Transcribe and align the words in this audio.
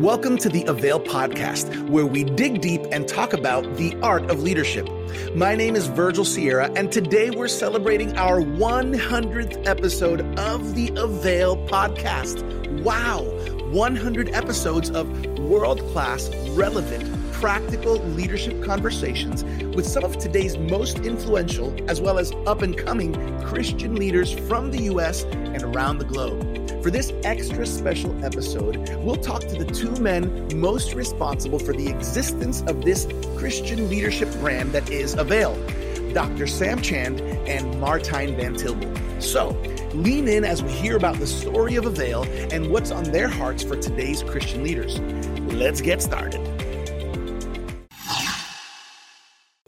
Welcome 0.00 0.38
to 0.38 0.48
the 0.48 0.64
Avail 0.64 0.98
Podcast, 0.98 1.86
where 1.90 2.06
we 2.06 2.24
dig 2.24 2.62
deep 2.62 2.80
and 2.90 3.06
talk 3.06 3.34
about 3.34 3.76
the 3.76 3.94
art 4.00 4.30
of 4.30 4.42
leadership. 4.42 4.88
My 5.34 5.54
name 5.54 5.76
is 5.76 5.88
Virgil 5.88 6.24
Sierra, 6.24 6.70
and 6.74 6.90
today 6.90 7.28
we're 7.28 7.48
celebrating 7.48 8.16
our 8.16 8.40
100th 8.40 9.66
episode 9.66 10.22
of 10.38 10.74
the 10.74 10.90
Avail 10.96 11.58
Podcast. 11.66 12.42
Wow, 12.80 13.24
100 13.72 14.30
episodes 14.30 14.88
of 14.88 15.06
world 15.38 15.80
class, 15.92 16.30
relevant, 16.52 17.04
practical 17.32 17.98
leadership 17.98 18.64
conversations 18.64 19.44
with 19.76 19.86
some 19.86 20.04
of 20.04 20.16
today's 20.16 20.56
most 20.56 21.00
influential, 21.00 21.76
as 21.90 22.00
well 22.00 22.18
as 22.18 22.32
up 22.46 22.62
and 22.62 22.74
coming 22.78 23.38
Christian 23.42 23.96
leaders 23.96 24.32
from 24.32 24.70
the 24.70 24.84
U.S. 24.84 25.24
and 25.24 25.62
around 25.62 25.98
the 25.98 26.06
globe. 26.06 26.69
For 26.82 26.90
this 26.90 27.12
extra 27.24 27.66
special 27.66 28.24
episode, 28.24 28.88
we'll 29.04 29.16
talk 29.16 29.42
to 29.42 29.62
the 29.62 29.70
two 29.70 29.94
men 30.00 30.48
most 30.58 30.94
responsible 30.94 31.58
for 31.58 31.74
the 31.74 31.88
existence 31.88 32.62
of 32.62 32.82
this 32.82 33.06
Christian 33.36 33.90
leadership 33.90 34.32
brand 34.36 34.72
that 34.72 34.88
is 34.88 35.12
Avail 35.12 35.54
Dr. 36.14 36.46
Sam 36.46 36.80
Chand 36.80 37.20
and 37.46 37.74
Martijn 37.74 38.34
van 38.34 38.54
Tilburg. 38.54 39.22
So, 39.22 39.50
lean 39.92 40.26
in 40.26 40.42
as 40.42 40.62
we 40.62 40.70
hear 40.70 40.96
about 40.96 41.16
the 41.16 41.26
story 41.26 41.76
of 41.76 41.84
Avail 41.84 42.22
and 42.50 42.70
what's 42.70 42.90
on 42.90 43.04
their 43.04 43.28
hearts 43.28 43.62
for 43.62 43.76
today's 43.76 44.22
Christian 44.22 44.64
leaders. 44.64 44.98
Let's 45.52 45.82
get 45.82 46.00
started. 46.00 46.40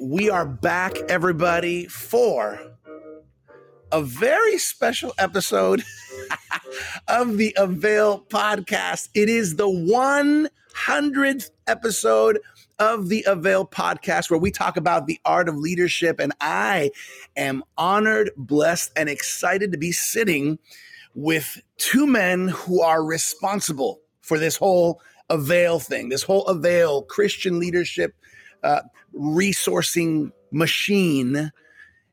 We 0.01 0.31
are 0.31 0.47
back, 0.47 0.97
everybody, 1.11 1.89
for 1.89 2.59
a 3.93 4.01
very 4.03 4.57
special 4.57 5.13
episode 5.19 5.85
of 7.09 7.39
the 7.39 7.55
Avail 7.57 8.25
podcast. 8.29 9.09
It 9.15 9.29
is 9.29 9.57
the 9.57 9.67
100th 9.67 11.51
episode 11.67 12.41
of 12.79 13.09
the 13.09 13.25
Avail 13.27 13.67
podcast 13.67 14.31
where 14.31 14.41
we 14.41 14.51
talk 14.51 14.77
about 14.77 15.07
the 15.07 15.21
art 15.25 15.49
of 15.49 15.57
leadership. 15.57 16.19
And 16.19 16.33
I 16.41 16.91
am 17.37 17.63
honored, 17.79 18.31
blessed, 18.37 18.93
and 18.97 19.09
excited 19.09 19.73
to 19.73 19.79
be 19.79 19.93
sitting 19.93 20.59
with 21.15 21.61
two 21.77 22.07
men 22.07 22.49
who 22.49 22.81
are 22.83 23.05
responsible 23.05 24.01
for 24.21 24.39
this 24.39 24.57
whole 24.57 25.01
Avail 25.31 25.79
thing, 25.79 26.09
this 26.09 26.23
whole 26.23 26.45
Avail 26.47 27.03
Christian 27.03 27.59
leadership 27.59 28.15
uh, 28.63 28.83
resourcing 29.15 30.33
machine 30.51 31.53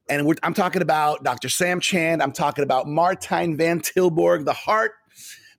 and 0.10 0.40
I'm 0.44 0.54
talking 0.54 0.82
about 0.82 1.24
Dr. 1.24 1.50
Sam 1.50 1.80
Chand. 1.80 2.22
I'm 2.22 2.32
talking 2.32 2.64
about 2.64 2.88
Martijn 2.88 3.58
van 3.58 3.80
Tilburg, 3.80 4.46
the 4.46 4.54
heart 4.54 4.94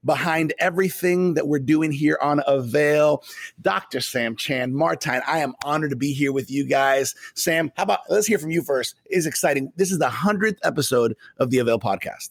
behind 0.05 0.55
everything 0.59 1.35
that 1.35 1.47
we're 1.47 1.59
doing 1.59 1.93
here 1.93 2.19
on 2.23 2.43
Avail. 2.47 3.23
Dr. 3.61 4.01
Sam 4.01 4.35
Chand, 4.35 4.75
Martijn, 4.75 5.23
I 5.27 5.39
am 5.39 5.55
honored 5.65 5.91
to 5.91 5.97
be 5.97 6.13
here 6.13 6.33
with 6.33 6.51
you 6.51 6.67
guys. 6.67 7.15
Sam, 7.35 7.71
how 7.77 7.85
about 7.85 8.01
let's 8.09 8.27
hear 8.27 8.39
from 8.39 8.51
you 8.51 8.63
first. 8.63 8.95
It's 9.07 9.27
exciting. 9.27 9.73
This 9.77 9.93
is 9.93 9.99
the 9.99 10.09
100th 10.09 10.59
episode 10.65 11.17
of 11.39 11.51
the 11.51 11.59
Avail 11.59 11.79
podcast. 11.79 12.31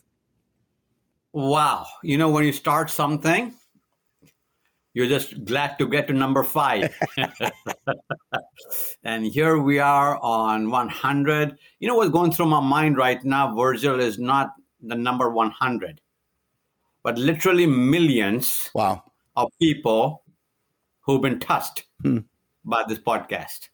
Wow. 1.31 1.85
You 2.03 2.17
know, 2.17 2.29
when 2.29 2.43
you 2.43 2.51
start 2.51 2.89
something, 2.89 3.53
you're 4.93 5.07
just 5.07 5.45
glad 5.45 5.77
to 5.77 5.87
get 5.87 6.07
to 6.07 6.13
number 6.13 6.43
five. 6.43 6.93
and 9.03 9.25
here 9.25 9.57
we 9.57 9.79
are 9.79 10.17
on 10.21 10.69
100. 10.69 11.57
You 11.79 11.87
know 11.87 11.95
what's 11.95 12.11
going 12.11 12.31
through 12.31 12.47
my 12.47 12.59
mind 12.59 12.97
right 12.97 13.23
now, 13.23 13.55
Virgil, 13.55 13.99
is 13.99 14.19
not 14.19 14.53
the 14.81 14.95
number 14.95 15.29
100, 15.29 16.01
but 17.03 17.17
literally 17.17 17.65
millions 17.65 18.69
wow. 18.73 19.03
of 19.35 19.49
people 19.61 20.23
who've 21.01 21.21
been 21.21 21.39
touched 21.39 21.85
hmm. 22.01 22.19
by 22.63 22.83
this 22.87 22.99
podcast. 22.99 23.69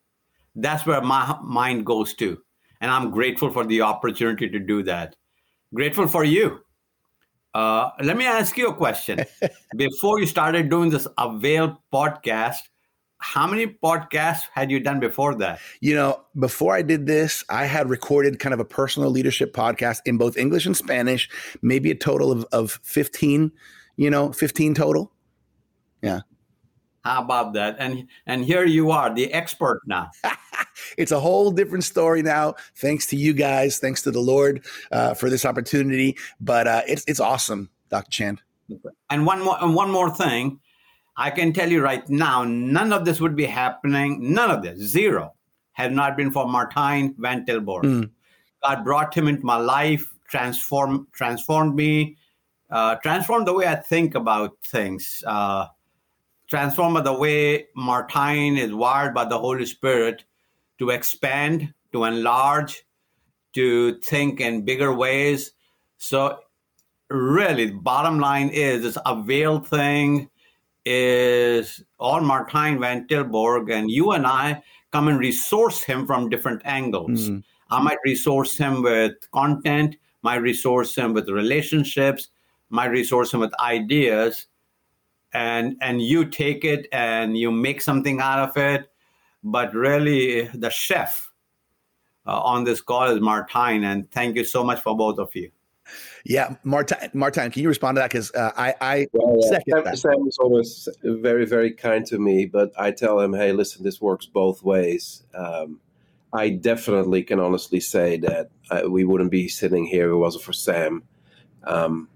That's 0.56 0.86
where 0.86 1.02
my 1.02 1.38
mind 1.44 1.86
goes 1.86 2.14
to. 2.16 2.38
And 2.82 2.92
I'm 2.92 3.12
grateful 3.12 3.52
for 3.52 3.66
the 3.66 3.82
opportunity 3.82 4.50
to 4.50 4.60
do 4.60 4.84
that. 4.84 5.16
Grateful 5.74 6.08
for 6.08 6.24
you 6.24 6.62
uh, 7.56 7.90
let 8.04 8.18
me 8.18 8.26
ask 8.26 8.58
you 8.58 8.68
a 8.68 8.76
question. 8.76 9.24
before 9.78 10.20
you 10.20 10.28
started 10.28 10.70
doing 10.70 10.90
this 10.90 11.08
Avail 11.18 11.82
podcast, 11.92 12.60
how 13.18 13.48
many 13.48 13.68
podcasts 13.68 14.44
had 14.54 14.70
you 14.70 14.80
done 14.80 15.00
before 15.00 15.36
that? 15.36 15.60
You 15.80 15.96
know, 15.96 16.22
before 16.38 16.76
I 16.76 16.82
did 16.82 17.06
this, 17.06 17.44
I 17.50 17.66
had 17.66 17.90
recorded 17.90 18.40
kind 18.40 18.54
of 18.54 18.60
a 18.60 18.66
personal 18.66 19.10
leadership 19.10 19.54
podcast 19.54 20.02
in 20.06 20.18
both 20.18 20.38
English 20.38 20.66
and 20.66 20.76
Spanish, 20.76 21.30
maybe 21.62 21.92
a 21.92 21.96
total 21.96 22.32
of, 22.32 22.46
of 22.52 22.80
15, 22.84 23.52
you 23.98 24.10
know, 24.10 24.32
15 24.32 24.74
total. 24.76 25.12
Yeah. 26.02 26.22
How 27.04 27.22
about 27.22 27.54
that? 27.54 27.76
And 27.78 28.08
and 28.26 28.44
here 28.44 28.66
you 28.66 28.90
are, 28.90 29.14
the 29.14 29.32
expert 29.32 29.82
now. 29.86 30.10
it's 30.98 31.12
a 31.12 31.20
whole 31.20 31.52
different 31.52 31.84
story 31.84 32.24
now. 32.24 32.56
Thanks 32.76 33.06
to 33.08 33.16
you 33.16 33.34
guys, 33.34 33.78
thanks 33.78 34.02
to 34.04 34.12
the 34.12 34.20
Lord 34.20 34.66
uh, 34.92 35.14
for 35.14 35.30
this 35.30 35.46
opportunity. 35.46 36.18
But 36.42 36.68
uh, 36.68 36.82
it's 36.88 37.04
it's 37.08 37.20
awesome, 37.20 37.70
Dr. 37.90 38.10
Chand. 38.10 38.42
And 39.12 39.28
one 39.28 39.44
more 39.44 39.58
and 39.62 39.76
one 39.76 39.92
more 39.92 40.10
thing, 40.10 40.60
I 41.18 41.32
can 41.32 41.54
tell 41.54 41.72
you 41.72 41.82
right 41.82 42.08
now, 42.10 42.44
none 42.44 42.92
of 42.92 43.06
this 43.06 43.22
would 43.22 43.36
be 43.36 43.46
happening. 43.46 44.34
None 44.34 44.52
of 44.52 44.64
this, 44.64 44.80
zero, 44.80 45.34
had 45.72 45.94
not 45.94 46.18
been 46.18 46.32
for 46.32 46.46
Martijn 46.46 47.16
van 47.18 47.46
Tilburg. 47.46 47.84
Mm. 47.84 48.10
God 48.64 48.84
brought 48.84 49.16
him 49.16 49.28
into 49.28 49.46
my 49.46 49.58
life, 49.58 50.14
transformed 50.28 51.08
transformed 51.14 51.76
me, 51.76 52.18
uh, 52.70 52.96
transformed 52.96 53.48
the 53.48 53.54
way 53.54 53.68
I 53.68 53.76
think 53.76 54.16
about 54.16 54.58
things. 54.66 55.24
Uh, 55.26 55.68
transformed 56.48 57.06
the 57.06 57.14
way 57.14 57.68
Martijn 57.78 58.58
is 58.58 58.74
wired 58.74 59.14
by 59.14 59.26
the 59.26 59.38
Holy 59.38 59.66
Spirit 59.66 60.26
to 60.80 60.90
expand, 60.90 61.74
to 61.94 62.04
enlarge, 62.04 62.84
to 63.54 64.00
think 64.00 64.42
in 64.42 64.66
bigger 64.66 64.94
ways. 64.94 65.52
So, 65.98 66.40
really, 67.10 67.72
bottom 67.72 68.20
line 68.20 68.50
is 68.50 68.82
this 68.84 68.98
avail 69.06 69.60
thing 69.60 70.30
is 70.86 71.84
all 72.00 72.22
Martijn 72.22 72.80
van 72.80 73.08
Tilburg, 73.08 73.72
and 73.72 73.90
you 73.90 74.12
and 74.12 74.26
I 74.26 74.64
come 74.92 75.08
and 75.08 75.20
resource 75.20 75.84
him 75.84 76.06
from 76.06 76.30
different 76.30 76.62
angles. 76.66 77.30
Mm. 77.30 77.44
I 77.70 77.82
might 77.82 77.98
resource 78.06 78.58
him 78.58 78.84
with 78.84 79.14
content, 79.32 79.98
might 80.22 80.42
resource 80.42 80.96
him 80.96 81.14
with 81.14 81.30
relationships, 81.30 82.30
might 82.70 82.92
resource 82.92 83.34
him 83.34 83.40
with 83.40 83.54
ideas, 83.60 84.48
and 85.34 85.76
and 85.82 86.02
you 86.02 86.26
take 86.26 86.64
it 86.64 86.88
and 86.92 87.38
you 87.38 87.52
make 87.52 87.82
something 87.82 88.22
out 88.22 88.40
of 88.40 88.58
it 88.58 88.90
but 89.46 89.74
really 89.76 90.48
the 90.56 90.70
chef 90.70 91.32
uh, 92.26 92.40
on 92.42 92.64
this 92.64 92.82
call 92.82 93.06
is 93.06 93.20
Martijn, 93.20 93.86
and 93.86 94.12
thank 94.12 94.36
you 94.36 94.44
so 94.44 94.64
much 94.64 94.82
for 94.82 94.98
both 94.98 95.20
of 95.20 95.34
you. 95.36 95.52
Yeah, 96.24 96.56
Martin, 96.64 96.98
Martin, 97.14 97.52
can 97.52 97.62
you 97.62 97.70
respond 97.70 97.98
to 97.98 98.02
that? 98.02 98.10
Because 98.10 98.34
uh, 98.34 98.52
I, 98.58 98.74
I 98.82 99.08
well, 99.14 99.38
yeah. 99.40 99.50
second 99.50 99.74
Sam, 99.74 99.84
that. 99.84 99.98
Sam 99.98 100.28
is 100.28 100.38
always 100.40 100.90
very, 101.04 101.46
very 101.46 101.72
kind 101.72 102.06
to 102.08 102.18
me, 102.18 102.46
but 102.46 102.72
I 102.78 102.92
tell 102.92 103.20
him, 103.20 103.34
hey, 103.34 103.52
listen, 103.52 103.84
this 103.84 104.02
works 104.02 104.26
both 104.26 104.64
ways. 104.64 105.24
Um, 105.36 105.80
I 106.34 106.50
definitely 106.50 107.24
can 107.24 107.40
honestly 107.40 107.80
say 107.80 108.18
that 108.18 108.50
uh, 108.72 108.90
we 108.90 109.06
wouldn't 109.06 109.32
be 109.32 109.48
sitting 109.48 109.86
here 109.86 110.08
if 110.08 110.14
it 110.14 110.18
wasn't 110.18 110.44
for 110.44 110.54
Sam. 110.54 111.04
Um, 111.64 112.10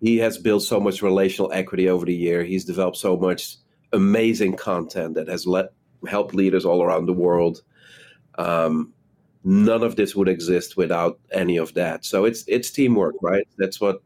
he 0.00 0.18
has 0.18 0.38
built 0.38 0.62
so 0.62 0.80
much 0.80 1.02
relational 1.02 1.52
equity 1.52 1.88
over 1.88 2.06
the 2.06 2.14
year. 2.14 2.44
He's 2.44 2.64
developed 2.64 2.96
so 2.96 3.16
much 3.16 3.56
amazing 3.92 4.56
content 4.56 5.14
that 5.14 5.28
has 5.28 5.46
let 5.46 5.66
help 6.08 6.34
leaders 6.34 6.64
all 6.64 6.82
around 6.82 7.06
the 7.06 7.12
world. 7.12 7.62
Um, 8.36 8.93
none 9.44 9.82
of 9.82 9.96
this 9.96 10.16
would 10.16 10.28
exist 10.28 10.76
without 10.76 11.20
any 11.32 11.58
of 11.58 11.74
that. 11.74 12.04
So 12.04 12.24
it's 12.24 12.44
it's 12.48 12.70
teamwork, 12.70 13.14
right? 13.22 13.46
That's 13.58 13.80
what 13.80 14.00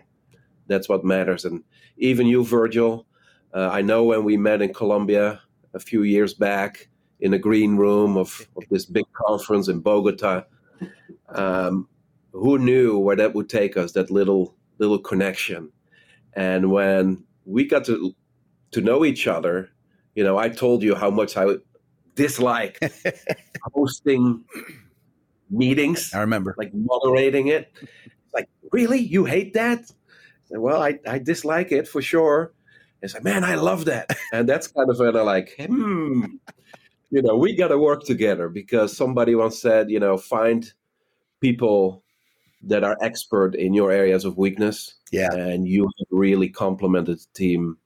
that's 0.66 0.88
what 0.88 1.04
matters. 1.04 1.44
And 1.44 1.62
even 1.96 2.26
you, 2.26 2.44
Virgil, 2.44 3.06
uh, 3.54 3.70
I 3.72 3.80
know 3.82 4.04
when 4.04 4.24
we 4.24 4.36
met 4.36 4.60
in 4.60 4.74
Colombia 4.74 5.40
a 5.74 5.80
few 5.80 6.02
years 6.02 6.34
back 6.34 6.88
in 7.20 7.30
the 7.30 7.38
green 7.38 7.76
room 7.76 8.16
of, 8.16 8.46
of 8.56 8.64
this 8.70 8.84
big 8.84 9.06
conference 9.12 9.68
in 9.68 9.80
Bogota. 9.80 10.44
Um, 11.30 11.88
who 12.32 12.58
knew 12.58 12.98
where 12.98 13.16
that 13.16 13.34
would 13.34 13.48
take 13.48 13.76
us? 13.76 13.92
That 13.92 14.10
little 14.10 14.54
little 14.78 14.98
connection. 14.98 15.70
And 16.34 16.70
when 16.70 17.24
we 17.44 17.64
got 17.64 17.84
to 17.86 18.14
to 18.72 18.80
know 18.80 19.04
each 19.04 19.26
other, 19.26 19.70
you 20.14 20.24
know, 20.24 20.36
I 20.36 20.48
told 20.48 20.82
you 20.82 20.94
how 20.94 21.10
much 21.10 21.36
I 21.36 21.56
dislike 22.14 22.78
hosting 23.72 24.44
meetings. 25.50 26.12
I 26.14 26.20
remember. 26.20 26.54
Like 26.58 26.72
moderating 26.74 27.48
it. 27.48 27.72
like, 28.34 28.48
really? 28.72 28.98
You 28.98 29.24
hate 29.24 29.54
that? 29.54 29.86
Said, 30.44 30.58
well, 30.58 30.82
I, 30.82 30.98
I 31.06 31.18
dislike 31.18 31.72
it 31.72 31.86
for 31.88 32.02
sure. 32.02 32.52
It's 33.02 33.14
like, 33.14 33.24
man, 33.24 33.44
I 33.44 33.54
love 33.54 33.84
that. 33.86 34.16
And 34.32 34.48
that's 34.48 34.66
kind 34.66 34.90
of 34.90 34.98
when 34.98 35.16
I 35.16 35.22
like, 35.22 35.54
hmm, 35.58 36.24
you 37.10 37.22
know, 37.22 37.36
we 37.36 37.56
got 37.56 37.68
to 37.68 37.78
work 37.78 38.04
together 38.04 38.48
because 38.48 38.96
somebody 38.96 39.34
once 39.34 39.60
said, 39.60 39.90
you 39.90 40.00
know, 40.00 40.16
find 40.16 40.70
people 41.40 42.02
that 42.62 42.84
are 42.84 42.96
expert 43.00 43.54
in 43.54 43.72
your 43.72 43.92
areas 43.92 44.24
of 44.24 44.36
weakness. 44.36 44.94
Yeah. 45.12 45.32
And 45.32 45.66
you 45.66 45.88
really 46.10 46.48
complemented 46.48 47.18
the 47.18 47.26
team 47.34 47.78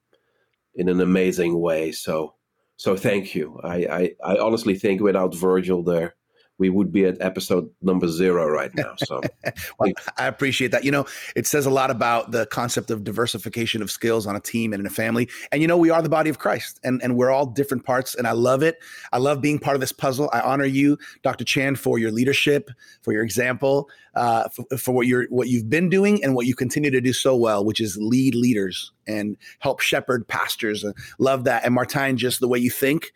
in 0.74 0.88
an 0.88 1.00
amazing 1.00 1.60
way. 1.60 1.92
So 1.92 2.34
so 2.76 2.96
thank 2.96 3.34
you. 3.36 3.60
I, 3.62 3.76
I, 3.76 4.10
I 4.24 4.38
honestly 4.38 4.74
think 4.74 5.00
without 5.00 5.36
Virgil 5.36 5.84
there, 5.84 6.16
we 6.62 6.70
would 6.70 6.92
be 6.92 7.04
at 7.04 7.20
episode 7.20 7.68
number 7.82 8.06
zero 8.06 8.48
right 8.48 8.72
now. 8.76 8.94
So 8.98 9.20
well, 9.80 9.90
I 10.16 10.26
appreciate 10.28 10.70
that. 10.70 10.84
You 10.84 10.92
know, 10.92 11.06
it 11.34 11.44
says 11.44 11.66
a 11.66 11.70
lot 11.70 11.90
about 11.90 12.30
the 12.30 12.46
concept 12.46 12.92
of 12.92 13.02
diversification 13.02 13.82
of 13.82 13.90
skills 13.90 14.28
on 14.28 14.36
a 14.36 14.40
team 14.40 14.72
and 14.72 14.78
in 14.78 14.86
a 14.86 14.90
family. 14.90 15.28
And 15.50 15.60
you 15.60 15.66
know, 15.66 15.76
we 15.76 15.90
are 15.90 16.00
the 16.00 16.08
body 16.08 16.30
of 16.30 16.38
Christ 16.38 16.78
and, 16.84 17.02
and 17.02 17.16
we're 17.16 17.32
all 17.32 17.46
different 17.46 17.84
parts. 17.84 18.14
And 18.14 18.28
I 18.28 18.32
love 18.32 18.62
it. 18.62 18.78
I 19.12 19.18
love 19.18 19.40
being 19.40 19.58
part 19.58 19.74
of 19.74 19.80
this 19.80 19.90
puzzle. 19.90 20.30
I 20.32 20.40
honor 20.40 20.64
you, 20.64 20.98
Dr. 21.22 21.44
Chand, 21.44 21.80
for 21.80 21.98
your 21.98 22.12
leadership, 22.12 22.70
for 23.02 23.12
your 23.12 23.24
example, 23.24 23.90
uh, 24.14 24.48
for, 24.50 24.78
for 24.78 24.92
what 24.92 25.08
you're 25.08 25.26
what 25.30 25.48
you've 25.48 25.68
been 25.68 25.88
doing 25.88 26.22
and 26.22 26.36
what 26.36 26.46
you 26.46 26.54
continue 26.54 26.92
to 26.92 27.00
do 27.00 27.12
so 27.12 27.34
well, 27.34 27.64
which 27.64 27.80
is 27.80 27.98
lead 28.00 28.36
leaders 28.36 28.92
and 29.08 29.36
help 29.58 29.80
shepherd 29.80 30.28
pastors. 30.28 30.84
Love 31.18 31.42
that. 31.42 31.64
And 31.64 31.76
Martijn, 31.76 32.14
just 32.14 32.38
the 32.38 32.46
way 32.46 32.60
you 32.60 32.70
think 32.70 33.12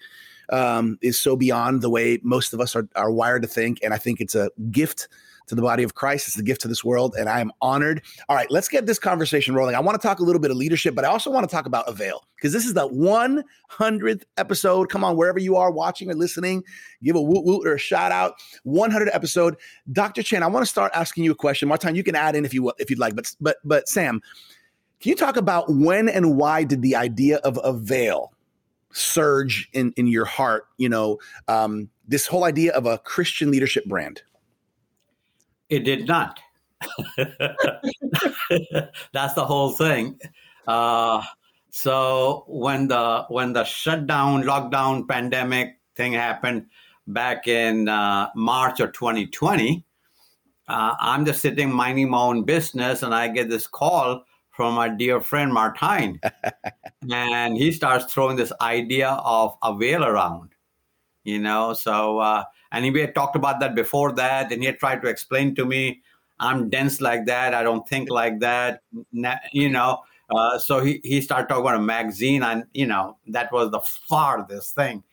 um, 0.51 0.99
is 1.03 1.19
so 1.19 1.37
beyond 1.37 1.83
the 1.83 1.91
way 1.91 2.19
most 2.23 2.53
of 2.53 2.61
us 2.61 2.75
are, 2.77 2.89
are 2.97 3.11
wired 3.11 3.43
to 3.43 3.49
think. 3.49 3.79
And 3.83 3.93
I 3.93 3.99
think 3.99 4.21
it's 4.21 4.35
a 4.35 4.51
gift 4.71 5.09
to 5.47 5.55
the 5.55 5.63
body 5.63 5.83
of 5.83 5.95
Christ. 5.95 6.29
It's 6.29 6.39
a 6.39 6.43
gift 6.43 6.61
to 6.63 6.69
this 6.69 6.85
world, 6.85 7.15
and 7.19 7.29
I 7.29 7.41
am 7.41 7.53
honored. 7.61 8.03
All 8.29 8.37
right, 8.37 8.51
let's 8.51 8.69
get 8.69 8.87
this 8.87 8.99
conversation 8.99 9.55
rolling. 9.55 9.75
I 9.75 9.81
want 9.81 10.01
to 10.01 10.07
talk 10.07 10.19
a 10.19 10.23
little 10.23 10.41
bit 10.41 10.51
of 10.51 10.57
leadership, 10.57 10.95
but 10.95 11.05
I 11.05 11.09
also 11.09 11.31
want 11.31 11.49
to 11.49 11.55
talk 11.55 11.67
about 11.67 11.89
Avail 11.89 12.27
because 12.37 12.53
this 12.53 12.67
is 12.67 12.75
the 12.75 12.89
100th 12.89 14.23
episode. 14.37 14.89
Come 14.89 15.05
on, 15.05 15.17
wherever 15.17 15.39
you 15.39 15.57
are 15.57 15.71
watching 15.71 16.11
or 16.11 16.15
listening, 16.15 16.65
give 17.03 17.17
a 17.17 17.23
woot 17.23 17.45
woot 17.45 17.67
or 17.67 17.75
a 17.75 17.79
shout 17.79 18.13
out. 18.13 18.35
100 18.65 19.09
episode. 19.13 19.57
Dr. 19.93 20.23
Chand, 20.23 20.45
I 20.45 20.49
want 20.49 20.65
to 20.65 20.71
start 20.71 20.93
asking 20.95 21.25
you 21.25 21.33
a 21.33 21.37
question. 21.37 21.69
Martijn, 21.69 21.97
you 21.97 22.03
can 22.03 22.17
add 22.17 22.37
in 22.37 22.45
if 22.45 22.53
you 22.53 22.73
if 22.79 22.91
you'd 22.91 22.99
like, 22.99 23.15
but 23.15 23.35
but 23.41 23.59
but 23.65 23.89
Sam, 23.89 24.21
can 25.01 25.11
you 25.11 25.17
talk 25.17 25.37
about 25.37 25.67
when 25.69 26.09
and 26.09 26.37
why 26.37 26.65
did 26.65 26.83
the 26.83 26.97
idea 26.97 27.37
of 27.39 27.59
Avail 27.63 28.33
surge 28.97 29.69
in 29.73 29.93
in 29.97 30.07
your 30.07 30.25
heart 30.25 30.67
you 30.79 30.89
know 30.89 31.19
um, 31.49 31.89
this 32.09 32.27
whole 32.27 32.45
idea 32.45 32.73
of 32.73 32.87
a 32.87 32.99
christian 32.99 33.51
leadership 33.51 33.85
brand. 33.85 34.23
It 35.69 35.81
did 35.81 36.07
not. 36.07 36.39
That's 39.13 39.35
the 39.35 39.45
whole 39.45 39.71
thing. 39.71 40.21
Uh, 40.67 41.23
so 41.71 42.45
when 42.49 42.89
the 42.89 43.27
when 43.29 43.53
the 43.53 43.65
shutdown 43.65 44.45
lockdown 44.45 45.07
pandemic 45.07 45.79
thing 45.95 46.15
happened 46.15 46.67
back 47.07 47.47
in 47.47 47.89
uh, 47.89 48.31
march 48.35 48.81
of 48.81 48.93
2020 48.93 49.85
uh, 50.69 50.95
i'm 50.99 51.25
just 51.27 51.41
sitting 51.43 51.71
minding 51.71 52.09
my 52.09 52.19
own 52.19 52.45
business 52.45 53.03
and 53.03 53.15
i 53.15 53.29
get 53.29 53.51
this 53.51 53.67
call 53.67 54.25
from 54.57 54.75
my 54.75 54.89
dear 54.89 55.21
friend 55.21 55.53
Martijn. 55.53 56.19
and 57.13 57.57
he 57.59 57.71
starts 57.71 58.13
throwing 58.13 58.37
this 58.37 58.53
idea 58.63 59.11
of 59.11 59.55
Avail 59.63 60.03
around, 60.03 60.55
you 61.25 61.39
know. 61.39 61.75
So, 61.75 62.19
uh, 62.19 62.45
and 62.73 62.85
he 62.85 62.99
had 62.99 63.15
talked 63.15 63.37
about 63.37 63.61
that 63.61 63.75
before 63.75 64.13
that, 64.13 64.51
and 64.51 64.63
he 64.63 64.67
had 64.67 64.79
tried 64.79 65.03
to 65.03 65.09
explain 65.09 65.55
to 65.57 65.67
me, 65.67 66.01
I'm 66.41 66.71
dense 66.71 67.01
like 67.03 67.27
that, 67.27 67.53
I 67.53 67.63
don't 67.63 67.87
think 67.87 68.09
like 68.21 68.41
that, 68.41 68.81
you 69.53 69.69
know. 69.69 69.99
Uh, 70.35 70.59
so 70.59 70.81
he, 70.81 71.01
he 71.05 71.21
started 71.21 71.49
talking 71.49 71.63
about 71.63 71.77
a 71.77 71.83
magazine, 71.83 72.43
and 72.43 72.65
you 72.73 72.87
know 72.87 73.19
that 73.29 73.53
was 73.53 73.71
the 73.71 73.81
farthest 74.09 74.75
thing 74.75 75.05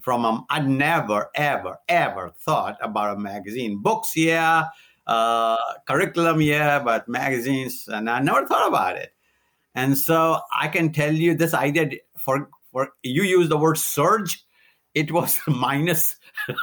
from 0.00 0.24
him. 0.24 0.44
I 0.48 0.60
never 0.60 1.28
ever 1.34 1.76
ever 1.88 2.32
thought 2.38 2.78
about 2.80 3.16
a 3.16 3.20
magazine. 3.20 3.82
Books, 3.82 4.16
yeah, 4.16 4.68
uh, 5.06 5.56
curriculum, 5.86 6.40
yeah, 6.40 6.78
but 6.78 7.08
magazines, 7.08 7.88
and 7.88 8.08
I 8.08 8.20
never 8.20 8.46
thought 8.46 8.68
about 8.68 8.96
it. 8.96 9.12
And 9.74 9.96
so 9.96 10.40
I 10.58 10.68
can 10.68 10.92
tell 10.92 11.12
you 11.12 11.34
this 11.34 11.54
idea 11.54 11.90
for 12.18 12.50
for 12.72 12.90
you 13.02 13.22
use 13.22 13.48
the 13.48 13.56
word 13.56 13.78
surge, 13.78 14.44
it 14.94 15.12
was 15.12 15.40
minus 15.46 16.16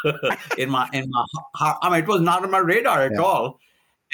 in 0.58 0.70
my 0.70 0.90
in 0.94 1.10
my 1.10 1.26
heart. 1.56 1.78
I 1.82 1.90
mean 1.90 2.04
it 2.04 2.08
was 2.08 2.22
not 2.22 2.44
on 2.44 2.52
my 2.52 2.60
radar 2.60 3.02
at 3.02 3.14
yeah. 3.14 3.22
all. 3.22 3.60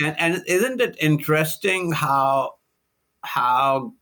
And 0.01 0.15
and 0.19 0.43
isn't 0.47 0.81
it 0.81 0.97
interesting 0.99 1.91
how 1.91 2.55
how 3.23 3.93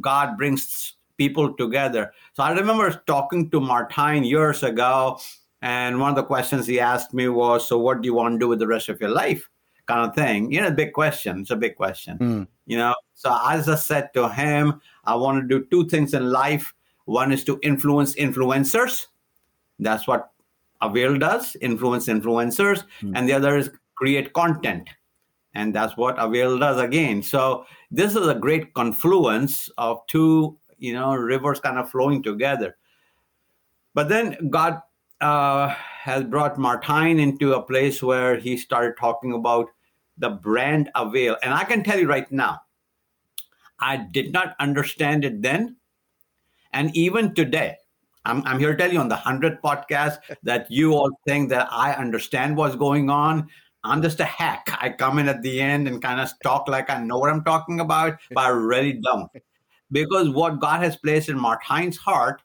God 0.00 0.36
brings 0.36 0.94
people 1.16 1.54
together? 1.54 2.12
So 2.34 2.42
I 2.42 2.52
remember 2.52 3.02
talking 3.06 3.50
to 3.50 3.60
Martijn 3.60 4.28
years 4.28 4.62
ago 4.62 5.20
and 5.60 6.00
one 6.00 6.10
of 6.10 6.16
the 6.16 6.24
questions 6.24 6.66
he 6.66 6.78
asked 6.78 7.12
me 7.12 7.28
was, 7.28 7.66
So, 7.66 7.78
what 7.78 8.00
do 8.00 8.06
you 8.06 8.14
want 8.14 8.34
to 8.34 8.38
do 8.38 8.48
with 8.48 8.58
the 8.58 8.66
rest 8.66 8.88
of 8.88 9.00
your 9.00 9.10
life? 9.10 9.48
Kind 9.86 10.08
of 10.08 10.14
thing. 10.14 10.52
You 10.52 10.60
know, 10.60 10.70
big 10.70 10.92
question. 10.92 11.40
It's 11.40 11.50
a 11.50 11.56
big 11.56 11.76
question. 11.76 12.18
Mm. 12.18 12.46
You 12.66 12.76
know, 12.76 12.94
so 13.14 13.36
as 13.48 13.68
I 13.68 13.74
said 13.74 14.10
to 14.14 14.28
him, 14.28 14.80
I 15.04 15.14
want 15.16 15.40
to 15.42 15.48
do 15.48 15.66
two 15.70 15.88
things 15.88 16.14
in 16.14 16.30
life. 16.30 16.74
One 17.06 17.32
is 17.32 17.42
to 17.44 17.58
influence 17.62 18.14
influencers. 18.14 19.06
That's 19.78 20.06
what 20.06 20.30
Avail 20.80 21.18
does, 21.18 21.56
influence 21.60 22.06
influencers. 22.06 22.84
Mm. 23.00 23.12
And 23.16 23.28
the 23.28 23.32
other 23.32 23.56
is 23.56 23.70
create 23.96 24.32
content. 24.34 24.88
And 25.54 25.74
that's 25.74 25.96
what 25.96 26.16
Avail 26.18 26.58
does 26.58 26.78
again. 26.78 27.22
So 27.22 27.64
this 27.90 28.14
is 28.14 28.28
a 28.28 28.34
great 28.34 28.74
confluence 28.74 29.70
of 29.78 30.06
two, 30.06 30.56
you 30.78 30.92
know, 30.92 31.14
rivers 31.14 31.58
kind 31.58 31.78
of 31.78 31.90
flowing 31.90 32.22
together. 32.22 32.76
But 33.94 34.08
then 34.08 34.50
God 34.50 34.80
uh, 35.20 35.68
has 36.02 36.24
brought 36.24 36.56
Martijn 36.56 37.20
into 37.20 37.54
a 37.54 37.62
place 37.62 38.02
where 38.02 38.36
he 38.36 38.56
started 38.56 38.96
talking 38.98 39.32
about 39.32 39.66
the 40.16 40.30
brand 40.30 40.90
Avail. 40.94 41.36
And 41.42 41.52
I 41.52 41.64
can 41.64 41.82
tell 41.82 41.98
you 41.98 42.08
right 42.08 42.30
now, 42.30 42.60
I 43.80 43.96
did 43.96 44.32
not 44.32 44.56
understand 44.58 45.24
it 45.24 45.42
then. 45.42 45.76
And 46.72 46.94
even 46.96 47.34
today, 47.34 47.76
I'm, 48.24 48.42
I'm 48.44 48.58
here 48.58 48.72
to 48.72 48.76
tell 48.76 48.92
you 48.92 48.98
on 48.98 49.08
the 49.08 49.16
100th 49.16 49.60
podcast 49.60 50.18
that 50.42 50.70
you 50.70 50.92
all 50.92 51.10
think 51.26 51.50
that 51.50 51.68
I 51.70 51.92
understand 51.92 52.56
what's 52.56 52.76
going 52.76 53.10
on. 53.10 53.48
I'm 53.84 54.02
just 54.02 54.20
a 54.20 54.24
hack. 54.24 54.68
I 54.80 54.90
come 54.90 55.18
in 55.18 55.28
at 55.28 55.42
the 55.42 55.60
end 55.60 55.86
and 55.86 56.02
kind 56.02 56.20
of 56.20 56.30
talk 56.42 56.68
like 56.68 56.90
I 56.90 57.02
know 57.02 57.18
what 57.18 57.30
I'm 57.30 57.44
talking 57.44 57.80
about, 57.80 58.18
but 58.32 58.44
I 58.44 58.48
really 58.48 58.94
don't. 58.94 59.30
Because 59.90 60.28
what 60.28 60.60
God 60.60 60.82
has 60.82 60.98
placed 60.98 61.30
in 61.30 61.38
Martijn's 61.38 61.96
heart 61.96 62.42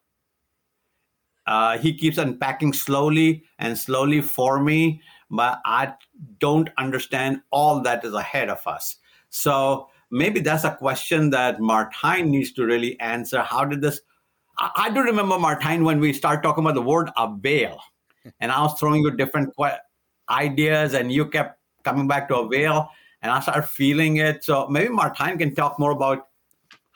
uh, 1.46 1.78
he 1.78 1.94
keeps 1.94 2.18
unpacking 2.18 2.74
slowly 2.74 3.44
and 3.60 3.78
slowly 3.78 4.22
for 4.22 4.62
me, 4.62 5.02
but 5.30 5.60
I 5.66 5.94
don't 6.40 6.70
understand 6.78 7.42
all 7.52 7.82
that 7.82 8.06
is 8.06 8.14
ahead 8.14 8.50
of 8.50 8.66
us. 8.66 8.98
So 9.30 9.90
maybe 10.12 10.40
that's 10.40 10.64
a 10.64 10.76
question 10.76 11.32
that 11.32 11.60
Martijn 11.60 12.28
needs 12.28 12.52
to 12.54 12.66
really 12.66 13.00
answer. 13.00 13.42
How 13.42 13.66
did 13.66 13.82
this? 13.82 14.02
I, 14.58 14.72
I 14.76 14.90
do 14.92 15.02
remember 15.02 15.36
Martijn 15.36 15.84
when 15.84 16.00
we 16.00 16.14
start 16.14 16.44
talking 16.44 16.64
about 16.64 16.76
the 16.76 16.82
word 16.82 17.10
avail, 17.18 17.80
and 18.40 18.52
I 18.52 18.62
was 18.62 18.80
throwing 18.80 19.02
you 19.02 19.12
different 19.12 19.54
que- 19.60 19.80
ideas, 20.30 20.94
and 20.94 21.12
you 21.12 21.28
kept 21.28 21.60
coming 21.84 22.08
back 22.08 22.30
to 22.30 22.38
avail, 22.38 22.90
and 23.22 23.32
I 23.32 23.40
started 23.42 23.64
feeling 23.64 24.18
it. 24.18 24.44
So 24.44 24.68
maybe 24.70 24.94
Martijn 24.94 25.38
can 25.38 25.56
talk 25.56 25.80
more 25.80 25.92
about 25.92 26.28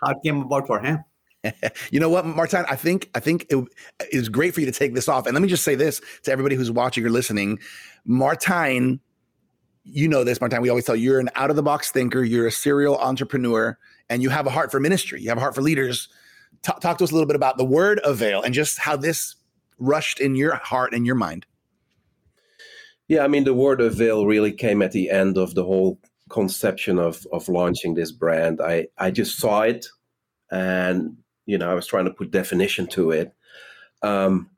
how 0.02 0.12
it 0.12 0.18
came 0.24 0.42
about 0.42 0.68
for 0.68 0.80
him. 0.80 1.04
you 1.92 2.00
know 2.00 2.10
what, 2.10 2.26
Martijn? 2.26 2.66
I 2.70 2.76
think 2.76 3.10
I 3.16 3.20
think 3.20 3.46
it 3.50 3.68
is 4.12 4.30
great 4.30 4.54
for 4.54 4.60
you 4.60 4.66
to 4.66 4.72
take 4.72 4.94
this 4.94 5.08
off. 5.08 5.26
And 5.26 5.34
let 5.34 5.42
me 5.42 5.48
just 5.48 5.64
say 5.64 5.76
this 5.76 6.02
to 6.24 6.32
everybody 6.32 6.56
who's 6.56 6.72
watching 6.72 7.06
or 7.06 7.10
listening: 7.10 7.60
Martijn, 8.08 9.00
you 9.84 10.08
know 10.08 10.24
this, 10.24 10.40
Martijn. 10.40 10.62
We 10.62 10.70
always 10.70 10.86
tell 10.86 10.96
you 10.96 11.12
you're 11.12 11.20
an 11.20 11.30
out 11.36 11.50
of 11.50 11.56
the 11.56 11.64
box 11.64 11.92
thinker. 11.92 12.24
You're 12.24 12.48
a 12.48 12.52
serial 12.52 12.98
entrepreneur, 12.98 13.78
and 14.10 14.22
you 14.22 14.30
have 14.30 14.48
a 14.48 14.50
heart 14.50 14.72
for 14.72 14.80
ministry. 14.80 15.22
You 15.22 15.30
have 15.30 15.38
a 15.38 15.42
heart 15.42 15.56
for 15.56 15.62
leaders. 15.62 16.10
T- 16.64 16.74
talk 16.82 16.98
to 16.98 17.04
us 17.04 17.12
a 17.12 17.14
little 17.14 17.28
bit 17.28 17.36
about 17.36 17.58
the 17.58 17.66
word 17.66 18.00
avail 18.04 18.42
and 18.42 18.54
just 18.54 18.80
how 18.80 18.96
this 18.96 19.36
rushed 19.78 20.20
in 20.20 20.36
your 20.36 20.56
heart 20.56 20.94
and 20.94 21.06
your 21.06 21.16
mind. 21.16 21.46
Yeah, 23.08 23.24
I 23.24 23.28
mean, 23.28 23.44
the 23.44 23.54
word 23.54 23.80
avail 23.80 24.26
really 24.26 24.52
came 24.52 24.82
at 24.82 24.92
the 24.92 25.10
end 25.10 25.38
of 25.38 25.56
the 25.56 25.64
whole 25.64 26.00
conception 26.30 27.00
of 27.00 27.26
of 27.32 27.48
launching 27.48 27.94
this 27.94 28.12
brand. 28.12 28.60
I 28.62 28.88
I 28.98 29.12
just 29.12 29.38
saw 29.38 29.62
it 29.62 29.88
and 30.52 31.18
you 31.48 31.58
know, 31.58 31.72
I 31.72 31.74
was 31.74 31.88
trying 31.88 32.06
to 32.06 32.14
put 32.14 32.30
definition 32.30 32.86
to 32.88 33.10
it. 33.12 33.34
Um, 34.04 34.52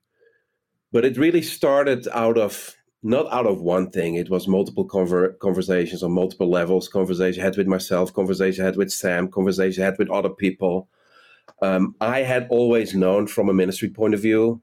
but 0.91 1.05
it 1.05 1.17
really 1.17 1.43
started 1.43 2.07
out 2.09 2.37
of 2.37 2.75
not 3.01 3.31
out 3.31 3.45
of 3.45 3.61
one 3.61 3.89
thing. 3.91 4.15
It 4.15 4.29
was 4.29 4.47
multiple 4.47 4.85
conver- 4.85 5.37
conversations 5.39 6.03
on 6.03 6.11
multiple 6.11 6.49
levels. 6.49 6.89
Conversation 6.89 7.41
I 7.41 7.45
had 7.45 7.55
with 7.55 7.67
myself, 7.67 8.13
conversation 8.13 8.63
I 8.63 8.65
had 8.65 8.75
with 8.75 8.91
Sam, 8.91 9.29
conversation 9.29 9.83
I 9.83 9.85
had 9.85 9.97
with 9.97 10.09
other 10.09 10.29
people. 10.29 10.89
Um, 11.61 11.95
I 12.01 12.19
had 12.19 12.47
always 12.49 12.93
known 12.93 13.27
from 13.27 13.47
a 13.47 13.53
ministry 13.53 13.89
point 13.89 14.13
of 14.13 14.19
view 14.21 14.61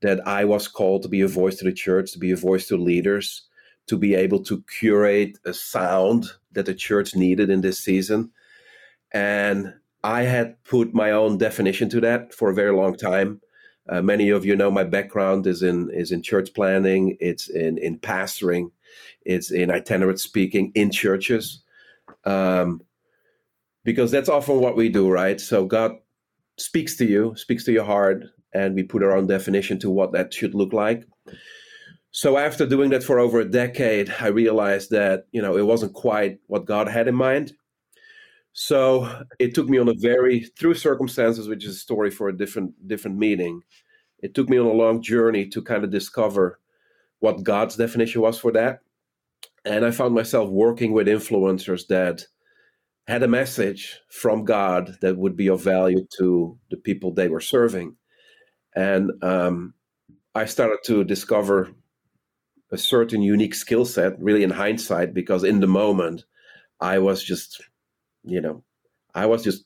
that 0.00 0.26
I 0.26 0.44
was 0.44 0.68
called 0.68 1.02
to 1.02 1.08
be 1.08 1.20
a 1.20 1.28
voice 1.28 1.56
to 1.56 1.64
the 1.64 1.72
church, 1.72 2.12
to 2.12 2.18
be 2.18 2.30
a 2.30 2.36
voice 2.36 2.68
to 2.68 2.76
leaders, 2.76 3.42
to 3.88 3.98
be 3.98 4.14
able 4.14 4.42
to 4.44 4.62
curate 4.78 5.38
a 5.44 5.52
sound 5.52 6.26
that 6.52 6.66
the 6.66 6.74
church 6.74 7.14
needed 7.14 7.50
in 7.50 7.60
this 7.60 7.80
season. 7.80 8.30
And 9.12 9.74
I 10.04 10.22
had 10.22 10.62
put 10.64 10.94
my 10.94 11.10
own 11.10 11.38
definition 11.38 11.88
to 11.90 12.00
that 12.02 12.32
for 12.32 12.50
a 12.50 12.54
very 12.54 12.72
long 12.72 12.96
time. 12.96 13.40
Uh, 13.88 14.02
many 14.02 14.28
of 14.28 14.44
you 14.44 14.54
know 14.54 14.70
my 14.70 14.84
background 14.84 15.46
is 15.46 15.62
in 15.62 15.90
is 15.90 16.12
in 16.12 16.22
church 16.22 16.52
planning. 16.54 17.16
It's 17.20 17.48
in 17.48 17.78
in 17.78 17.98
pastoring. 17.98 18.70
It's 19.24 19.50
in 19.50 19.70
itinerant 19.70 20.20
speaking 20.20 20.72
in 20.74 20.90
churches, 20.90 21.62
um, 22.24 22.82
because 23.84 24.10
that's 24.10 24.28
often 24.28 24.60
what 24.60 24.76
we 24.76 24.88
do, 24.88 25.10
right? 25.10 25.40
So 25.40 25.64
God 25.64 25.92
speaks 26.58 26.96
to 26.96 27.06
you, 27.06 27.34
speaks 27.36 27.64
to 27.64 27.72
your 27.72 27.84
heart, 27.84 28.24
and 28.52 28.74
we 28.74 28.82
put 28.82 29.02
our 29.02 29.16
own 29.16 29.26
definition 29.26 29.78
to 29.80 29.90
what 29.90 30.12
that 30.12 30.32
should 30.34 30.54
look 30.54 30.72
like. 30.72 31.04
So 32.10 32.36
after 32.36 32.66
doing 32.66 32.90
that 32.90 33.02
for 33.02 33.18
over 33.18 33.40
a 33.40 33.44
decade, 33.44 34.12
I 34.20 34.28
realized 34.28 34.90
that 34.90 35.26
you 35.32 35.40
know 35.40 35.56
it 35.56 35.66
wasn't 35.66 35.94
quite 35.94 36.40
what 36.46 36.66
God 36.66 36.88
had 36.88 37.08
in 37.08 37.14
mind. 37.14 37.54
So 38.52 39.24
it 39.38 39.54
took 39.54 39.68
me 39.68 39.78
on 39.78 39.88
a 39.88 39.94
very 39.94 40.40
through 40.58 40.74
circumstances, 40.74 41.48
which 41.48 41.64
is 41.64 41.76
a 41.76 41.78
story 41.78 42.10
for 42.10 42.28
a 42.28 42.36
different 42.36 42.88
different 42.88 43.16
meeting. 43.16 43.62
It 44.20 44.34
took 44.34 44.48
me 44.48 44.58
on 44.58 44.66
a 44.66 44.72
long 44.72 45.00
journey 45.00 45.46
to 45.48 45.62
kind 45.62 45.84
of 45.84 45.90
discover 45.90 46.58
what 47.20 47.44
God's 47.44 47.76
definition 47.76 48.20
was 48.20 48.38
for 48.38 48.52
that. 48.52 48.80
And 49.64 49.84
I 49.84 49.90
found 49.90 50.14
myself 50.14 50.50
working 50.50 50.92
with 50.92 51.06
influencers 51.06 51.86
that 51.88 52.26
had 53.06 53.22
a 53.22 53.28
message 53.28 54.00
from 54.10 54.44
God 54.44 54.96
that 55.00 55.16
would 55.16 55.36
be 55.36 55.48
of 55.48 55.62
value 55.62 56.06
to 56.18 56.58
the 56.70 56.76
people 56.76 57.12
they 57.12 57.28
were 57.28 57.40
serving. 57.40 57.96
And 58.74 59.12
um, 59.22 59.74
I 60.34 60.44
started 60.44 60.78
to 60.84 61.04
discover 61.04 61.70
a 62.70 62.78
certain 62.78 63.22
unique 63.22 63.54
skill 63.54 63.84
set, 63.84 64.20
really 64.20 64.42
in 64.42 64.50
hindsight, 64.50 65.14
because 65.14 65.42
in 65.42 65.60
the 65.60 65.66
moment, 65.66 66.24
I 66.80 66.98
was 66.98 67.22
just, 67.22 67.62
you 68.24 68.40
know, 68.40 68.64
I 69.14 69.26
was 69.26 69.42
just 69.42 69.64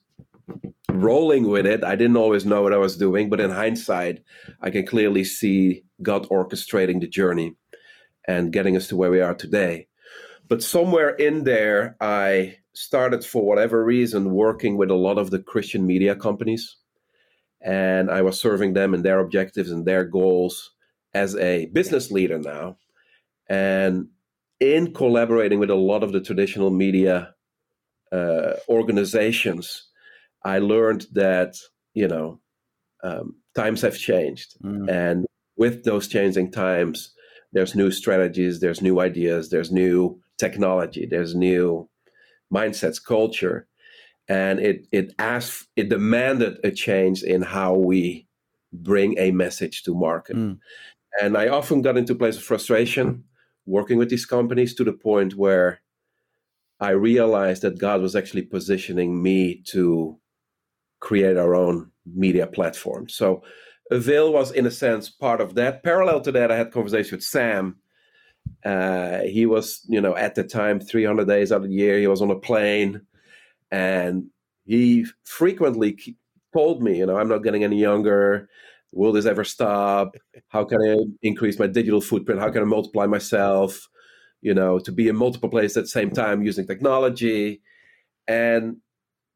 rolling 0.91 1.49
with 1.49 1.67
it. 1.67 1.85
I 1.85 1.97
didn't 1.97 2.17
always 2.17 2.45
know 2.45 2.63
what 2.63 2.73
I 2.73 2.79
was 2.79 2.97
doing, 2.97 3.31
but 3.31 3.41
in 3.41 3.51
hindsight, 3.51 4.23
I 4.61 4.71
can 4.71 4.87
clearly 4.87 5.25
see 5.25 5.85
God 6.03 6.29
orchestrating 6.29 7.01
the 7.01 7.09
journey 7.09 7.57
and 8.27 8.53
getting 8.53 8.77
us 8.77 8.89
to 8.89 8.97
where 8.97 9.11
we 9.11 9.21
are 9.21 9.35
today. 9.35 9.89
But 10.49 10.63
somewhere 10.63 11.11
in 11.11 11.45
there, 11.45 11.97
I 12.01 12.57
started, 12.75 13.25
for 13.25 13.45
whatever 13.45 13.85
reason, 13.85 14.33
working 14.33 14.77
with 14.77 14.91
a 14.91 14.95
lot 14.95 15.19
of 15.19 15.31
the 15.31 15.39
Christian 15.39 15.87
media 15.87 16.15
companies. 16.15 16.77
And 17.61 18.11
I 18.11 18.23
was 18.23 18.41
serving 18.41 18.73
them 18.73 18.93
in 18.95 19.03
their 19.03 19.21
objectives 19.21 19.71
and 19.71 19.87
their 19.87 20.05
goals 20.05 20.73
as 21.15 21.37
a 21.37 21.67
business 21.67 22.11
leader 22.11 22.39
now. 22.39 22.77
And 23.49 24.09
in 24.61 24.95
collaborating 24.95 25.59
with 25.59 25.71
a 25.71 25.75
lot 25.75 26.03
of 26.03 26.13
the 26.13 26.21
traditional 26.21 26.71
media 26.71 27.35
uh, 28.13 28.55
organizations, 28.69 29.89
I 30.45 30.59
learned 30.59 31.07
that, 31.13 31.57
you 31.95 32.09
know, 32.09 32.41
um, 33.03 33.37
times 33.55 33.83
have 33.83 33.99
changed. 33.99 34.55
Mm. 34.63 34.91
And 34.91 35.27
with 35.57 35.85
those 35.85 36.09
changing 36.09 36.51
times, 36.51 37.13
there's 37.53 37.75
new 37.75 37.91
strategies, 37.91 38.61
there's 38.61 38.81
new 38.81 39.01
ideas, 39.01 39.51
there's 39.51 39.71
new 39.71 40.21
technology, 40.39 41.07
there's 41.07 41.35
new 41.35 41.89
mindsets, 42.53 43.03
culture, 43.03 43.67
and 44.29 44.61
it 44.61 44.87
it 44.93 45.13
asked 45.19 45.69
it 45.77 45.89
demanded 45.89 46.59
a 46.65 46.71
change 46.71 47.23
in 47.23 47.43
how 47.43 47.75
we 47.75 48.27
bring 48.73 49.19
a 49.19 49.31
message 49.33 49.83
to 49.83 49.95
market. 49.95 50.37
Mm. 50.37 50.59
And 51.21 51.37
I 51.37 51.49
often 51.49 51.83
got 51.83 51.99
into 51.99 52.15
place 52.15 52.37
of 52.37 52.43
frustration 52.43 53.25
working 53.67 53.99
with 53.99 54.09
these 54.09 54.25
companies 54.25 54.75
to 54.75 54.85
the 54.85 54.93
point 54.93 55.35
where 55.35 55.82
I 56.83 56.91
realized 56.91 57.63
that 57.63 57.79
God 57.79 58.03
was 58.03 58.17
actually 58.17 58.43
positioning 58.43 59.23
me 59.23 59.63
to 59.67 60.19
create 60.99 61.37
our 61.37 61.55
own 61.55 61.93
media 62.05 62.49
platform. 62.49 63.09
So 63.09 63.45
Avail 63.93 64.33
was, 64.33 64.51
in 64.51 64.67
a 64.67 64.71
sense, 64.71 65.09
part 65.09 65.41
of 65.41 65.55
that. 65.55 65.85
Parallel 65.85 66.23
to 66.23 66.33
that, 66.33 66.51
I 66.51 66.57
had 66.57 66.73
conversation 66.73 67.17
with 67.17 67.25
Sam. 67.25 67.77
Uh, 68.65 69.21
he 69.21 69.47
was, 69.47 69.87
you 69.89 70.01
know, 70.01 70.17
at 70.17 70.35
the 70.35 70.43
time, 70.43 70.81
300 70.81 71.29
days 71.29 71.53
out 71.53 71.63
of 71.63 71.69
the 71.69 71.75
year, 71.75 71.99
he 72.01 72.09
was 72.09 72.21
on 72.21 72.33
a 72.33 72.39
plane, 72.39 73.03
and 73.71 74.27
he 74.65 75.07
frequently 75.23 75.97
told 76.53 76.83
me, 76.83 76.99
you 76.99 77.07
know, 77.07 77.17
I'm 77.17 77.29
not 77.29 77.45
getting 77.45 77.63
any 77.63 77.79
younger. 77.79 78.49
Will 78.91 79.13
this 79.13 79.27
ever 79.27 79.45
stop? 79.45 80.17
How 80.49 80.65
can 80.65 80.83
I 80.83 80.97
increase 81.23 81.61
my 81.61 81.69
digital 81.69 82.01
footprint? 82.01 82.41
How 82.41 82.51
can 82.51 82.63
I 82.63 82.67
multiply 82.67 83.07
myself? 83.07 83.89
You 84.43 84.55
know, 84.55 84.79
to 84.81 84.93
be 84.93 85.09
in 85.09 85.17
multiple 85.17 85.49
places 85.49 85.77
at 85.77 85.85
the 85.85 85.89
same 85.89 86.11
time 86.11 86.43
using 86.43 86.67
technology. 86.67 87.63
And 88.29 88.77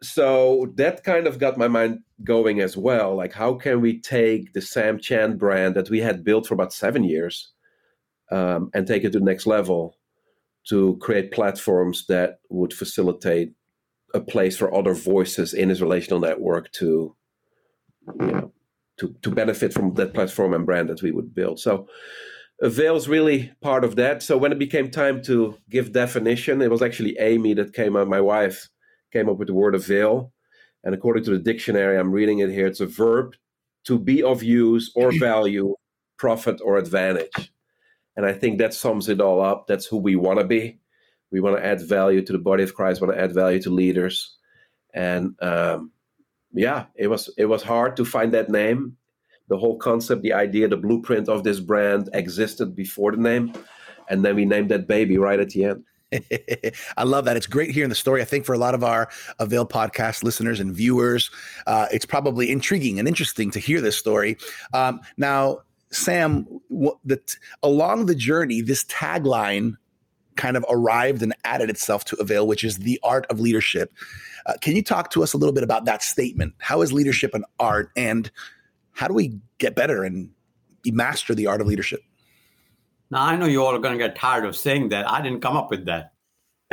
so 0.02 0.72
that 0.74 1.04
kind 1.04 1.26
of 1.26 1.38
got 1.38 1.56
my 1.56 1.68
mind 1.68 2.00
going 2.22 2.60
as 2.60 2.76
well. 2.76 3.16
Like, 3.16 3.32
how 3.32 3.54
can 3.54 3.80
we 3.80 4.00
take 4.00 4.52
the 4.52 4.60
Sam 4.60 4.98
Chand 4.98 5.38
brand 5.38 5.74
that 5.74 5.90
we 5.90 6.00
had 6.00 6.24
built 6.24 6.46
for 6.46 6.54
about 6.54 6.72
seven 6.72 7.04
years 7.04 7.52
um, 8.30 8.70
and 8.74 8.86
take 8.86 9.04
it 9.04 9.12
to 9.12 9.18
the 9.18 9.24
next 9.24 9.46
level 9.46 9.96
to 10.68 10.96
create 11.00 11.32
platforms 11.32 12.06
that 12.08 12.40
would 12.50 12.72
facilitate 12.72 13.52
a 14.14 14.20
place 14.20 14.56
for 14.56 14.74
other 14.74 14.94
voices 14.94 15.54
in 15.54 15.68
his 15.68 15.80
relational 15.80 16.20
network 16.20 16.70
to, 16.72 17.14
you 18.20 18.26
know, 18.26 18.52
to, 18.98 19.14
to 19.22 19.30
benefit 19.30 19.72
from 19.72 19.94
that 19.94 20.14
platform 20.14 20.54
and 20.54 20.66
brand 20.66 20.88
that 20.88 21.02
we 21.02 21.12
would 21.12 21.34
build. 21.34 21.60
So, 21.60 21.88
Avail's 22.60 23.06
really 23.08 23.52
part 23.60 23.84
of 23.84 23.96
that. 23.96 24.22
So 24.22 24.38
when 24.38 24.52
it 24.52 24.58
became 24.58 24.90
time 24.90 25.22
to 25.24 25.58
give 25.68 25.92
definition, 25.92 26.62
it 26.62 26.70
was 26.70 26.82
actually 26.82 27.18
Amy 27.18 27.54
that 27.54 27.74
came 27.74 27.96
up, 27.96 28.08
my 28.08 28.20
wife, 28.20 28.68
came 29.12 29.28
up 29.28 29.36
with 29.36 29.48
the 29.48 29.54
word 29.54 29.74
Avail. 29.74 30.32
And 30.82 30.94
according 30.94 31.24
to 31.24 31.30
the 31.30 31.38
dictionary, 31.38 31.98
I'm 31.98 32.12
reading 32.12 32.38
it 32.38 32.50
here, 32.50 32.66
it's 32.66 32.80
a 32.80 32.86
verb 32.86 33.34
to 33.84 33.98
be 33.98 34.22
of 34.22 34.42
use 34.42 34.90
or 34.94 35.12
value, 35.18 35.74
profit 36.16 36.60
or 36.64 36.76
advantage. 36.78 37.52
And 38.16 38.24
I 38.24 38.32
think 38.32 38.58
that 38.58 38.72
sums 38.72 39.08
it 39.08 39.20
all 39.20 39.42
up. 39.42 39.66
That's 39.66 39.86
who 39.86 39.98
we 39.98 40.16
want 40.16 40.38
to 40.38 40.46
be. 40.46 40.78
We 41.30 41.40
want 41.40 41.56
to 41.56 41.64
add 41.64 41.82
value 41.82 42.24
to 42.24 42.32
the 42.32 42.38
body 42.38 42.62
of 42.62 42.74
Christ, 42.74 43.00
want 43.00 43.12
to 43.12 43.20
add 43.20 43.34
value 43.34 43.60
to 43.62 43.70
leaders. 43.70 44.36
And 44.94 45.34
um, 45.42 45.90
yeah, 46.52 46.86
it 46.94 47.08
was 47.08 47.28
it 47.36 47.46
was 47.46 47.62
hard 47.62 47.96
to 47.96 48.04
find 48.04 48.32
that 48.32 48.48
name. 48.48 48.96
The 49.48 49.56
whole 49.56 49.76
concept, 49.76 50.22
the 50.22 50.32
idea, 50.32 50.68
the 50.68 50.76
blueprint 50.76 51.28
of 51.28 51.44
this 51.44 51.60
brand 51.60 52.08
existed 52.12 52.74
before 52.74 53.12
the 53.12 53.18
name. 53.18 53.52
And 54.08 54.24
then 54.24 54.36
we 54.36 54.44
named 54.44 54.70
that 54.70 54.86
baby 54.86 55.18
right 55.18 55.38
at 55.38 55.50
the 55.50 55.64
end. 55.64 55.84
I 56.96 57.02
love 57.04 57.24
that. 57.24 57.36
It's 57.36 57.46
great 57.46 57.70
hearing 57.70 57.88
the 57.88 57.96
story. 57.96 58.22
I 58.22 58.24
think 58.24 58.44
for 58.44 58.54
a 58.54 58.58
lot 58.58 58.74
of 58.74 58.84
our 58.84 59.08
Avail 59.38 59.66
podcast 59.66 60.22
listeners 60.22 60.60
and 60.60 60.74
viewers, 60.74 61.30
uh, 61.66 61.86
it's 61.92 62.06
probably 62.06 62.50
intriguing 62.50 62.98
and 62.98 63.08
interesting 63.08 63.50
to 63.52 63.58
hear 63.58 63.80
this 63.80 63.96
story. 63.96 64.36
Um, 64.72 65.00
now, 65.16 65.60
Sam, 65.90 66.46
the, 67.04 67.20
along 67.62 68.06
the 68.06 68.14
journey, 68.14 68.60
this 68.60 68.84
tagline 68.84 69.76
kind 70.36 70.56
of 70.56 70.64
arrived 70.68 71.22
and 71.22 71.34
added 71.44 71.70
itself 71.70 72.04
to 72.04 72.16
Avail, 72.16 72.46
which 72.46 72.62
is 72.62 72.78
the 72.78 73.00
art 73.02 73.26
of 73.30 73.40
leadership. 73.40 73.92
Uh, 74.46 74.54
can 74.60 74.76
you 74.76 74.82
talk 74.82 75.10
to 75.10 75.22
us 75.22 75.32
a 75.32 75.36
little 75.36 75.52
bit 75.52 75.64
about 75.64 75.86
that 75.86 76.02
statement? 76.02 76.54
How 76.58 76.82
is 76.82 76.92
leadership 76.92 77.34
an 77.34 77.44
art, 77.58 77.90
and 77.96 78.30
how 78.96 79.06
do 79.06 79.14
we 79.14 79.38
get 79.58 79.76
better 79.76 80.04
and 80.04 80.30
master 80.86 81.34
the 81.34 81.46
art 81.46 81.60
of 81.60 81.66
leadership? 81.66 82.00
Now, 83.10 83.24
I 83.24 83.36
know 83.36 83.44
you 83.44 83.62
all 83.62 83.74
are 83.74 83.78
going 83.78 83.96
to 83.96 84.04
get 84.04 84.16
tired 84.16 84.46
of 84.46 84.56
saying 84.56 84.88
that. 84.88 85.08
I 85.08 85.20
didn't 85.20 85.42
come 85.42 85.56
up 85.56 85.70
with 85.70 85.84
that. 85.84 86.12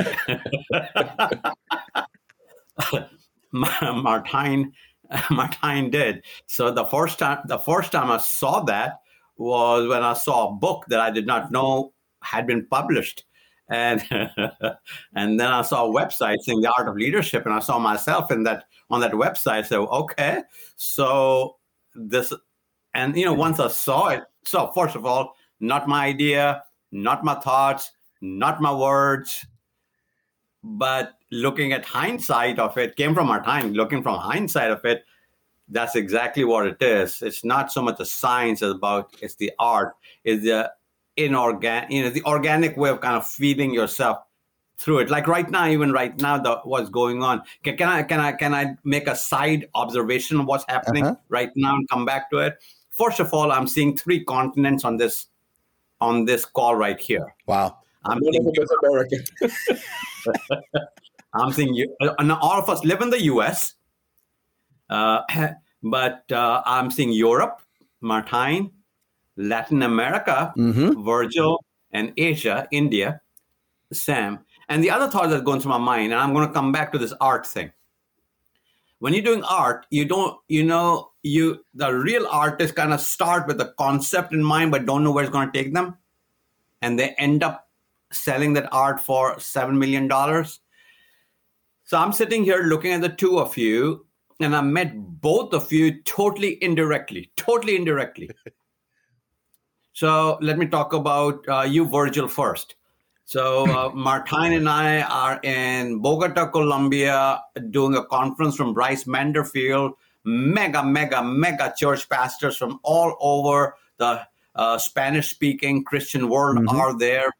Martijn, 3.54 4.72
Martijn 5.12 5.90
did. 5.92 6.24
So 6.46 6.72
the 6.72 6.86
first 6.86 7.18
time, 7.18 7.40
the 7.44 7.58
first 7.58 7.92
time 7.92 8.10
I 8.10 8.16
saw 8.16 8.64
that 8.64 9.00
was 9.36 9.86
when 9.86 10.02
I 10.02 10.14
saw 10.14 10.48
a 10.48 10.52
book 10.52 10.86
that 10.88 11.00
I 11.00 11.10
did 11.10 11.26
not 11.26 11.52
know 11.52 11.92
had 12.22 12.46
been 12.46 12.66
published, 12.66 13.24
and 13.68 14.02
and 15.14 15.38
then 15.38 15.46
I 15.46 15.60
saw 15.62 15.86
a 15.86 15.92
website 15.92 16.38
saying 16.40 16.62
the 16.62 16.72
art 16.76 16.88
of 16.88 16.96
leadership, 16.96 17.44
and 17.44 17.54
I 17.54 17.60
saw 17.60 17.78
myself 17.78 18.32
in 18.32 18.44
that 18.44 18.64
on 18.90 19.00
that 19.02 19.12
website. 19.12 19.66
So 19.66 19.86
okay, 19.88 20.42
so 20.76 21.56
this, 21.94 22.32
and 22.94 23.16
you 23.16 23.24
know, 23.24 23.34
once 23.34 23.60
I 23.60 23.68
saw 23.68 24.08
it, 24.08 24.22
so 24.44 24.70
first 24.74 24.96
of 24.96 25.06
all, 25.06 25.34
not 25.60 25.88
my 25.88 26.06
idea, 26.06 26.64
not 26.92 27.24
my 27.24 27.34
thoughts, 27.34 27.90
not 28.20 28.60
my 28.60 28.74
words. 28.74 29.46
But 30.62 31.14
looking 31.30 31.72
at 31.72 31.84
hindsight 31.84 32.58
of 32.58 32.76
it, 32.78 32.96
came 32.96 33.14
from 33.14 33.30
our 33.30 33.42
time 33.42 33.74
looking 33.74 34.02
from 34.02 34.18
hindsight 34.18 34.70
of 34.70 34.84
it, 34.84 35.04
that's 35.68 35.96
exactly 35.96 36.44
what 36.44 36.66
it 36.66 36.80
is. 36.80 37.22
It's 37.22 37.44
not 37.44 37.72
so 37.72 37.82
much 37.82 37.98
the 37.98 38.06
science 38.06 38.62
as 38.62 38.72
about 38.72 39.14
it's 39.20 39.34
the 39.36 39.52
art, 39.58 39.94
it's 40.24 40.42
the 40.42 40.72
inorganic, 41.16 41.90
you 41.90 42.02
know, 42.02 42.10
the 42.10 42.24
organic 42.24 42.76
way 42.76 42.90
of 42.90 43.00
kind 43.00 43.16
of 43.16 43.26
feeding 43.26 43.72
yourself 43.72 44.18
through 44.78 44.98
it. 45.00 45.10
Like 45.10 45.26
right 45.28 45.48
now, 45.50 45.66
even 45.68 45.92
right 45.92 46.18
now, 46.20 46.38
the 46.38 46.56
what's 46.64 46.90
going 46.90 47.22
on. 47.22 47.42
Can, 47.62 47.76
can 47.76 47.88
I 47.88 48.02
can 48.02 48.20
I 48.20 48.32
can 48.32 48.54
I 48.54 48.76
make 48.84 49.06
a 49.06 49.16
side 49.16 49.68
observation 49.74 50.40
of 50.40 50.46
what's 50.46 50.64
happening 50.68 51.06
uh-huh. 51.06 51.16
right 51.28 51.50
now 51.56 51.74
and 51.76 51.88
come 51.88 52.04
back 52.04 52.30
to 52.30 52.38
it? 52.38 52.58
First 52.90 53.20
of 53.20 53.32
all, 53.32 53.50
I'm 53.50 53.66
seeing 53.66 53.96
three 53.96 54.24
continents 54.24 54.84
on 54.84 54.96
this 54.96 55.26
on 56.00 56.24
this 56.24 56.44
call 56.44 56.74
right 56.74 57.00
here. 57.00 57.34
Wow. 57.46 57.78
I'm 58.04 58.20
seeing 58.20 58.52
American. 58.84 59.24
I'm 61.34 61.52
seeing 61.52 61.74
you. 61.74 61.94
Uh, 62.00 62.36
all 62.40 62.60
of 62.60 62.68
us 62.68 62.84
live 62.84 63.00
in 63.00 63.10
the 63.10 63.22
U.S., 63.24 63.74
uh, 64.90 65.22
but 65.82 66.24
uh, 66.30 66.62
I'm 66.64 66.90
seeing 66.90 67.12
Europe, 67.12 67.62
Martijn, 68.02 68.70
Latin 69.36 69.82
America, 69.82 70.52
mm-hmm. 70.56 71.02
Virgil, 71.02 71.64
and 71.90 72.12
Asia, 72.16 72.68
India, 72.70 73.20
Sam. 73.92 74.40
And 74.68 74.82
the 74.82 74.90
other 74.90 75.08
thought 75.08 75.30
that's 75.30 75.42
going 75.42 75.60
through 75.60 75.72
my 75.72 75.78
mind, 75.78 76.12
and 76.12 76.20
I'm 76.20 76.32
going 76.34 76.46
to 76.46 76.52
come 76.52 76.72
back 76.72 76.92
to 76.92 76.98
this 76.98 77.12
art 77.20 77.46
thing. 77.46 77.72
when 79.00 79.12
you're 79.12 79.22
doing 79.22 79.44
art, 79.44 79.86
you 79.90 80.04
don't, 80.06 80.38
you 80.48 80.64
know, 80.64 81.10
you 81.22 81.62
the 81.74 81.92
real 81.92 82.26
artists 82.26 82.74
kind 82.74 82.92
of 82.92 83.00
start 83.00 83.46
with 83.46 83.60
a 83.60 83.74
concept 83.78 84.32
in 84.32 84.42
mind, 84.42 84.70
but 84.70 84.86
don't 84.86 85.04
know 85.04 85.12
where 85.12 85.24
it's 85.24 85.32
going 85.32 85.50
to 85.50 85.62
take 85.62 85.74
them, 85.74 85.98
and 86.80 86.98
they 86.98 87.10
end 87.18 87.42
up 87.42 87.68
selling 88.12 88.54
that 88.54 88.72
art 88.72 89.00
for 89.00 89.38
seven 89.38 89.78
million 89.78 90.08
dollars. 90.08 90.60
So 91.84 91.98
I'm 91.98 92.12
sitting 92.12 92.44
here 92.44 92.62
looking 92.62 92.92
at 92.92 93.02
the 93.02 93.10
two 93.10 93.38
of 93.38 93.58
you, 93.58 94.06
and 94.40 94.56
I 94.56 94.62
met 94.62 94.94
both 95.20 95.52
of 95.52 95.70
you 95.70 96.02
totally 96.04 96.56
indirectly, 96.62 97.30
totally 97.36 97.76
indirectly. 97.76 98.30
so 99.92 100.38
let 100.40 100.56
me 100.56 100.66
talk 100.66 100.94
about 100.94 101.46
uh, 101.46 101.62
you, 101.62 101.86
Virgil, 101.86 102.26
first. 102.26 102.76
So 103.24 103.64
uh, 103.64 103.90
Martijn 103.90 104.56
and 104.56 104.68
I 104.68 105.00
are 105.02 105.40
in 105.42 106.00
Bogota, 106.00 106.46
Colombia, 106.46 107.40
doing 107.70 107.96
a 107.96 108.04
conference 108.04 108.56
from 108.56 108.74
Bryce 108.74 109.04
Manderfield. 109.04 109.92
Mega, 110.24 110.82
mega, 110.82 111.22
mega 111.22 111.74
church 111.76 112.08
pastors 112.08 112.56
from 112.56 112.80
all 112.82 113.16
over 113.20 113.76
the 113.98 114.22
uh, 114.54 114.78
Spanish-speaking 114.78 115.84
Christian 115.84 116.28
world 116.28 116.58
mm-hmm. 116.58 116.68
are 116.68 116.96
there, 116.96 117.30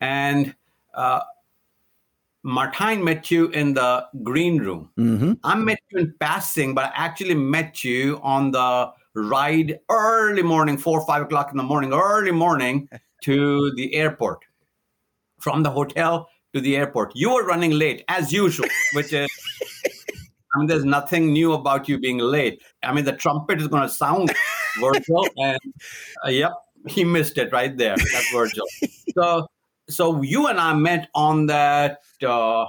and 0.00 0.54
uh, 0.94 1.20
Martijn 2.44 3.02
met 3.02 3.30
you 3.30 3.48
in 3.48 3.74
the 3.74 4.06
green 4.22 4.58
room. 4.58 4.90
Mm-hmm. 4.96 5.32
I 5.44 5.54
met 5.56 5.80
you 5.90 5.98
in 5.98 6.14
passing, 6.18 6.74
but 6.74 6.86
I 6.86 6.92
actually 6.94 7.34
met 7.34 7.84
you 7.84 8.18
on 8.22 8.52
the 8.52 8.90
ride 9.14 9.80
early 9.90 10.42
morning, 10.42 10.78
four 10.78 11.04
five 11.06 11.22
o'clock 11.22 11.50
in 11.50 11.58
the 11.58 11.62
morning, 11.62 11.92
early 11.92 12.32
morning 12.32 12.88
to 13.22 13.70
the 13.76 13.94
airport 13.94 14.44
from 15.40 15.62
the 15.62 15.70
hotel 15.70 16.28
to 16.54 16.60
the 16.60 16.76
airport. 16.76 17.12
You 17.14 17.34
were 17.34 17.44
running 17.44 17.72
late 17.72 18.04
as 18.08 18.32
usual, 18.32 18.68
which 18.94 19.12
is, 19.12 19.28
I 20.54 20.58
mean, 20.58 20.66
there's 20.66 20.84
nothing 20.84 21.32
new 21.32 21.52
about 21.52 21.88
you 21.88 21.98
being 21.98 22.18
late. 22.18 22.62
I 22.82 22.92
mean, 22.92 23.04
the 23.04 23.12
trumpet 23.12 23.60
is 23.60 23.68
going 23.68 23.82
to 23.82 23.88
sound 23.88 24.32
Virgil, 24.80 25.26
and 25.36 25.58
uh, 26.24 26.30
yep, 26.30 26.52
he 26.88 27.04
missed 27.04 27.38
it 27.38 27.52
right 27.52 27.76
there. 27.76 27.96
That's 27.96 28.32
Virgil. 28.32 28.66
so, 29.14 29.46
so 29.88 30.22
you 30.22 30.46
and 30.48 30.58
I 30.58 30.74
met 30.74 31.08
on 31.14 31.46
that 31.46 32.00
uh, 32.26 32.66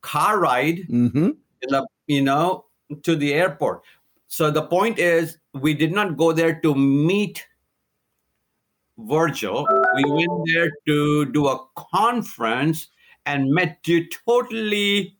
car 0.00 0.38
ride, 0.38 0.78
mm-hmm. 0.88 1.30
the, 1.62 1.86
you 2.06 2.22
know, 2.22 2.66
to 3.02 3.16
the 3.16 3.34
airport. 3.34 3.82
So 4.28 4.50
the 4.50 4.62
point 4.62 4.98
is, 4.98 5.36
we 5.52 5.74
did 5.74 5.92
not 5.92 6.16
go 6.16 6.32
there 6.32 6.58
to 6.60 6.74
meet 6.74 7.46
Virgil. 8.98 9.66
We 9.94 10.10
went 10.10 10.42
there 10.46 10.70
to 10.86 11.26
do 11.26 11.48
a 11.48 11.58
conference 11.74 12.88
and 13.26 13.50
met 13.50 13.78
you 13.86 14.06
totally. 14.26 15.16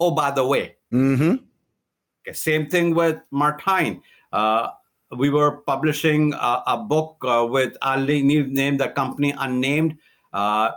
Oh, 0.00 0.10
by 0.10 0.30
the 0.30 0.46
way. 0.46 0.76
Mm-hmm. 0.92 1.36
Okay, 2.26 2.34
same 2.34 2.68
thing 2.68 2.94
with 2.94 3.18
Martijn. 3.32 4.00
Uh, 4.32 4.68
we 5.16 5.30
were 5.30 5.58
publishing 5.58 6.32
a, 6.34 6.62
a 6.66 6.78
book 6.78 7.16
uh, 7.22 7.46
with, 7.48 7.76
I'll 7.82 8.04
name 8.04 8.76
the 8.76 8.88
company 8.88 9.34
unnamed, 9.38 9.96
uh, 10.32 10.70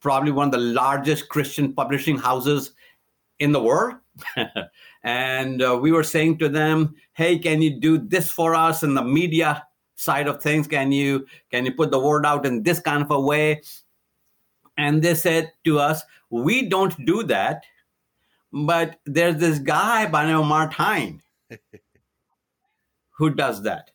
probably 0.00 0.32
one 0.32 0.48
of 0.48 0.52
the 0.52 0.58
largest 0.58 1.28
Christian 1.28 1.72
publishing 1.72 2.18
houses 2.18 2.72
in 3.38 3.52
the 3.52 3.62
world. 3.62 3.96
and 5.02 5.62
uh, 5.62 5.78
we 5.80 5.92
were 5.92 6.02
saying 6.02 6.38
to 6.38 6.48
them, 6.48 6.94
hey, 7.14 7.38
can 7.38 7.62
you 7.62 7.80
do 7.80 7.98
this 7.98 8.30
for 8.30 8.54
us? 8.54 8.82
in 8.82 8.94
the 8.94 9.02
media 9.02 9.66
side 10.00 10.26
of 10.26 10.42
things. 10.42 10.66
Can 10.66 10.92
you 10.92 11.26
can 11.50 11.64
you 11.64 11.72
put 11.72 11.90
the 11.90 11.98
word 11.98 12.24
out 12.24 12.46
in 12.46 12.62
this 12.62 12.80
kind 12.80 13.02
of 13.02 13.10
a 13.10 13.20
way? 13.20 13.62
And 14.76 15.02
they 15.02 15.14
said 15.14 15.52
to 15.64 15.78
us 15.78 16.02
we 16.30 16.68
don't 16.68 17.04
do 17.04 17.22
that 17.24 17.64
but 18.52 18.98
there's 19.04 19.36
this 19.36 19.58
guy 19.58 20.06
by 20.06 20.26
name 20.26 20.42
martijn 20.42 21.20
who 23.10 23.30
does 23.30 23.62
that. 23.62 23.90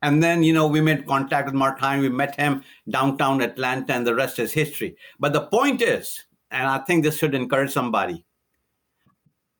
And 0.00 0.22
then 0.22 0.42
you 0.42 0.52
know 0.52 0.66
we 0.66 0.80
made 0.80 1.06
contact 1.06 1.46
with 1.46 1.54
martijn 1.54 2.00
we 2.00 2.08
met 2.08 2.34
him 2.36 2.64
downtown 2.88 3.40
atlanta 3.42 3.92
and 3.92 4.06
the 4.06 4.14
rest 4.14 4.38
is 4.38 4.52
history. 4.52 4.96
But 5.20 5.32
the 5.32 5.42
point 5.42 5.82
is 5.82 6.24
and 6.50 6.66
i 6.66 6.78
think 6.78 7.02
this 7.02 7.16
should 7.18 7.34
encourage 7.34 7.72
somebody 7.72 8.24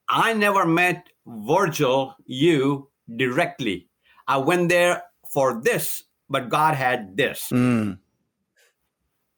i 0.09 0.35
never 0.35 0.67
met 0.67 1.09
virgil 1.27 2.15
you 2.27 2.89
directly. 3.17 3.89
I 4.27 4.37
went 4.39 4.69
there 4.69 5.03
for 5.33 5.61
this, 5.63 6.05
but 6.29 6.51
God 6.51 6.75
had 6.75 7.17
this. 7.17 7.49
Mm. 7.51 7.99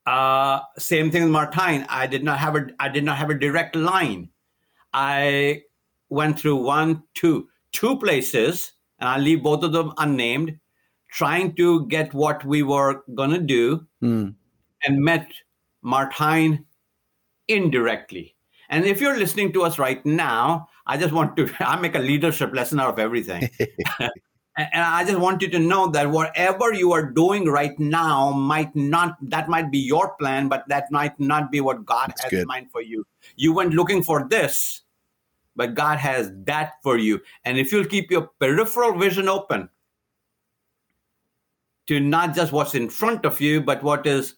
Uh, 0.07 0.61
same 0.77 1.11
thing 1.11 1.25
with 1.25 1.33
Martijn. 1.33 1.87
I 1.89 2.07
did 2.07 2.25
not 2.25 2.39
have 2.39 2.57
a 2.57 2.67
I 2.79 2.89
did 2.89 3.05
not 3.05 3.17
have 3.17 3.31
a 3.31 3.39
direct 3.39 3.75
line. 3.77 4.29
I 4.93 5.63
went 6.11 6.39
through 6.39 6.57
one, 6.57 7.05
two, 7.15 7.49
two 7.73 7.99
places, 7.99 8.73
and 8.99 9.09
I 9.09 9.19
leave 9.19 9.43
both 9.43 9.65
of 9.65 9.73
them 9.73 9.93
unnamed, 9.97 10.59
trying 11.11 11.55
to 11.57 11.87
get 11.87 12.13
what 12.13 12.45
we 12.45 12.63
were 12.63 13.03
gonna 13.15 13.41
do, 13.41 13.87
mm. 14.03 14.35
and 14.85 14.99
met 14.99 15.29
Martijn 15.85 16.65
indirectly. 17.49 18.35
And 18.69 18.85
if 18.85 19.01
you're 19.01 19.17
listening 19.17 19.53
to 19.55 19.63
us 19.63 19.79
right 19.79 20.05
now, 20.05 20.69
I 20.87 20.99
just 20.99 21.13
want 21.13 21.37
to 21.37 21.49
I 21.61 21.81
make 21.81 21.95
a 21.95 22.01
leadership 22.01 22.53
lesson 22.53 22.79
out 22.79 22.93
of 22.93 22.99
everything. 22.99 23.49
and 24.57 24.83
i 24.83 25.05
just 25.05 25.19
want 25.19 25.43
you 25.43 25.49
to 25.49 25.59
know 25.59 25.89
that 25.89 26.11
whatever 26.11 26.73
you 26.73 26.93
are 26.93 27.11
doing 27.11 27.47
right 27.47 27.79
now 27.79 28.31
might 28.31 28.75
not 28.77 29.17
that 29.21 29.49
might 29.49 29.71
be 29.71 29.79
your 29.79 30.15
plan 30.17 30.49
but 30.49 30.65
that 30.69 30.91
might 30.91 31.19
not 31.19 31.51
be 31.51 31.61
what 31.61 31.85
god 31.85 32.09
That's 32.09 32.23
has 32.23 32.31
good. 32.31 32.41
in 32.43 32.47
mind 32.47 32.71
for 32.71 32.83
you. 32.83 33.07
You 33.37 33.53
went 33.53 33.75
looking 33.75 34.03
for 34.03 34.29
this 34.29 34.83
but 35.57 35.75
god 35.75 35.99
has 35.99 36.33
that 36.45 36.75
for 36.83 36.99
you. 36.99 37.21
And 37.45 37.59
if 37.59 37.73
you'll 37.73 37.85
keep 37.85 38.11
your 38.11 38.31
peripheral 38.39 38.97
vision 38.99 39.29
open 39.29 39.69
to 41.87 42.01
not 42.01 42.35
just 42.35 42.53
what's 42.53 42.75
in 42.75 42.89
front 42.89 43.27
of 43.27 43.41
you 43.41 43.61
but 43.61 43.83
what 43.83 44.07
is 44.07 44.35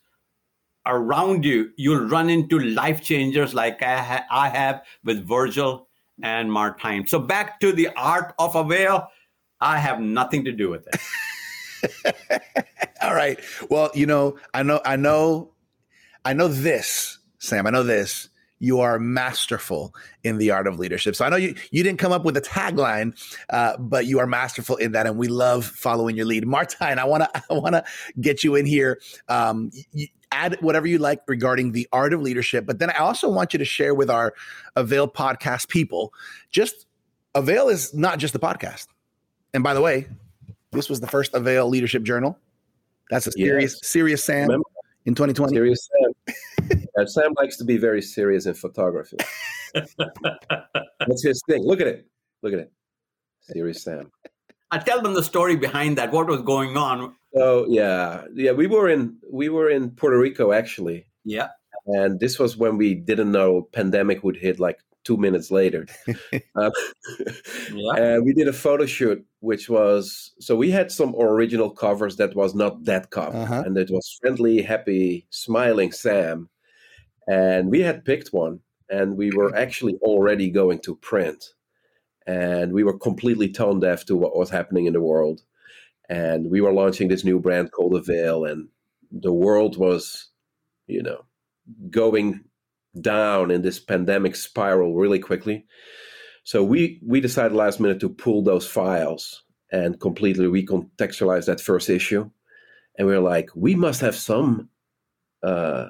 around 0.87 1.45
you 1.45 1.71
you'll 1.77 2.07
run 2.09 2.31
into 2.31 2.59
life 2.61 3.03
changers 3.03 3.53
like 3.55 3.83
i, 3.83 3.97
ha- 4.03 4.27
I 4.31 4.49
have 4.49 4.83
with 5.05 5.27
virgil 5.27 5.89
and 6.23 6.51
martijn. 6.51 7.07
So 7.09 7.19
back 7.19 7.61
to 7.61 7.73
the 7.73 7.89
art 7.97 8.35
of 8.39 8.55
avail 8.55 9.09
I 9.61 9.79
have 9.79 10.01
nothing 10.01 10.45
to 10.45 10.53
do 10.53 10.71
with 10.71 10.87
it. 10.87 12.43
All 13.03 13.15
right. 13.15 13.39
Well, 13.71 13.91
you 13.95 14.07
know, 14.07 14.39
I 14.53 14.63
know, 14.63 14.81
I 14.85 14.97
know, 14.97 15.53
I 16.25 16.33
know 16.33 16.49
this, 16.49 17.19
Sam. 17.39 17.67
I 17.67 17.71
know 17.71 17.83
this. 17.83 18.29
You 18.59 18.81
are 18.81 18.99
masterful 18.99 19.95
in 20.25 20.39
the 20.39 20.51
art 20.51 20.67
of 20.67 20.79
leadership. 20.79 21.15
So 21.15 21.27
I 21.27 21.29
know 21.29 21.37
you 21.37 21.55
you 21.71 21.83
didn't 21.85 21.99
come 21.99 22.11
up 22.11 22.25
with 22.25 22.39
a 22.39 22.41
tagline, 22.41 23.15
uh, 23.51 23.77
but 23.77 24.07
you 24.07 24.19
are 24.19 24.27
masterful 24.27 24.77
in 24.77 24.93
that, 24.93 25.07
and 25.07 25.19
we 25.19 25.29
love 25.29 25.67
following 25.67 26.17
your 26.17 26.25
lead. 26.25 26.45
Martijn, 26.45 26.97
I 26.97 27.05
wanna 27.05 27.29
I 27.35 27.43
wanna 27.51 27.85
get 28.19 28.43
you 28.43 28.55
in 28.55 28.65
here. 28.65 28.99
Um, 29.29 29.71
you, 29.93 30.09
add 30.33 30.57
whatever 30.63 30.87
you 30.87 30.99
like 30.99 31.21
regarding 31.29 31.73
the 31.73 31.87
art 31.93 32.13
of 32.13 32.21
leadership, 32.23 32.67
but 32.67 32.79
then 32.79 32.91
I 32.91 32.99
also 32.99 33.29
want 33.29 33.53
you 33.53 33.59
to 33.59 33.65
share 33.65 33.95
with 33.95 34.11
our 34.11 34.35
Avail 34.75 35.07
podcast 35.07 35.69
people. 35.69 36.13
Just 36.51 36.87
Avail 37.35 37.69
is 37.69 37.93
not 37.95 38.19
just 38.19 38.33
the 38.33 38.41
podcast 38.41 38.87
and 39.57 39.65
by 39.65 39.73
the 39.73 39.81
way, 39.81 40.07
this 40.73 40.91
was 40.91 41.01
the 41.01 41.07
first 41.07 41.33
Avail 41.33 41.67
Leadership 41.67 42.03
Journal. 42.03 42.39
That's 43.11 43.27
a 43.27 43.33
serious, 43.33 43.73
yes. 43.73 43.91
serious 43.91 44.23
Sam 44.23 44.43
Remember? 44.43 44.69
in 45.07 45.15
2020. 45.15 45.55
Serious 45.55 45.89
Sam. 45.91 46.37
yeah, 46.99 47.05
Sam 47.07 47.33
likes 47.39 47.57
to 47.57 47.65
be 47.65 47.79
very 47.79 48.03
serious 48.03 48.45
in 48.45 48.53
photography. 48.53 49.17
That's 49.75 51.25
his 51.25 51.43
thing. 51.49 51.63
Look 51.65 51.81
at 51.81 51.87
it. 51.87 52.07
Look 52.43 52.53
at 52.53 52.59
it. 52.59 52.73
Serious 53.41 53.83
Sam. 53.83 54.13
I 54.71 54.79
tell 54.79 55.01
them 55.01 55.15
the 55.15 55.23
story 55.23 55.57
behind 55.57 55.97
that. 55.97 56.13
What 56.13 56.27
was 56.27 56.43
going 56.43 56.77
on? 56.77 57.15
Oh 57.35 57.65
yeah, 57.67 58.25
yeah. 58.35 58.53
We 58.53 58.67
were 58.67 58.91
in 58.91 59.17
we 59.33 59.49
were 59.49 59.71
in 59.71 59.91
Puerto 59.91 60.19
Rico 60.19 60.53
actually. 60.53 61.07
Yeah. 61.25 61.49
And 61.87 62.21
this 62.21 62.39
was 62.39 62.59
when 62.59 62.77
we 62.77 62.95
didn't 62.95 63.33
know 63.33 63.69
pandemic 63.73 64.23
would 64.23 64.37
hit 64.37 64.61
like 64.61 64.81
two 65.07 65.17
minutes 65.17 65.53
later. 65.53 65.87
um, 66.57 66.73
yeah. 67.73 67.93
And 67.97 68.25
we 68.25 68.33
did 68.33 68.49
a 68.49 68.53
photo 68.53 68.87
shoot, 68.87 69.25
which 69.41 69.71
was 69.71 70.33
so 70.41 70.57
we 70.57 70.71
had 70.71 70.91
some 70.91 71.15
original 71.15 71.71
covers 71.71 72.17
that 72.17 72.35
was 72.35 72.55
not 72.55 72.85
that 72.85 73.11
cover, 73.11 73.39
uh-huh. 73.39 73.63
and 73.65 73.79
it 73.79 73.91
was 73.91 74.19
friendly, 74.21 74.63
happy, 74.63 75.27
smiling 75.31 75.93
Sam. 75.93 76.49
And 77.29 77.71
we 77.71 77.81
had 77.81 78.05
picked 78.05 78.33
one, 78.33 78.61
and 78.91 79.17
we 79.17 79.31
were 79.31 79.55
actually 79.65 79.95
already 80.03 80.51
going 80.51 80.81
to 80.81 80.97
print, 80.97 81.55
and 82.27 82.73
we 82.73 82.83
were 82.83 82.99
completely 82.99 83.49
tone 83.49 83.81
deaf 83.81 84.05
to 84.07 84.17
what 84.17 84.37
was 84.37 84.51
happening 84.51 84.87
in 84.87 84.93
the 84.93 85.01
world. 85.13 85.43
And 86.09 86.51
we 86.51 86.61
were 86.61 86.73
launching 86.73 87.09
this 87.09 87.25
new 87.25 87.41
brand 87.41 87.73
called 87.73 87.93
The 87.95 88.01
Veil, 88.01 88.45
and 88.45 88.69
the 89.11 89.33
world 89.33 89.77
was, 89.77 90.31
you 90.87 91.03
know, 91.03 91.25
going 91.91 92.45
down 93.01 93.51
in 93.51 93.63
this 93.63 93.81
pandemic 93.81 94.37
spiral 94.37 94.95
really 94.95 95.19
quickly. 95.19 95.67
So 96.45 96.63
we 96.63 97.01
we 97.05 97.21
decided 97.21 97.53
last 97.53 97.81
minute 97.81 98.01
to 98.01 98.09
pull 98.09 98.43
those 98.43 98.67
files 98.67 99.43
and 99.73 100.01
completely 100.01 100.47
recontextualize 100.47 101.47
that 101.47 101.61
first 101.61 101.91
issue. 101.91 102.31
And 102.99 103.07
we 103.09 103.15
are 103.15 103.21
like, 103.21 103.51
we 103.55 103.75
must 103.75 104.01
have 104.01 104.15
some 104.15 104.71
uh, 105.43 105.89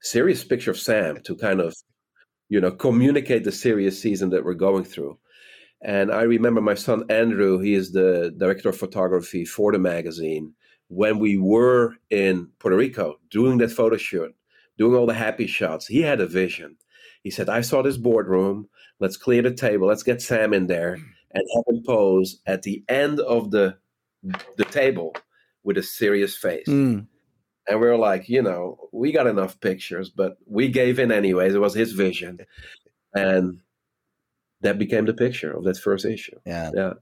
serious 0.00 0.44
picture 0.44 0.70
of 0.70 0.78
Sam 0.78 1.20
to 1.24 1.36
kind 1.36 1.60
of, 1.60 1.74
you 2.48 2.60
know, 2.60 2.70
communicate 2.70 3.44
the 3.44 3.52
serious 3.52 4.00
season 4.00 4.30
that 4.30 4.44
we're 4.44 4.54
going 4.54 4.84
through. 4.84 5.18
And 5.82 6.12
I 6.12 6.22
remember 6.22 6.60
my 6.60 6.74
son 6.74 7.04
Andrew, 7.10 7.58
he 7.58 7.74
is 7.74 7.92
the 7.92 8.34
director 8.36 8.68
of 8.68 8.76
photography 8.76 9.44
for 9.44 9.72
the 9.72 9.78
magazine. 9.78 10.54
When 10.88 11.18
we 11.18 11.38
were 11.38 11.94
in 12.10 12.48
Puerto 12.58 12.76
Rico 12.76 13.16
doing 13.30 13.58
that 13.58 13.70
photo 13.70 13.96
shoot, 13.96 14.34
doing 14.80 14.96
all 14.96 15.06
the 15.06 15.12
happy 15.12 15.46
shots, 15.46 15.86
he 15.86 16.00
had 16.00 16.22
a 16.22 16.26
vision. 16.26 16.74
He 17.22 17.30
said, 17.30 17.50
I 17.50 17.60
saw 17.60 17.82
this 17.82 17.98
boardroom. 17.98 18.66
Let's 18.98 19.18
clear 19.18 19.42
the 19.42 19.52
table. 19.52 19.86
Let's 19.86 20.02
get 20.02 20.22
Sam 20.22 20.54
in 20.54 20.68
there 20.68 20.94
and 20.94 21.44
have 21.54 21.64
him 21.68 21.82
pose 21.86 22.40
at 22.46 22.62
the 22.62 22.82
end 22.88 23.20
of 23.20 23.50
the 23.50 23.76
the 24.56 24.64
table 24.64 25.14
with 25.64 25.76
a 25.76 25.82
serious 25.82 26.34
face. 26.34 26.66
Mm. 26.66 27.06
And 27.68 27.80
we 27.80 27.86
were 27.86 27.98
like, 27.98 28.30
you 28.30 28.40
know, 28.40 28.88
we 28.90 29.12
got 29.12 29.26
enough 29.26 29.60
pictures, 29.60 30.08
but 30.08 30.38
we 30.46 30.68
gave 30.68 30.98
in 30.98 31.12
anyways. 31.12 31.54
It 31.54 31.60
was 31.60 31.74
his 31.74 31.92
vision. 31.92 32.38
And 33.14 33.60
that 34.62 34.78
became 34.78 35.04
the 35.04 35.14
picture 35.14 35.52
of 35.52 35.64
that 35.64 35.76
first 35.76 36.06
issue. 36.06 36.38
Yeah. 36.46 36.70
Yeah. 36.74 36.92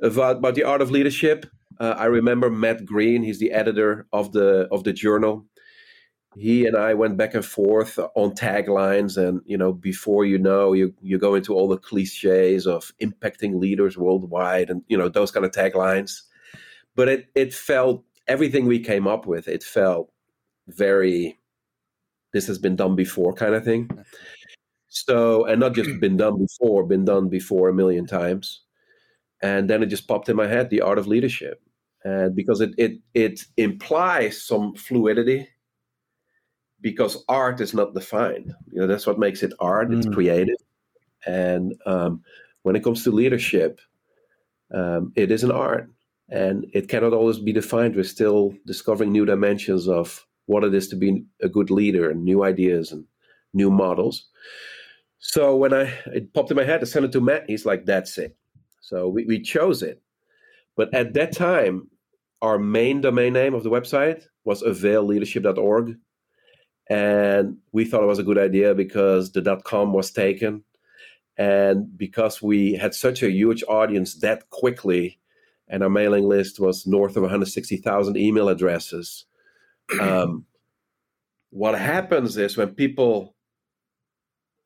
About, 0.00 0.36
about 0.36 0.54
the 0.54 0.64
art 0.64 0.82
of 0.82 0.90
leadership, 0.92 1.46
uh, 1.80 1.94
I 1.96 2.06
remember 2.06 2.48
Matt 2.48 2.84
Green. 2.84 3.22
He's 3.22 3.40
the 3.40 3.52
editor 3.52 4.06
of 4.12 4.32
the 4.32 4.68
of 4.70 4.84
the 4.84 4.92
journal. 4.92 5.46
He 6.38 6.66
and 6.66 6.76
I 6.76 6.94
went 6.94 7.16
back 7.16 7.34
and 7.34 7.44
forth 7.44 7.98
on 8.14 8.32
taglines, 8.32 9.16
and 9.16 9.40
you 9.44 9.56
know, 9.56 9.72
before 9.72 10.24
you 10.24 10.38
know, 10.38 10.72
you 10.72 10.94
you 11.02 11.18
go 11.18 11.34
into 11.34 11.54
all 11.54 11.68
the 11.68 11.78
cliches 11.78 12.66
of 12.66 12.92
impacting 13.02 13.58
leaders 13.60 13.98
worldwide, 13.98 14.70
and 14.70 14.82
you 14.88 14.96
know 14.96 15.08
those 15.08 15.30
kind 15.30 15.44
of 15.44 15.52
taglines. 15.52 16.22
But 16.94 17.08
it 17.08 17.26
it 17.34 17.54
felt 17.54 18.04
everything 18.28 18.66
we 18.66 18.80
came 18.80 19.06
up 19.08 19.26
with. 19.26 19.48
It 19.48 19.64
felt 19.64 20.12
very 20.68 21.38
this 22.32 22.46
has 22.46 22.58
been 22.58 22.76
done 22.76 22.94
before 22.94 23.32
kind 23.32 23.54
of 23.54 23.64
thing. 23.64 23.90
So, 24.88 25.44
and 25.44 25.60
not 25.60 25.74
just 25.74 26.00
been 26.00 26.16
done 26.16 26.38
before, 26.38 26.84
been 26.84 27.04
done 27.04 27.28
before 27.28 27.68
a 27.68 27.74
million 27.74 28.06
times. 28.06 28.62
And 29.42 29.70
then 29.70 29.82
it 29.82 29.86
just 29.86 30.08
popped 30.08 30.28
in 30.28 30.36
my 30.36 30.46
head, 30.46 30.70
the 30.70 30.80
art 30.80 30.98
of 30.98 31.06
leadership. 31.06 31.62
And 32.04 32.34
because 32.34 32.60
it 32.60 32.70
it 32.78 32.92
it 33.14 33.40
implies 33.56 34.42
some 34.42 34.74
fluidity, 34.74 35.48
because 36.80 37.24
art 37.28 37.60
is 37.60 37.74
not 37.74 37.94
defined. 37.94 38.54
You 38.72 38.80
know, 38.80 38.86
that's 38.86 39.06
what 39.06 39.18
makes 39.18 39.42
it 39.42 39.52
art. 39.60 39.92
It's 39.92 40.06
Mm. 40.06 40.14
creative. 40.14 40.56
And 41.26 41.74
um, 41.86 42.22
when 42.62 42.76
it 42.76 42.84
comes 42.84 43.02
to 43.04 43.10
leadership, 43.10 43.80
um, 44.72 45.12
it 45.16 45.30
is 45.30 45.44
an 45.44 45.50
art. 45.50 45.90
And 46.30 46.66
it 46.74 46.88
cannot 46.88 47.14
always 47.14 47.38
be 47.38 47.52
defined. 47.52 47.96
We're 47.96 48.04
still 48.04 48.54
discovering 48.66 49.10
new 49.12 49.24
dimensions 49.24 49.88
of 49.88 50.26
what 50.46 50.62
it 50.64 50.74
is 50.74 50.88
to 50.88 50.96
be 50.96 51.24
a 51.42 51.48
good 51.48 51.70
leader 51.70 52.10
and 52.10 52.22
new 52.24 52.44
ideas 52.44 52.92
and 52.92 53.04
new 53.54 53.70
models. 53.70 54.26
So 55.20 55.56
when 55.56 55.72
I 55.72 55.92
it 56.06 56.32
popped 56.34 56.50
in 56.50 56.56
my 56.56 56.64
head, 56.64 56.80
I 56.80 56.84
sent 56.84 57.04
it 57.06 57.12
to 57.12 57.20
Matt. 57.20 57.44
He's 57.48 57.66
like, 57.66 57.86
"That's 57.86 58.18
it." 58.18 58.36
So 58.82 59.08
we, 59.08 59.24
we 59.24 59.40
chose 59.40 59.82
it. 59.82 60.00
But 60.76 60.92
at 60.94 61.14
that 61.14 61.32
time, 61.32 61.88
our 62.40 62.58
main 62.58 63.00
domain 63.00 63.32
name 63.32 63.54
of 63.54 63.62
the 63.64 63.70
website 63.70 64.22
was 64.44 64.62
availleadership.org, 64.62 65.96
and 66.90 67.56
we 67.72 67.84
thought 67.84 68.02
it 68.02 68.06
was 68.06 68.18
a 68.18 68.24
good 68.24 68.38
idea 68.38 68.74
because 68.74 69.32
the 69.32 69.40
dot 69.40 69.64
.com 69.64 69.92
was 69.92 70.10
taken, 70.10 70.62
and 71.36 71.96
because 71.96 72.42
we 72.42 72.74
had 72.74 72.94
such 72.94 73.22
a 73.22 73.30
huge 73.30 73.62
audience 73.68 74.14
that 74.20 74.48
quickly, 74.50 75.18
and 75.68 75.82
our 75.82 75.90
mailing 75.90 76.24
list 76.24 76.58
was 76.60 76.86
north 76.86 77.16
of 77.16 77.22
160,000 77.22 78.16
email 78.16 78.48
addresses. 78.48 79.24
Um, 80.00 80.44
what 81.50 81.78
happens 81.78 82.36
is 82.36 82.58
when 82.58 82.74
people 82.74 83.34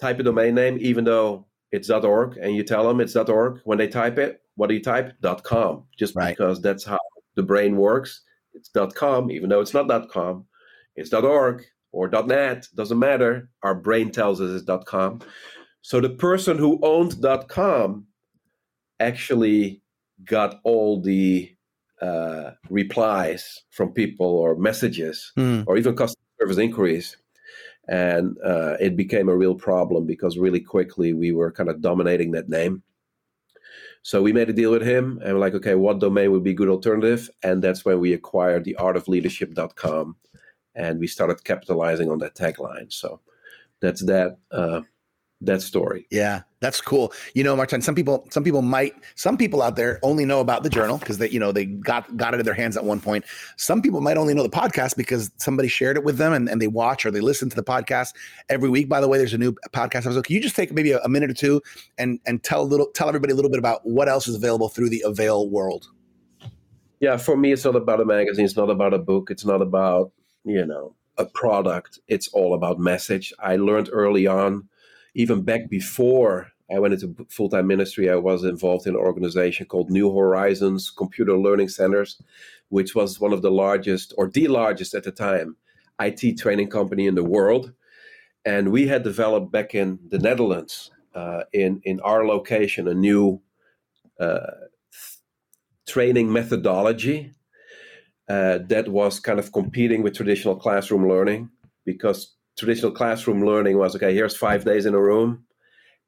type 0.00 0.18
a 0.18 0.24
domain 0.24 0.56
name, 0.56 0.78
even 0.80 1.04
though 1.04 1.46
it's 1.70 1.90
.org, 1.90 2.36
and 2.38 2.56
you 2.56 2.64
tell 2.64 2.88
them 2.88 3.00
it's 3.00 3.14
.org, 3.14 3.60
when 3.62 3.78
they 3.78 3.86
type 3.86 4.18
it, 4.18 4.42
what 4.56 4.66
do 4.68 4.74
you 4.74 4.82
type? 4.82 5.12
.com, 5.44 5.84
just 5.96 6.16
Right. 6.16 6.36
because 6.36 6.60
that's 6.60 6.84
how 6.84 6.98
the 7.36 7.42
brain 7.44 7.76
works. 7.76 8.22
It's 8.52 8.68
.com, 8.94 9.30
even 9.30 9.48
though 9.48 9.60
it's 9.60 9.72
not 9.74 10.08
.com. 10.10 10.46
It's 10.96 11.12
.org 11.12 11.64
or 11.92 12.08
.net, 12.08 12.66
doesn't 12.74 12.98
matter. 12.98 13.48
Our 13.62 13.74
brain 13.74 14.10
tells 14.10 14.40
us 14.40 14.62
it's 14.62 14.84
.com. 14.84 15.20
So 15.82 16.00
the 16.00 16.10
person 16.10 16.58
who 16.58 16.78
owned 16.82 17.22
.com 17.48 18.06
actually 19.00 19.82
got 20.24 20.60
all 20.64 21.00
the 21.00 21.54
uh, 22.00 22.52
replies 22.68 23.62
from 23.70 23.92
people 23.92 24.26
or 24.26 24.56
messages 24.56 25.32
Mm. 25.36 25.64
or 25.66 25.76
even 25.76 25.94
customer 25.94 26.22
service 26.40 26.58
inquiries. 26.58 27.16
And 27.88 28.36
uh, 28.44 28.76
it 28.80 28.96
became 28.96 29.28
a 29.28 29.36
real 29.36 29.54
problem 29.54 30.06
because 30.06 30.38
really 30.38 30.60
quickly 30.60 31.12
we 31.12 31.32
were 31.32 31.50
kind 31.52 31.68
of 31.68 31.80
dominating 31.80 32.30
that 32.32 32.48
name. 32.48 32.82
So 34.02 34.22
we 34.22 34.32
made 34.32 34.48
a 34.48 34.52
deal 34.52 34.70
with 34.72 34.82
him 34.82 35.20
and 35.22 35.34
we're 35.34 35.40
like, 35.40 35.54
okay, 35.54 35.74
what 35.74 36.00
domain 36.00 36.32
would 36.32 36.42
be 36.42 36.50
a 36.52 36.54
good 36.54 36.68
alternative? 36.68 37.28
And 37.42 37.62
that's 37.62 37.84
when 37.84 38.00
we 38.00 38.12
acquired 38.12 38.64
the 38.64 38.76
artofleadership.com 38.78 40.16
and 40.74 40.98
we 40.98 41.06
started 41.06 41.44
capitalizing 41.44 42.10
on 42.10 42.18
that 42.18 42.34
tagline. 42.34 42.92
So 42.92 43.20
that's 43.80 44.02
that 44.02 44.38
uh, 44.50 44.82
that 45.40 45.60
story. 45.60 46.06
Yeah, 46.10 46.42
that's 46.60 46.80
cool. 46.80 47.12
You 47.34 47.42
know, 47.42 47.56
Martin, 47.56 47.82
some 47.82 47.94
people 47.94 48.28
some 48.30 48.44
people 48.44 48.62
might 48.62 48.94
some 49.16 49.36
people 49.36 49.60
out 49.60 49.76
there 49.76 49.98
only 50.02 50.24
know 50.24 50.40
about 50.40 50.62
the 50.62 50.70
journal 50.70 50.98
because 50.98 51.18
they, 51.18 51.28
you 51.30 51.40
know, 51.40 51.52
they 51.52 51.64
got 51.64 52.16
got 52.16 52.34
it 52.34 52.40
in 52.40 52.46
their 52.46 52.54
hands 52.54 52.76
at 52.76 52.84
one 52.84 53.00
point. 53.00 53.24
Some 53.56 53.82
people 53.82 54.00
might 54.00 54.16
only 54.16 54.34
know 54.34 54.44
the 54.44 54.48
podcast 54.48 54.96
because 54.96 55.30
somebody 55.36 55.68
shared 55.68 55.96
it 55.96 56.04
with 56.04 56.18
them 56.18 56.32
and, 56.32 56.48
and 56.48 56.62
they 56.62 56.68
watch 56.68 57.04
or 57.04 57.10
they 57.10 57.20
listen 57.20 57.50
to 57.50 57.56
the 57.56 57.64
podcast 57.64 58.14
every 58.48 58.68
week. 58.68 58.88
By 58.88 59.00
the 59.00 59.08
way, 59.08 59.18
there's 59.18 59.34
a 59.34 59.38
new 59.38 59.52
podcast 59.72 60.06
episode. 60.06 60.24
Can 60.24 60.36
you 60.36 60.42
just 60.42 60.56
take 60.56 60.72
maybe 60.72 60.92
a, 60.92 61.00
a 61.00 61.08
minute 61.08 61.30
or 61.30 61.34
two 61.34 61.60
and 61.98 62.20
and 62.24 62.42
tell 62.42 62.62
a 62.62 62.68
little 62.68 62.86
tell 62.86 63.08
everybody 63.08 63.32
a 63.32 63.36
little 63.36 63.50
bit 63.50 63.58
about 63.58 63.80
what 63.84 64.08
else 64.08 64.28
is 64.28 64.36
available 64.36 64.68
through 64.68 64.90
the 64.90 65.02
Avail 65.04 65.50
world? 65.50 65.88
Yeah, 67.00 67.16
for 67.16 67.36
me, 67.36 67.50
it's 67.50 67.64
not 67.64 67.74
about 67.74 68.00
a 68.00 68.04
magazine. 68.04 68.44
It's 68.44 68.56
not 68.56 68.70
about 68.70 68.94
a 68.94 68.98
book. 68.98 69.28
It's 69.28 69.44
not 69.44 69.60
about, 69.60 70.12
you 70.44 70.66
know, 70.66 70.94
a 71.18 71.26
product. 71.26 71.98
It's 72.08 72.28
all 72.28 72.54
about 72.54 72.78
message. 72.78 73.32
I 73.38 73.56
learned 73.56 73.90
early 73.92 74.26
on, 74.26 74.68
even 75.14 75.42
back 75.42 75.68
before 75.68 76.48
I 76.74 76.78
went 76.78 76.94
into 76.94 77.26
full 77.28 77.48
time 77.48 77.66
ministry, 77.66 78.10
I 78.10 78.16
was 78.16 78.44
involved 78.44 78.86
in 78.86 78.94
an 78.94 79.00
organization 79.00 79.66
called 79.66 79.90
New 79.90 80.14
Horizons 80.14 80.90
Computer 80.90 81.36
Learning 81.36 81.68
Centers, 81.68 82.20
which 82.70 82.94
was 82.94 83.20
one 83.20 83.32
of 83.32 83.42
the 83.42 83.50
largest, 83.50 84.14
or 84.16 84.28
the 84.28 84.48
largest 84.48 84.94
at 84.94 85.04
the 85.04 85.12
time, 85.12 85.56
IT 86.00 86.38
training 86.38 86.70
company 86.70 87.06
in 87.06 87.14
the 87.14 87.24
world. 87.24 87.72
And 88.44 88.72
we 88.72 88.86
had 88.86 89.02
developed 89.02 89.52
back 89.52 89.74
in 89.74 89.98
the 90.08 90.18
Netherlands, 90.18 90.90
uh, 91.14 91.44
in, 91.52 91.80
in 91.84 92.00
our 92.00 92.26
location, 92.26 92.88
a 92.88 92.94
new 92.94 93.40
uh, 94.18 94.50
training 95.86 96.32
methodology 96.32 97.32
uh, 98.28 98.58
that 98.68 98.88
was 98.88 99.20
kind 99.20 99.38
of 99.38 99.52
competing 99.52 100.02
with 100.02 100.14
traditional 100.14 100.56
classroom 100.56 101.08
learning 101.08 101.50
because 101.84 102.34
traditional 102.56 102.92
classroom 102.92 103.44
learning 103.44 103.78
was 103.78 103.96
okay 103.96 104.14
here's 104.14 104.36
five 104.36 104.64
days 104.64 104.86
in 104.86 104.94
a 104.94 105.00
room 105.00 105.44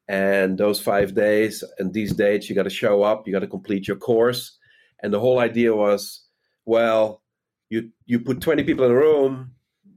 and 0.09 0.59
those 0.59 0.81
five 0.81 1.15
days 1.15 1.65
and 1.79 1.95
these 1.95 2.13
dates 2.13 2.49
you 2.49 2.55
got 2.55 2.65
to 2.65 2.71
show 2.71 3.03
up 3.03 3.27
you 3.27 3.33
got 3.33 3.41
to 3.41 3.47
complete 3.47 3.89
your 3.89 3.97
course 3.97 4.59
and 5.03 5.13
the 5.13 5.21
whole 5.21 5.39
idea 5.39 5.75
was 5.75 6.25
well 6.67 7.23
you 7.71 7.91
you 8.07 8.21
put 8.21 8.41
20 8.41 8.63
people 8.65 8.85
in 8.85 8.91
a 8.91 8.95
room 8.95 9.53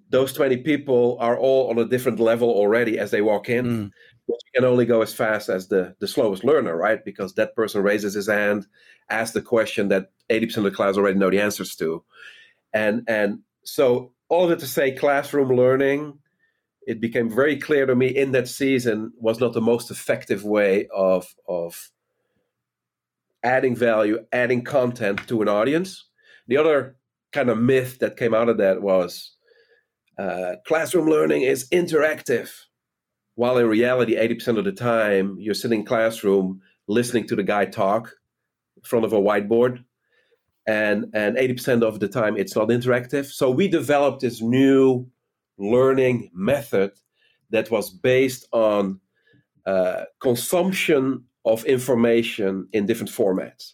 those 0.10 0.32
20 0.32 0.58
people 0.58 1.18
are 1.20 1.38
all 1.38 1.70
on 1.70 1.78
a 1.78 1.86
different 1.86 2.20
level 2.20 2.50
already 2.50 2.98
as 2.98 3.12
they 3.12 3.22
walk 3.22 3.50
in 3.50 3.66
Mm. 3.66 3.92
You 4.28 4.52
can 4.54 4.66
only 4.66 4.86
go 4.86 5.02
as 5.02 5.14
fast 5.14 5.50
as 5.50 5.68
the 5.68 5.96
the 6.00 6.08
slowest 6.08 6.44
learner 6.44 6.76
right? 6.76 7.04
Because 7.04 7.34
that 7.36 7.56
person 7.56 7.82
raises 7.82 8.14
his 8.14 8.28
hand 8.28 8.68
asks 9.10 9.34
the 9.34 9.42
question 9.42 9.88
that 9.88 10.12
80% 10.30 10.58
of 10.58 10.64
the 10.64 10.72
class 10.72 10.98
already 10.98 11.18
know 11.18 11.30
the 11.30 11.42
answers 11.42 11.76
to. 11.78 12.04
And 12.74 13.04
and 13.08 13.40
so 13.64 14.12
all 14.30 14.46
of 14.46 14.52
it 14.52 14.60
to 14.60 14.68
say 14.68 14.92
classroom 14.92 15.50
learning 15.50 16.20
it 16.86 17.02
became 17.02 17.30
very 17.30 17.58
clear 17.58 17.86
to 17.86 17.96
me 17.96 18.08
in 18.08 18.32
that 18.32 18.48
season 18.48 19.12
was 19.18 19.42
not 19.42 19.52
the 19.52 19.62
most 19.62 19.92
effective 19.92 20.44
way 20.44 20.88
of 20.96 21.36
of 21.48 21.90
adding 23.44 23.76
value 23.76 24.26
adding 24.32 24.64
content 24.64 25.28
to 25.28 25.42
an 25.42 25.48
audience. 25.48 26.06
The 26.48 26.58
other 26.58 26.96
kind 27.32 27.50
of 27.50 27.58
myth 27.58 28.00
that 28.00 28.18
came 28.18 28.34
out 28.34 28.50
of 28.50 28.58
that 28.58 28.82
was 28.82 29.36
uh, 30.18 30.56
classroom 30.66 31.08
learning 31.08 31.44
is 31.44 31.68
interactive 31.70 32.50
while 33.38 33.60
in 33.60 33.68
reality 33.68 34.16
80% 34.16 34.58
of 34.58 34.66
the 34.66 34.72
time 34.72 35.38
you're 35.40 35.54
sitting 35.54 35.82
in 35.82 35.86
classroom 35.86 36.60
listening 36.88 37.28
to 37.28 37.36
the 37.36 37.44
guy 37.44 37.66
talk 37.66 38.12
in 38.76 38.82
front 38.82 39.06
of 39.06 39.14
a 39.14 39.22
whiteboard. 39.22 39.84
And 40.66 41.06
and 41.14 41.38
80% 41.38 41.84
of 41.84 42.00
the 42.00 42.08
time 42.08 42.36
it's 42.36 42.56
not 42.56 42.70
interactive. 42.70 43.26
So 43.26 43.52
we 43.52 43.68
developed 43.68 44.22
this 44.22 44.42
new 44.42 45.08
learning 45.60 46.32
method 46.34 46.94
that 47.52 47.70
was 47.70 47.92
based 47.92 48.48
on 48.52 49.00
uh, 49.68 50.06
consumption 50.20 51.24
of 51.46 51.64
information 51.66 52.68
in 52.74 52.88
different 52.88 53.12
formats. 53.12 53.74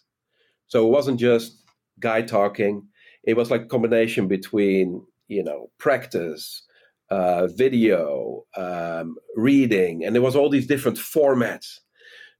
So 0.66 0.86
it 0.86 0.90
wasn't 0.90 1.18
just 1.18 1.64
guy 1.98 2.20
talking. 2.20 2.86
It 3.22 3.34
was 3.34 3.50
like 3.50 3.62
a 3.62 3.66
combination 3.74 4.28
between 4.28 5.06
you 5.28 5.42
know 5.42 5.70
practice 5.78 6.64
uh, 7.14 7.46
video 7.64 8.44
um, 8.56 9.16
reading 9.36 10.04
and 10.04 10.14
there 10.14 10.22
was 10.28 10.36
all 10.36 10.50
these 10.50 10.68
different 10.74 10.98
formats 10.98 11.68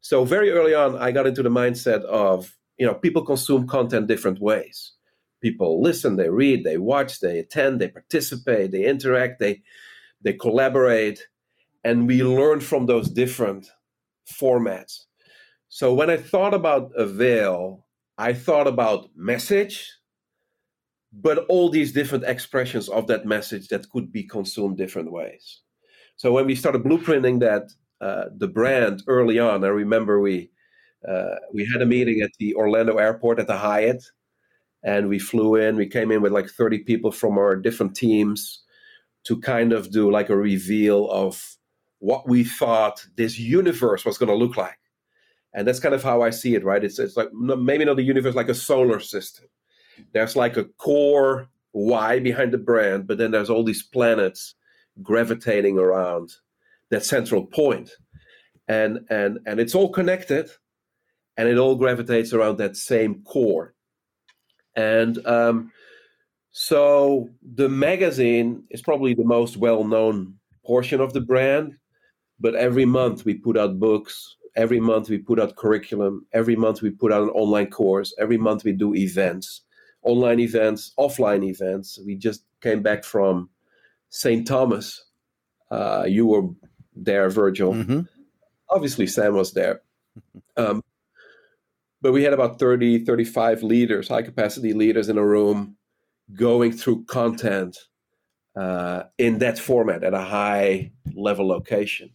So 0.02 0.24
very 0.24 0.50
early 0.52 0.74
on, 0.74 0.96
I 0.98 1.12
got 1.12 1.26
into 1.26 1.42
the 1.44 1.50
mindset 1.50 2.02
of 2.04 2.56
you 2.78 2.86
know 2.86 2.94
people 2.94 3.24
consume 3.24 3.66
content 3.68 4.08
different 4.08 4.40
ways. 4.40 4.94
People 5.42 5.82
listen, 5.82 6.16
they 6.16 6.30
read, 6.30 6.64
they 6.64 6.78
watch, 6.78 7.20
they 7.20 7.38
attend, 7.40 7.80
they 7.80 7.88
participate, 7.88 8.72
they 8.72 8.84
interact, 8.86 9.40
they 9.40 9.62
they 10.22 10.34
collaborate, 10.34 11.28
and 11.84 12.08
we 12.08 12.22
learn 12.24 12.60
from 12.60 12.86
those 12.86 13.10
different 13.10 13.68
formats. 14.42 14.94
So 15.68 15.94
when 15.94 16.10
I 16.10 16.18
thought 16.18 16.54
about 16.54 16.92
Avail, 16.96 17.86
I 18.18 18.34
thought 18.34 18.68
about 18.68 19.10
message, 19.16 19.92
but 21.20 21.46
all 21.48 21.70
these 21.70 21.92
different 21.92 22.24
expressions 22.24 22.88
of 22.88 23.06
that 23.06 23.24
message 23.24 23.68
that 23.68 23.88
could 23.90 24.10
be 24.10 24.24
consumed 24.24 24.76
different 24.76 25.12
ways. 25.12 25.60
So 26.16 26.32
when 26.32 26.46
we 26.46 26.54
started 26.54 26.82
blueprinting 26.82 27.40
that 27.40 27.70
uh, 28.00 28.26
the 28.36 28.48
brand 28.48 29.02
early 29.06 29.38
on, 29.38 29.64
I 29.64 29.68
remember 29.68 30.20
we 30.20 30.50
uh, 31.08 31.36
we 31.52 31.68
had 31.70 31.82
a 31.82 31.86
meeting 31.86 32.22
at 32.22 32.30
the 32.38 32.54
Orlando 32.54 32.96
airport 32.96 33.38
at 33.38 33.46
the 33.46 33.58
Hyatt, 33.58 34.02
and 34.82 35.08
we 35.08 35.18
flew 35.18 35.54
in. 35.54 35.76
We 35.76 35.86
came 35.86 36.10
in 36.10 36.22
with 36.22 36.32
like 36.32 36.48
30 36.48 36.78
people 36.78 37.12
from 37.12 37.36
our 37.36 37.56
different 37.56 37.94
teams 37.94 38.62
to 39.24 39.38
kind 39.40 39.72
of 39.72 39.90
do 39.90 40.10
like 40.10 40.30
a 40.30 40.36
reveal 40.36 41.10
of 41.10 41.56
what 41.98 42.28
we 42.28 42.44
thought 42.44 43.06
this 43.16 43.38
universe 43.38 44.04
was 44.04 44.18
going 44.18 44.28
to 44.28 44.34
look 44.34 44.56
like. 44.56 44.78
And 45.54 45.66
that's 45.66 45.80
kind 45.80 45.94
of 45.94 46.02
how 46.02 46.22
I 46.22 46.30
see 46.30 46.54
it, 46.54 46.64
right? 46.64 46.82
It's, 46.82 46.98
it's 46.98 47.16
like 47.16 47.32
maybe 47.32 47.84
not 47.84 47.98
a 47.98 48.02
universe, 48.02 48.34
like 48.34 48.48
a 48.48 48.54
solar 48.54 49.00
system. 49.00 49.46
There's 50.12 50.36
like 50.36 50.56
a 50.56 50.64
core 50.64 51.48
why 51.72 52.20
behind 52.20 52.52
the 52.52 52.58
brand, 52.58 53.06
but 53.06 53.18
then 53.18 53.32
there's 53.32 53.50
all 53.50 53.64
these 53.64 53.82
planets 53.82 54.54
gravitating 55.02 55.78
around 55.78 56.32
that 56.90 57.04
central 57.04 57.44
point. 57.46 57.90
And, 58.68 59.00
and, 59.10 59.40
and 59.46 59.60
it's 59.60 59.74
all 59.74 59.90
connected 59.90 60.50
and 61.36 61.48
it 61.48 61.58
all 61.58 61.74
gravitates 61.74 62.32
around 62.32 62.58
that 62.58 62.76
same 62.76 63.22
core. 63.24 63.74
And 64.76 65.24
um, 65.26 65.72
so 66.50 67.28
the 67.42 67.68
magazine 67.68 68.64
is 68.70 68.82
probably 68.82 69.14
the 69.14 69.24
most 69.24 69.56
well 69.56 69.84
known 69.84 70.34
portion 70.64 71.00
of 71.00 71.12
the 71.12 71.20
brand, 71.20 71.74
but 72.38 72.54
every 72.54 72.84
month 72.84 73.24
we 73.24 73.34
put 73.34 73.58
out 73.58 73.80
books, 73.80 74.36
every 74.56 74.80
month 74.80 75.08
we 75.08 75.18
put 75.18 75.40
out 75.40 75.56
curriculum, 75.56 76.26
every 76.32 76.56
month 76.56 76.82
we 76.82 76.90
put 76.90 77.12
out 77.12 77.24
an 77.24 77.30
online 77.30 77.70
course, 77.70 78.14
every 78.18 78.38
month 78.38 78.62
we 78.64 78.72
do 78.72 78.94
events, 78.94 79.62
online 80.04 80.40
events, 80.40 80.92
offline 80.98 81.44
events. 81.44 81.98
We 82.06 82.14
just 82.14 82.44
came 82.60 82.82
back 82.82 83.04
from 83.04 83.50
St. 84.10 84.46
Thomas. 84.46 85.04
Uh, 85.70 86.04
you 86.06 86.26
were 86.26 86.48
there, 86.94 87.28
Virgil. 87.30 87.72
Mm-hmm. 87.72 88.00
Obviously, 88.70 89.06
Sam 89.06 89.34
was 89.34 89.52
there. 89.52 89.82
Um, 90.56 90.84
but 92.00 92.12
we 92.12 92.22
had 92.22 92.32
about 92.32 92.60
30 92.60 93.04
35 93.04 93.64
leaders 93.64 94.06
high 94.06 94.22
capacity 94.22 94.72
leaders 94.72 95.08
in 95.08 95.18
a 95.18 95.26
room 95.26 95.76
going 96.34 96.70
through 96.70 97.04
content 97.06 97.76
uh, 98.56 99.02
in 99.18 99.38
that 99.38 99.58
format 99.58 100.04
at 100.04 100.14
a 100.14 100.20
high 100.20 100.92
level 101.16 101.48
location 101.48 102.10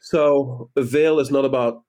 so 0.00 0.70
avail 0.76 1.18
is 1.18 1.32
not 1.32 1.44
about 1.44 1.82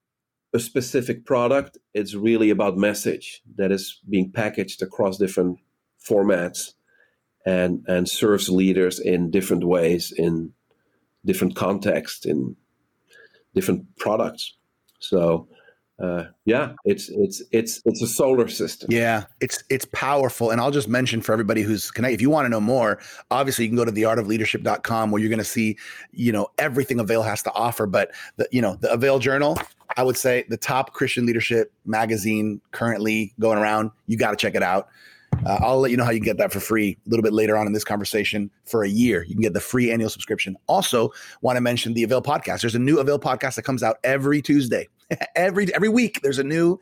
a 0.53 0.59
specific 0.59 1.25
product 1.25 1.77
it's 1.93 2.13
really 2.13 2.49
about 2.49 2.77
message 2.77 3.41
that 3.55 3.71
is 3.71 3.99
being 4.09 4.31
packaged 4.31 4.81
across 4.81 5.17
different 5.17 5.57
formats 6.03 6.73
and 7.45 7.83
and 7.87 8.09
serves 8.09 8.49
leaders 8.49 8.99
in 8.99 9.31
different 9.31 9.63
ways 9.63 10.13
in 10.15 10.53
different 11.25 11.55
contexts 11.55 12.25
in 12.25 12.55
different 13.53 13.83
products 13.97 14.53
so 14.99 15.47
uh, 16.01 16.25
yeah, 16.45 16.73
it's 16.85 17.07
it's 17.09 17.43
it's 17.51 17.81
it's 17.85 18.01
a 18.01 18.07
solar 18.07 18.47
system. 18.47 18.89
Yeah, 18.91 19.25
it's 19.39 19.63
it's 19.69 19.85
powerful. 19.85 20.49
And 20.49 20.59
I'll 20.59 20.71
just 20.71 20.87
mention 20.87 21.21
for 21.21 21.33
everybody 21.33 21.61
who's 21.61 21.91
connected, 21.91 22.15
if 22.15 22.21
you 22.21 22.31
want 22.31 22.45
to 22.45 22.49
know 22.49 22.59
more, 22.59 22.99
obviously 23.29 23.65
you 23.65 23.69
can 23.69 23.77
go 23.77 23.85
to 23.85 23.91
theartofleadership.com 23.91 25.11
where 25.11 25.21
you're 25.21 25.29
going 25.29 25.37
to 25.37 25.45
see, 25.45 25.77
you 26.11 26.31
know, 26.31 26.47
everything 26.57 26.99
Avail 26.99 27.21
has 27.21 27.43
to 27.43 27.53
offer. 27.53 27.85
But 27.85 28.11
the 28.37 28.47
you 28.51 28.61
know 28.61 28.75
the 28.81 28.91
Avail 28.91 29.19
Journal, 29.19 29.57
I 29.95 30.03
would 30.03 30.17
say 30.17 30.45
the 30.49 30.57
top 30.57 30.93
Christian 30.93 31.25
leadership 31.25 31.71
magazine 31.85 32.61
currently 32.71 33.33
going 33.39 33.59
around. 33.59 33.91
You 34.07 34.17
got 34.17 34.31
to 34.31 34.37
check 34.37 34.55
it 34.55 34.63
out. 34.63 34.89
Uh, 35.45 35.57
I'll 35.61 35.79
let 35.79 35.91
you 35.91 35.97
know 35.97 36.05
how 36.05 36.11
you 36.11 36.19
get 36.19 36.37
that 36.37 36.53
for 36.53 36.59
free 36.59 36.97
a 37.05 37.09
little 37.09 37.23
bit 37.23 37.33
later 37.33 37.57
on 37.57 37.67
in 37.67 37.73
this 37.73 37.83
conversation 37.83 38.51
for 38.65 38.83
a 38.83 38.89
year. 38.89 39.23
You 39.23 39.33
can 39.33 39.41
get 39.41 39.53
the 39.53 39.59
free 39.59 39.91
annual 39.91 40.09
subscription. 40.09 40.55
Also, 40.67 41.11
want 41.41 41.57
to 41.57 41.61
mention 41.61 41.93
the 41.93 42.03
Avail 42.03 42.21
podcast. 42.21 42.61
There's 42.61 42.75
a 42.75 42.79
new 42.79 42.99
Avail 42.99 43.19
podcast 43.19 43.55
that 43.55 43.63
comes 43.63 43.83
out 43.83 43.97
every 44.03 44.41
Tuesday. 44.41 44.87
every 45.35 45.73
every 45.73 45.89
week, 45.89 46.21
there's 46.21 46.39
a 46.39 46.43
new 46.43 46.79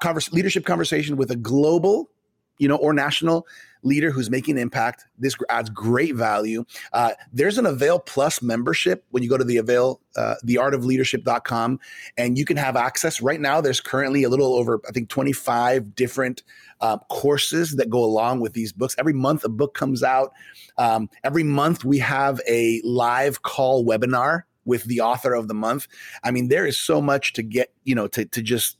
converse, 0.00 0.32
leadership 0.32 0.64
conversation 0.64 1.16
with 1.16 1.30
a 1.30 1.36
global, 1.36 2.10
you 2.58 2.68
know, 2.68 2.76
or 2.76 2.92
national 2.92 3.46
leader 3.82 4.10
who's 4.10 4.30
making 4.30 4.56
an 4.56 4.62
impact. 4.62 5.06
This 5.18 5.34
adds 5.48 5.70
great 5.70 6.14
value. 6.14 6.64
Uh, 6.92 7.12
there's 7.32 7.58
an 7.58 7.66
Avail 7.66 7.98
Plus 7.98 8.42
membership 8.42 9.04
when 9.10 9.22
you 9.22 9.28
go 9.28 9.38
to 9.38 9.44
the 9.44 9.56
Avail, 9.56 10.00
uh, 10.16 10.34
theartofleadership.com, 10.44 11.80
and 12.16 12.38
you 12.38 12.44
can 12.44 12.56
have 12.56 12.76
access. 12.76 13.20
Right 13.20 13.40
now, 13.40 13.60
there's 13.60 13.80
currently 13.80 14.22
a 14.24 14.28
little 14.28 14.54
over, 14.54 14.80
I 14.88 14.92
think, 14.92 15.08
25 15.08 15.94
different 15.94 16.42
uh, 16.80 16.98
courses 17.08 17.76
that 17.76 17.90
go 17.90 18.02
along 18.04 18.40
with 18.40 18.52
these 18.52 18.72
books. 18.72 18.94
Every 18.98 19.12
month, 19.12 19.44
a 19.44 19.48
book 19.48 19.74
comes 19.74 20.02
out. 20.02 20.32
Um, 20.78 21.10
every 21.24 21.42
month, 21.42 21.84
we 21.84 21.98
have 21.98 22.40
a 22.48 22.80
live 22.84 23.42
call 23.42 23.84
webinar 23.84 24.42
with 24.64 24.84
the 24.84 25.00
author 25.00 25.34
of 25.34 25.48
the 25.48 25.54
month. 25.54 25.88
I 26.22 26.30
mean, 26.30 26.48
there 26.48 26.66
is 26.66 26.78
so 26.78 27.00
much 27.00 27.32
to 27.34 27.42
get, 27.42 27.72
you 27.84 27.94
know, 27.94 28.08
to, 28.08 28.24
to 28.24 28.42
just 28.42 28.76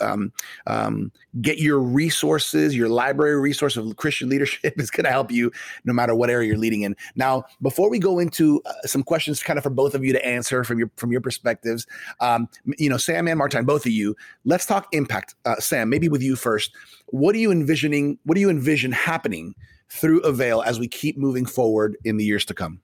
um, 0.00 0.32
um, 0.66 1.12
get 1.40 1.58
your 1.58 1.78
resources, 1.78 2.76
your 2.76 2.88
library 2.88 3.40
resource 3.40 3.76
of 3.76 3.96
Christian 3.96 4.28
leadership 4.30 4.78
is 4.80 4.90
going 4.90 5.04
to 5.04 5.10
help 5.10 5.30
you 5.30 5.50
no 5.84 5.92
matter 5.92 6.14
what 6.14 6.30
area 6.30 6.48
you're 6.48 6.58
leading 6.58 6.82
in. 6.82 6.96
Now, 7.14 7.44
before 7.62 7.90
we 7.90 7.98
go 7.98 8.18
into 8.18 8.62
uh, 8.66 8.72
some 8.84 9.02
questions, 9.02 9.42
kind 9.42 9.58
of 9.58 9.62
for 9.62 9.70
both 9.70 9.94
of 9.94 10.04
you 10.04 10.12
to 10.12 10.26
answer 10.26 10.64
from 10.64 10.78
your 10.78 10.90
from 10.96 11.12
your 11.12 11.20
perspectives, 11.20 11.86
um, 12.20 12.48
you 12.78 12.88
know, 12.88 12.96
Sam 12.96 13.28
and 13.28 13.40
Martijn, 13.40 13.66
both 13.66 13.86
of 13.86 13.92
you, 13.92 14.16
let's 14.44 14.66
talk 14.66 14.88
impact. 14.92 15.34
Uh, 15.44 15.56
Sam, 15.56 15.88
maybe 15.88 16.08
with 16.08 16.22
you 16.22 16.36
first. 16.36 16.72
What 17.06 17.34
are 17.34 17.38
you 17.38 17.50
envisioning? 17.50 18.18
What 18.24 18.34
do 18.34 18.40
you 18.40 18.50
envision 18.50 18.92
happening 18.92 19.54
through 19.88 20.20
Avail 20.20 20.62
as 20.62 20.78
we 20.80 20.88
keep 20.88 21.16
moving 21.16 21.46
forward 21.46 21.96
in 22.04 22.16
the 22.16 22.24
years 22.24 22.44
to 22.46 22.54
come? 22.54 22.80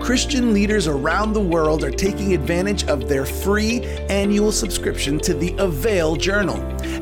Christian 0.00 0.54
leaders 0.54 0.86
around 0.86 1.34
the 1.34 1.40
world 1.40 1.84
are 1.84 1.90
taking 1.90 2.32
advantage 2.32 2.84
of 2.84 3.06
their 3.06 3.26
free 3.26 3.84
annual 4.08 4.50
subscription 4.50 5.18
to 5.18 5.34
the 5.34 5.54
Avail 5.58 6.16
Journal. 6.16 6.56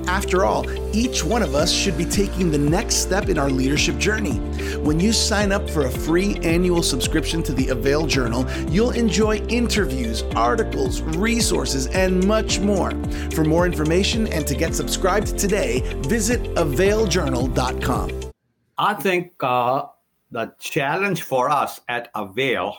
After 0.09 0.45
all, 0.45 0.69
each 0.93 1.23
one 1.23 1.43
of 1.43 1.55
us 1.55 1.73
should 1.73 1.97
be 1.97 2.05
taking 2.05 2.51
the 2.51 2.59
next 2.59 2.97
step 2.97 3.29
in 3.29 3.39
our 3.39 3.51
leadership 3.51 3.99
journey. 3.99 4.39
When 4.79 4.99
you 4.99 5.13
sign 5.13 5.53
up 5.53 5.71
for 5.71 5.87
a 5.87 5.91
free 5.91 6.37
annual 6.43 6.83
subscription 6.83 7.45
to 7.45 7.53
the 7.53 7.69
Avail 7.69 8.05
Journal, 8.07 8.51
you'll 8.69 8.91
enjoy 8.91 9.37
interviews, 9.47 10.23
articles, 10.35 11.03
resources, 11.03 11.87
and 11.87 12.27
much 12.27 12.59
more. 12.59 12.91
For 13.31 13.45
more 13.45 13.65
information 13.65 14.27
and 14.27 14.45
to 14.49 14.57
get 14.57 14.75
subscribed 14.75 15.39
today, 15.39 15.83
visit 16.09 16.43
availjournal.com. 16.55 18.33
I 18.77 18.95
think 18.95 19.33
uh 19.41 19.85
the 20.33 20.51
challenge 20.59 21.23
for 21.23 21.51
us 21.51 21.81
at 21.89 22.11
Avail 22.15 22.79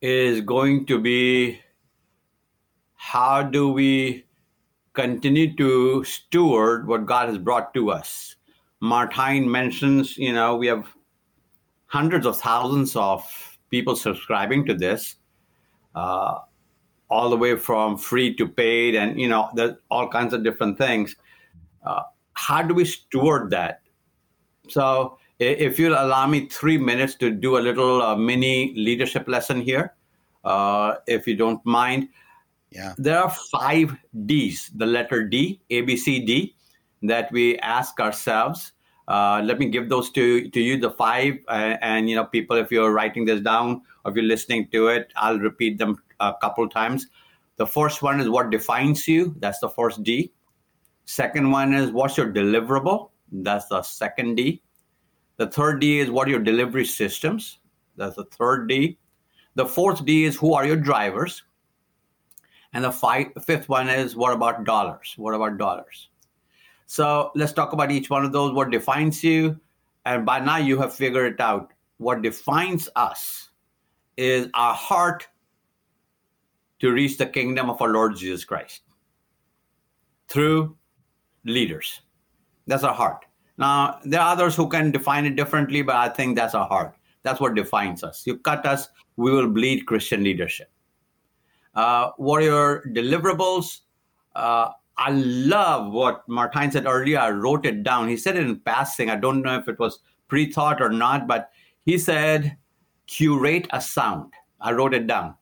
is 0.00 0.40
going 0.40 0.86
to 0.86 1.00
be 1.00 1.58
how 2.94 3.42
do 3.42 3.68
we 3.68 4.24
continue 4.92 5.56
to 5.56 6.04
steward 6.04 6.86
what 6.86 7.04
God 7.04 7.28
has 7.28 7.36
brought 7.36 7.74
to 7.74 7.90
us? 7.90 8.36
Martijn 8.80 9.46
mentions, 9.46 10.16
you 10.16 10.32
know, 10.32 10.56
we 10.56 10.68
have 10.68 10.86
hundreds 11.86 12.26
of 12.26 12.40
thousands 12.40 12.94
of 12.94 13.24
people 13.70 13.96
subscribing 13.96 14.64
to 14.66 14.74
this, 14.74 15.16
uh, 15.96 16.38
all 17.10 17.28
the 17.28 17.36
way 17.36 17.56
from 17.56 17.96
free 17.98 18.32
to 18.36 18.46
paid, 18.46 18.94
and 18.94 19.20
you 19.20 19.28
know, 19.28 19.50
all 19.90 20.08
kinds 20.08 20.32
of 20.32 20.44
different 20.44 20.78
things. 20.78 21.16
Uh, 21.84 22.02
how 22.34 22.62
do 22.62 22.72
we 22.72 22.84
steward 22.84 23.50
that? 23.50 23.80
So 24.68 25.18
if 25.38 25.78
you'll 25.78 25.98
allow 25.98 26.26
me 26.26 26.46
three 26.48 26.78
minutes 26.78 27.14
to 27.16 27.30
do 27.30 27.58
a 27.58 27.60
little 27.60 28.02
uh, 28.02 28.16
mini 28.16 28.72
leadership 28.76 29.28
lesson 29.28 29.60
here, 29.60 29.94
uh, 30.44 30.96
if 31.06 31.26
you 31.26 31.36
don't 31.36 31.64
mind. 31.64 32.08
Yeah. 32.70 32.94
There 32.98 33.18
are 33.18 33.30
five 33.30 33.96
D's, 34.26 34.70
the 34.74 34.86
letter 34.86 35.26
D, 35.26 35.60
A, 35.70 35.82
B, 35.82 35.96
C, 35.96 36.24
D, 36.24 36.56
that 37.02 37.30
we 37.30 37.58
ask 37.58 38.00
ourselves. 38.00 38.72
Uh, 39.06 39.42
let 39.44 39.58
me 39.58 39.68
give 39.68 39.88
those 39.88 40.10
to, 40.12 40.48
to 40.50 40.60
you, 40.60 40.80
the 40.80 40.90
five. 40.90 41.34
Uh, 41.46 41.76
and, 41.82 42.08
you 42.08 42.16
know, 42.16 42.24
people, 42.24 42.56
if 42.56 42.72
you're 42.72 42.92
writing 42.92 43.26
this 43.26 43.40
down 43.40 43.82
or 44.04 44.10
if 44.10 44.16
you're 44.16 44.24
listening 44.24 44.68
to 44.72 44.88
it, 44.88 45.12
I'll 45.14 45.38
repeat 45.38 45.78
them 45.78 46.02
a 46.20 46.32
couple 46.40 46.68
times. 46.68 47.06
The 47.56 47.66
first 47.66 48.02
one 48.02 48.18
is 48.18 48.28
what 48.28 48.50
defines 48.50 49.06
you. 49.06 49.36
That's 49.38 49.60
the 49.60 49.68
first 49.68 50.02
D. 50.02 50.32
Second 51.04 51.52
one 51.52 51.74
is 51.74 51.92
what's 51.92 52.16
your 52.16 52.32
deliverable. 52.32 53.10
That's 53.30 53.66
the 53.66 53.82
second 53.82 54.34
D. 54.34 54.62
The 55.36 55.46
third 55.46 55.80
D 55.80 55.98
is 55.98 56.10
what 56.10 56.28
are 56.28 56.30
your 56.30 56.40
delivery 56.40 56.84
systems? 56.84 57.58
That's 57.96 58.16
the 58.16 58.24
third 58.24 58.68
D. 58.68 58.98
The 59.54 59.66
fourth 59.66 60.04
D 60.04 60.24
is 60.24 60.36
who 60.36 60.54
are 60.54 60.66
your 60.66 60.76
drivers? 60.76 61.42
And 62.72 62.84
the 62.84 62.92
five, 62.92 63.28
fifth 63.44 63.68
one 63.68 63.88
is 63.88 64.16
what 64.16 64.32
about 64.32 64.64
dollars? 64.64 65.14
What 65.16 65.34
about 65.34 65.58
dollars? 65.58 66.08
So 66.86 67.30
let's 67.34 67.52
talk 67.52 67.72
about 67.72 67.90
each 67.90 68.10
one 68.10 68.24
of 68.24 68.32
those. 68.32 68.52
What 68.52 68.70
defines 68.70 69.22
you? 69.22 69.58
And 70.04 70.26
by 70.26 70.40
now 70.40 70.56
you 70.58 70.78
have 70.78 70.94
figured 70.94 71.34
it 71.34 71.40
out. 71.40 71.72
What 71.98 72.22
defines 72.22 72.88
us 72.96 73.50
is 74.16 74.48
our 74.54 74.74
heart 74.74 75.26
to 76.80 76.92
reach 76.92 77.16
the 77.16 77.26
kingdom 77.26 77.70
of 77.70 77.80
our 77.80 77.88
Lord 77.88 78.16
Jesus 78.16 78.44
Christ 78.44 78.82
through 80.28 80.76
leaders. 81.44 82.00
That's 82.66 82.84
our 82.84 82.94
heart. 82.94 83.24
Now, 83.56 84.00
there 84.04 84.20
are 84.20 84.32
others 84.32 84.56
who 84.56 84.68
can 84.68 84.90
define 84.90 85.24
it 85.26 85.36
differently, 85.36 85.82
but 85.82 85.96
I 85.96 86.08
think 86.08 86.36
that's 86.36 86.54
our 86.54 86.66
heart. 86.66 86.96
That's 87.22 87.40
what 87.40 87.54
defines 87.54 88.02
us. 88.02 88.26
You 88.26 88.38
cut 88.38 88.66
us, 88.66 88.88
we 89.16 89.30
will 89.30 89.48
bleed 89.48 89.86
Christian 89.86 90.24
leadership. 90.24 90.70
Uh, 91.74 92.10
your 92.18 92.84
deliverables? 92.92 93.80
Uh, 94.34 94.70
I 94.96 95.10
love 95.10 95.92
what 95.92 96.28
Martijn 96.28 96.72
said 96.72 96.86
earlier. 96.86 97.18
I 97.18 97.30
wrote 97.30 97.66
it 97.66 97.82
down. 97.82 98.08
He 98.08 98.16
said 98.16 98.36
it 98.36 98.46
in 98.46 98.60
passing. 98.60 99.10
I 99.10 99.16
don't 99.16 99.42
know 99.42 99.58
if 99.58 99.68
it 99.68 99.78
was 99.78 99.98
pre 100.28 100.50
thought 100.50 100.80
or 100.80 100.90
not, 100.90 101.26
but 101.26 101.50
he 101.84 101.98
said, 101.98 102.56
curate 103.06 103.66
a 103.72 103.80
sound. 103.80 104.32
I 104.60 104.72
wrote 104.72 104.94
it 104.94 105.06
down. 105.06 105.34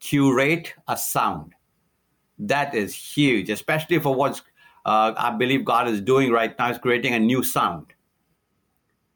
Curate 0.00 0.74
a 0.88 0.96
sound. 0.96 1.52
That 2.38 2.74
is 2.74 2.94
huge, 2.94 3.50
especially 3.50 3.98
for 3.98 4.14
what's 4.14 4.42
uh, 4.84 5.12
I 5.16 5.30
believe 5.30 5.64
God 5.64 5.88
is 5.88 6.00
doing 6.00 6.30
right 6.30 6.56
now 6.58 6.70
is 6.70 6.78
creating 6.78 7.14
a 7.14 7.18
new 7.18 7.42
sound 7.42 7.86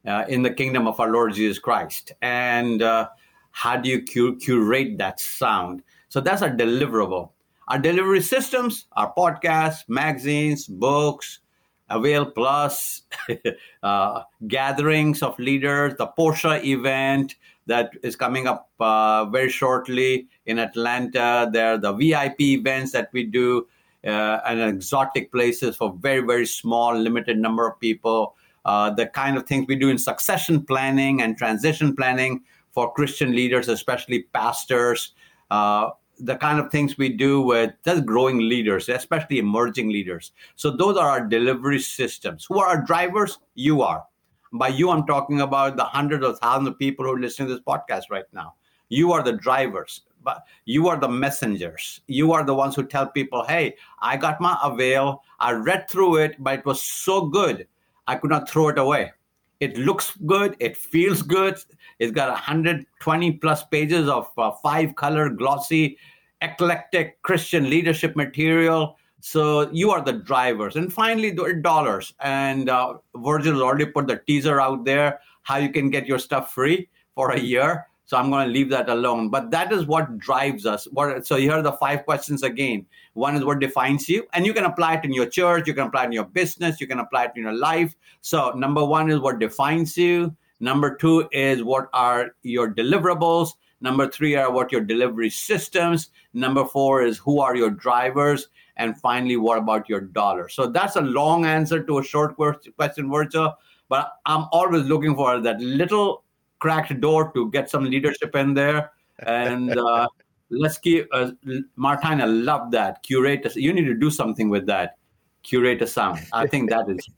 uh, 0.07 0.25
in 0.29 0.43
the 0.43 0.51
kingdom 0.51 0.87
of 0.87 1.01
our 1.01 1.11
Lord 1.11 1.35
Jesus 1.35 1.59
Christ. 1.59 2.13
And 2.23 2.83
uh, 2.83 3.09
how 3.51 3.77
do 3.77 3.89
you 3.89 4.05
cu- 4.05 4.37
curate 4.37 4.99
that 4.99 5.21
sound? 5.21 5.83
So 6.09 6.21
that's 6.21 6.43
our 6.43 6.51
deliverable. 6.51 7.31
Our 7.69 7.79
delivery 7.79 8.21
systems, 8.21 8.87
our 8.93 9.13
podcasts, 9.15 9.89
magazines, 9.89 10.67
books, 10.67 11.41
Avail 11.89 12.27
Plus, 12.27 13.03
uh, 13.83 14.23
gatherings 14.47 15.23
of 15.23 15.39
leaders, 15.39 15.95
the 15.99 16.07
Porsche 16.07 16.65
event 16.65 17.37
that 17.67 17.93
is 18.03 18.17
coming 18.17 18.47
up 18.47 18.71
uh, 18.81 19.25
very 19.27 19.49
shortly 19.49 20.29
in 20.47 20.59
Atlanta. 20.59 21.49
There 21.53 21.75
are 21.75 21.79
the 21.79 21.93
VIP 21.93 22.41
events 22.41 22.93
that 22.93 23.11
we 23.13 23.25
do 23.25 23.67
uh, 24.07 24.41
and 24.47 24.61
exotic 24.61 25.33
places 25.33 25.77
for 25.77 25.93
very, 25.99 26.21
very 26.21 26.47
small, 26.47 26.97
limited 26.97 27.39
number 27.39 27.67
of 27.67 27.79
people. 27.81 28.37
Uh, 28.65 28.91
the 28.91 29.07
kind 29.07 29.37
of 29.37 29.47
things 29.47 29.67
we 29.69 29.77
do 29.77 29.89
in 29.91 29.99
succession 29.99 30.65
planning 30.65 31.23
and 31.23 31.37
transition 31.37 31.95
planning 31.95 32.43
for 32.73 32.93
Christian 32.93 33.33
leaders, 33.33 33.69
especially 33.69 34.25
pastors. 34.33 35.13
Uh, 35.51 35.91
the 36.19 36.37
kind 36.37 36.59
of 36.59 36.71
things 36.71 36.97
we 36.97 37.11
do 37.11 37.43
with 37.43 37.73
just 37.85 38.07
growing 38.07 38.39
leaders, 38.39 38.89
especially 38.89 39.39
emerging 39.39 39.89
leaders. 39.89 40.33
So 40.57 40.71
those 40.71 40.97
are 40.97 41.09
our 41.09 41.27
delivery 41.27 41.79
systems. 41.79 42.47
Who 42.47 42.59
are 42.59 42.67
our 42.69 42.83
drivers? 42.83 43.39
You 43.55 43.83
are. 43.83 44.05
By 44.53 44.69
you, 44.69 44.91
I'm 44.91 45.07
talking 45.07 45.43
about 45.43 45.77
the 45.77 45.85
hundreds 45.85 46.25
of 46.25 46.39
thousands 46.39 46.69
of 46.69 46.79
people 46.79 47.05
who 47.05 47.13
are 47.13 47.21
listening 47.21 47.49
to 47.49 47.55
this 47.55 47.65
podcast 47.65 48.05
right 48.11 48.25
now. 48.33 48.55
You 48.89 49.13
are 49.13 49.23
the 49.23 49.33
drivers 49.33 50.03
but 50.27 50.43
you 50.67 50.89
are 50.89 50.99
the 50.99 51.09
messengers. 51.09 52.03
You 52.09 52.33
are 52.33 52.45
the 52.45 52.55
ones 52.55 52.75
who 52.75 52.85
tell 52.85 53.07
people, 53.07 53.45
hey, 53.47 53.77
I 54.01 54.19
got 54.19 54.41
my 54.41 54.59
avail. 54.63 55.23
I 55.41 55.53
read 55.53 55.89
through 55.89 56.17
it, 56.17 56.37
but 56.39 56.59
it 56.59 56.67
was 56.67 56.83
so 56.83 57.27
good. 57.27 57.67
I 58.07 58.17
could 58.17 58.31
not 58.31 58.51
throw 58.51 58.69
it 58.69 58.79
away. 58.79 59.13
It 59.61 59.79
looks 59.79 60.15
good. 60.27 60.57
It 60.59 60.77
feels 60.77 61.23
good. 61.23 61.57
It's 62.01 62.13
got 62.13 62.29
120 62.29 63.33
plus 63.33 63.65
pages 63.65 64.09
of 64.09 64.29
uh, 64.37 64.51
five 64.63 64.97
color, 64.97 65.31
glossy, 65.31 65.97
eclectic 66.43 67.23
Christian 67.23 67.71
leadership 67.71 68.17
material. 68.17 68.99
So 69.21 69.71
you 69.71 69.93
are 69.93 70.03
the 70.03 70.13
drivers. 70.13 70.77
And 70.77 70.93
finally, 70.93 71.31
the 71.31 71.55
dollars. 71.63 72.13
And 72.21 72.69
uh, 72.69 72.99
Virgil 73.17 73.63
already 73.63 73.87
put 73.87 74.09
the 74.09 74.21
teaser 74.27 74.61
out 74.61 74.85
there 74.85 75.21
how 75.43 75.57
you 75.57 75.71
can 75.71 75.91
get 75.91 76.07
your 76.07 76.19
stuff 76.19 76.53
free 76.53 76.89
for 77.15 77.31
a 77.31 77.39
year. 77.39 77.87
So 78.07 78.17
I'm 78.17 78.31
going 78.31 78.47
to 78.47 78.53
leave 78.53 78.71
that 78.71 78.89
alone. 78.89 79.29
But 79.29 79.51
that 79.51 79.73
is 79.73 79.85
what 79.85 80.17
drives 80.17 80.65
us. 80.65 80.87
What, 80.93 81.27
so 81.27 81.37
here 81.37 81.53
are 81.53 81.63
the 81.63 81.73
five 81.73 82.05
questions 82.05 82.43
again. 82.43 82.87
One 83.15 83.35
is 83.35 83.45
what 83.45 83.59
defines 83.59 84.09
you, 84.09 84.27
and 84.33 84.47
you 84.47 84.55
can 84.55 84.65
apply 84.65 84.95
it 84.95 85.05
in 85.05 85.13
your 85.13 85.27
church, 85.27 85.67
you 85.67 85.75
can 85.75 85.89
apply 85.89 86.05
it 86.05 86.07
in 86.07 86.13
your 86.13 86.25
business, 86.25 86.81
you 86.81 86.87
can 86.87 87.01
apply 87.01 87.25
it 87.25 87.33
in 87.35 87.43
your 87.43 87.53
life. 87.53 87.95
So 88.21 88.51
number 88.53 88.85
one 88.85 89.11
is 89.11 89.19
what 89.19 89.39
defines 89.39 89.97
you. 89.97 90.37
Number 90.61 90.95
two 90.95 91.29
is 91.33 91.63
what 91.63 91.89
are 91.93 92.35
your 92.43 92.73
deliverables. 92.73 93.51
Number 93.81 94.09
three 94.09 94.37
are 94.37 94.51
what 94.51 94.73
your 94.73 94.81
delivery 94.81 95.31
systems. 95.31 96.11
Number 96.33 96.65
four 96.65 97.03
is 97.03 97.19
who 97.19 97.41
are 97.41 97.57
your 97.57 97.71
drivers. 97.71 98.49
And 98.77 98.99
finally, 98.99 99.37
what 99.37 99.59
about 99.59 99.89
your 99.89 100.01
dollar? 100.01 100.49
So 100.49 100.67
that's 100.67 100.97
a 100.97 101.01
long 101.01 101.45
answer 101.45 101.83
to 101.83 101.99
a 101.99 102.05
short 102.05 102.37
question, 102.37 103.11
Virgil. 103.11 103.55
But 103.89 104.13
I'm 104.27 104.47
always 104.53 104.85
looking 104.85 105.15
for 105.15 105.41
that 105.41 105.61
little 105.61 106.25
cracked 106.59 107.01
door 107.01 107.33
to 107.33 107.51
get 107.51 107.71
some 107.71 107.85
leadership 107.85 108.35
in 108.35 108.55
there. 108.55 108.93
And 109.21 109.77
uh, 109.77 110.09
let's 110.51 110.79
keep, 110.79 111.09
uh, 111.13 111.33
Martijn, 111.79 112.21
I 112.21 112.27
love 112.27 112.71
that. 112.73 113.03
Curate, 113.03 113.47
a, 113.47 113.61
you 113.61 113.73
need 113.73 113.87
to 113.87 113.95
do 113.95 114.11
something 114.11 114.49
with 114.49 114.67
that. 114.67 114.97
Curate 115.43 115.83
a 115.83 115.87
sound. 115.87 116.21
I 116.33 116.47
think 116.47 116.71
that 116.71 116.89
is, 116.89 117.09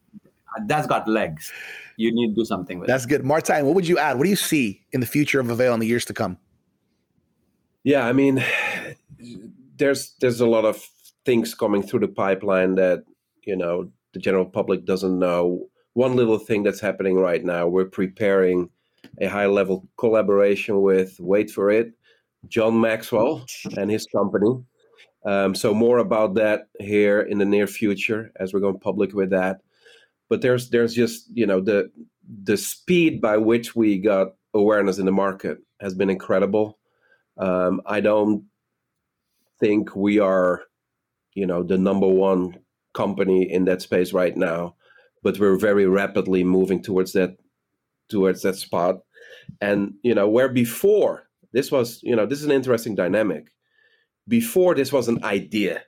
that's 0.67 0.87
got 0.87 1.09
legs. 1.09 1.53
You 1.97 2.15
need 2.15 2.29
to 2.29 2.35
do 2.35 2.45
something 2.45 2.79
with 2.79 2.87
that. 2.87 2.93
That's 2.95 3.07
it. 3.07 3.09
good. 3.09 3.23
Martijn, 3.23 3.65
what 3.65 3.75
would 3.75 3.89
you 3.89 3.99
add? 3.99 4.19
What 4.19 4.25
do 4.25 4.31
you 4.31 4.37
see 4.37 4.85
in 4.93 5.01
the 5.01 5.07
future 5.07 5.41
of 5.41 5.51
Avail 5.51 5.75
in 5.75 5.81
the 5.81 5.87
years 5.87 6.05
to 6.07 6.15
come? 6.15 6.39
Yeah, 7.85 8.07
I 8.07 8.13
mean, 8.13 8.45
there's 9.77 10.15
there's 10.21 10.41
a 10.41 10.47
lot 10.47 10.65
of 10.65 10.77
things 11.25 11.55
coming 11.55 11.83
through 11.83 12.01
the 12.01 12.09
pipeline 12.09 12.75
that 12.75 13.05
you 13.45 13.57
know 13.57 13.91
the 14.13 14.21
general 14.21 14.45
public 14.45 14.85
doesn't 14.85 15.19
know. 15.19 15.69
One 15.95 16.15
little 16.15 16.39
thing 16.39 16.63
that's 16.63 16.81
happening 16.81 17.17
right 17.17 17.45
now, 17.45 17.67
we're 17.67 17.87
preparing 17.87 18.71
a 19.21 19.27
high 19.27 19.47
level 19.47 19.87
collaboration 19.97 20.81
with, 20.83 21.17
wait 21.21 21.51
for 21.51 21.71
it, 21.71 21.93
John 22.47 22.81
Maxwell 22.81 23.45
and 23.77 23.91
his 23.91 24.07
company. 24.07 24.63
Um, 25.25 25.55
so 25.55 25.75
more 25.75 25.99
about 25.99 26.35
that 26.35 26.69
here 26.79 27.21
in 27.21 27.39
the 27.39 27.45
near 27.45 27.67
future 27.67 28.33
as 28.37 28.53
we're 28.53 28.61
going 28.61 28.79
public 28.79 29.13
with 29.13 29.31
that. 29.31 29.61
But 30.29 30.43
there's 30.43 30.71
there's 30.71 30.95
just 30.95 31.27
you 31.33 31.47
know 31.47 31.61
the 31.61 31.91
the 32.45 32.57
speed 32.57 33.21
by 33.21 33.39
which 33.39 33.75
we 33.75 33.99
got 33.99 34.29
awareness 34.55 34.99
in 34.99 35.07
the 35.07 35.13
market 35.13 35.59
has 35.81 35.95
been 35.95 36.11
incredible. 36.11 36.79
Um, 37.37 37.81
I 37.87 38.01
don't 38.01 38.45
think 39.59 39.97
we 39.97 40.19
are 40.19 40.63
you 41.35 41.47
know 41.47 41.63
the 41.63 41.79
number 41.79 42.09
one 42.09 42.59
company 42.95 43.51
in 43.51 43.65
that 43.65 43.83
space 43.83 44.13
right 44.13 44.37
now, 44.37 44.77
but 45.23 45.39
we're 45.39 45.57
very 45.57 45.87
rapidly 45.87 46.45
moving 46.45 46.83
towards 46.83 47.13
that 47.15 47.37
towards 48.09 48.43
that 48.43 48.57
spot. 48.57 48.97
And 49.61 49.95
you 50.03 50.15
know, 50.15 50.29
where 50.29 50.49
before 50.49 51.29
this 51.53 51.71
was, 51.71 52.01
you 52.03 52.15
know, 52.15 52.27
this 52.27 52.39
is 52.39 52.45
an 52.45 52.53
interesting 52.53 52.95
dynamic. 52.95 53.49
Before 54.27 54.75
this 54.75 54.93
was 54.93 55.09
an 55.09 55.25
idea. 55.25 55.83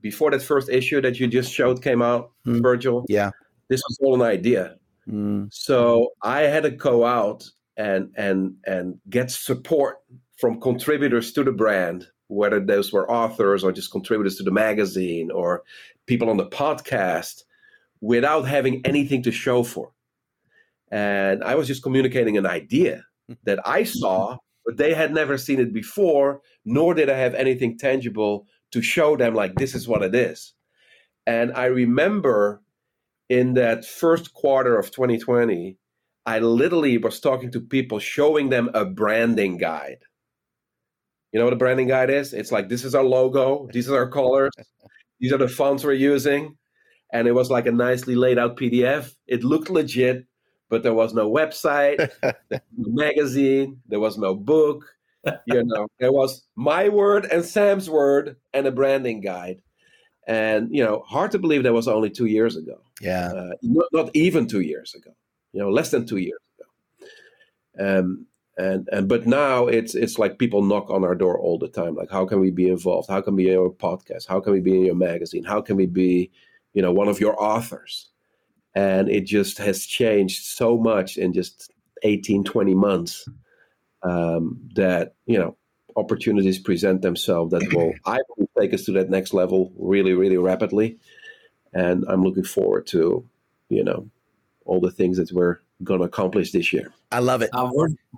Before 0.00 0.30
that 0.30 0.42
first 0.42 0.68
issue 0.68 1.00
that 1.00 1.20
you 1.20 1.26
just 1.26 1.52
showed 1.52 1.82
came 1.82 2.02
out, 2.02 2.32
mm. 2.46 2.62
Virgil. 2.62 3.04
Yeah. 3.08 3.30
This 3.68 3.82
was 3.88 3.98
all 4.02 4.14
an 4.14 4.22
idea. 4.22 4.76
Mm. 5.08 5.52
So 5.52 6.10
I 6.22 6.42
had 6.42 6.62
to 6.64 6.70
go 6.70 7.04
out 7.04 7.48
and 7.76 8.10
and 8.16 8.54
and 8.66 9.00
get 9.08 9.30
support 9.30 9.98
from 10.38 10.60
contributors 10.60 11.32
to 11.32 11.44
the 11.44 11.52
brand, 11.52 12.06
whether 12.28 12.60
those 12.60 12.92
were 12.92 13.10
authors 13.10 13.62
or 13.64 13.72
just 13.72 13.90
contributors 13.90 14.36
to 14.36 14.42
the 14.42 14.50
magazine 14.50 15.30
or 15.30 15.62
people 16.06 16.30
on 16.30 16.36
the 16.36 16.46
podcast, 16.46 17.42
without 18.00 18.42
having 18.42 18.80
anything 18.84 19.22
to 19.22 19.32
show 19.32 19.62
for. 19.62 19.92
And 20.90 21.44
I 21.44 21.54
was 21.54 21.66
just 21.66 21.82
communicating 21.82 22.36
an 22.36 22.46
idea 22.46 23.04
hmm. 23.28 23.34
that 23.44 23.60
I 23.66 23.84
saw, 23.84 24.36
but 24.64 24.76
they 24.76 24.94
had 24.94 25.12
never 25.12 25.38
seen 25.38 25.60
it 25.60 25.72
before, 25.72 26.40
nor 26.64 26.94
did 26.94 27.08
I 27.08 27.16
have 27.16 27.34
anything 27.34 27.78
tangible 27.78 28.46
to 28.72 28.82
show 28.82 29.16
them, 29.16 29.34
like, 29.34 29.54
this 29.56 29.74
is 29.74 29.88
what 29.88 30.02
it 30.02 30.14
is. 30.14 30.54
And 31.26 31.52
I 31.52 31.66
remember 31.66 32.62
in 33.28 33.54
that 33.54 33.84
first 33.84 34.32
quarter 34.34 34.78
of 34.78 34.90
2020, 34.90 35.76
I 36.26 36.38
literally 36.40 36.98
was 36.98 37.20
talking 37.20 37.50
to 37.52 37.60
people, 37.60 37.98
showing 37.98 38.50
them 38.50 38.70
a 38.74 38.84
branding 38.84 39.56
guide. 39.56 39.98
You 41.32 41.38
know 41.38 41.44
what 41.44 41.54
a 41.54 41.56
branding 41.56 41.88
guide 41.88 42.10
is? 42.10 42.32
It's 42.32 42.52
like, 42.52 42.68
this 42.68 42.84
is 42.84 42.94
our 42.94 43.04
logo, 43.04 43.68
these 43.72 43.88
are 43.88 43.96
our 43.96 44.10
colors, 44.10 44.52
these 45.20 45.32
are 45.32 45.38
the 45.38 45.48
fonts 45.48 45.84
we're 45.84 45.92
using. 45.92 46.56
And 47.12 47.26
it 47.26 47.32
was 47.32 47.50
like 47.50 47.66
a 47.66 47.72
nicely 47.72 48.14
laid 48.14 48.38
out 48.38 48.56
PDF. 48.56 49.12
It 49.26 49.42
looked 49.42 49.70
legit 49.70 50.26
but 50.70 50.82
there 50.82 50.94
was 50.94 51.12
no 51.12 51.30
website, 51.30 52.10
no 52.22 52.60
magazine, 52.76 53.82
there 53.88 54.00
was 54.00 54.16
no 54.16 54.34
book. 54.34 54.86
You 55.46 55.64
know, 55.64 55.88
there 55.98 56.12
was 56.12 56.46
my 56.56 56.88
word 56.88 57.26
and 57.26 57.44
Sam's 57.44 57.90
word 57.90 58.36
and 58.54 58.66
a 58.66 58.72
branding 58.72 59.20
guide. 59.20 59.60
And, 60.26 60.74
you 60.74 60.82
know, 60.84 61.02
hard 61.06 61.32
to 61.32 61.38
believe 61.38 61.64
that 61.64 61.72
was 61.72 61.88
only 61.88 62.08
two 62.08 62.26
years 62.26 62.56
ago. 62.56 62.80
Yeah. 63.00 63.32
Uh, 63.32 63.50
not, 63.62 63.86
not, 63.92 64.10
even 64.14 64.46
two 64.46 64.60
years 64.60 64.94
ago, 64.94 65.10
you 65.52 65.60
know, 65.60 65.70
less 65.70 65.90
than 65.90 66.06
two 66.06 66.18
years 66.18 66.40
ago. 66.56 67.98
Um, 67.98 68.26
and 68.56 68.88
and 68.92 69.08
but 69.08 69.26
now 69.26 69.66
it's 69.66 69.94
it's 69.94 70.18
like 70.18 70.38
people 70.38 70.62
knock 70.62 70.90
on 70.90 71.04
our 71.04 71.14
door 71.14 71.38
all 71.38 71.58
the 71.58 71.68
time 71.68 71.94
like 71.94 72.10
how 72.10 72.26
can 72.26 72.40
we 72.40 72.50
be 72.50 72.68
involved 72.68 73.08
how 73.08 73.20
can 73.20 73.34
we 73.34 73.44
be 73.44 73.48
in 73.48 73.54
your 73.54 73.72
podcast 73.72 74.26
how 74.28 74.40
can 74.40 74.52
we 74.52 74.60
be 74.60 74.76
in 74.76 74.84
your 74.84 74.94
magazine 74.94 75.44
how 75.44 75.60
can 75.60 75.76
we 75.76 75.86
be 75.86 76.30
you 76.74 76.82
know 76.82 76.92
one 76.92 77.08
of 77.08 77.20
your 77.20 77.40
authors 77.42 78.09
and 78.74 79.08
it 79.08 79.26
just 79.26 79.58
has 79.58 79.84
changed 79.84 80.44
so 80.44 80.76
much 80.76 81.16
in 81.16 81.32
just 81.32 81.72
18 82.02 82.44
20 82.44 82.74
months 82.74 83.28
um, 84.02 84.60
that 84.74 85.14
you 85.26 85.38
know 85.38 85.56
opportunities 85.96 86.58
present 86.58 87.02
themselves 87.02 87.50
that 87.50 87.72
will 87.74 87.92
i 88.06 88.18
will 88.36 88.48
take 88.58 88.72
us 88.72 88.84
to 88.84 88.92
that 88.92 89.10
next 89.10 89.34
level 89.34 89.72
really 89.76 90.14
really 90.14 90.38
rapidly 90.38 90.98
and 91.72 92.04
i'm 92.08 92.22
looking 92.22 92.44
forward 92.44 92.86
to 92.86 93.28
you 93.68 93.82
know 93.82 94.08
all 94.64 94.80
the 94.80 94.90
things 94.90 95.16
that 95.16 95.32
we're 95.32 95.58
going 95.82 96.00
to 96.00 96.06
accomplish 96.06 96.52
this 96.52 96.72
year. 96.72 96.92
I 97.10 97.20
love 97.20 97.42
it. 97.42 97.50
Uh, 97.52 97.70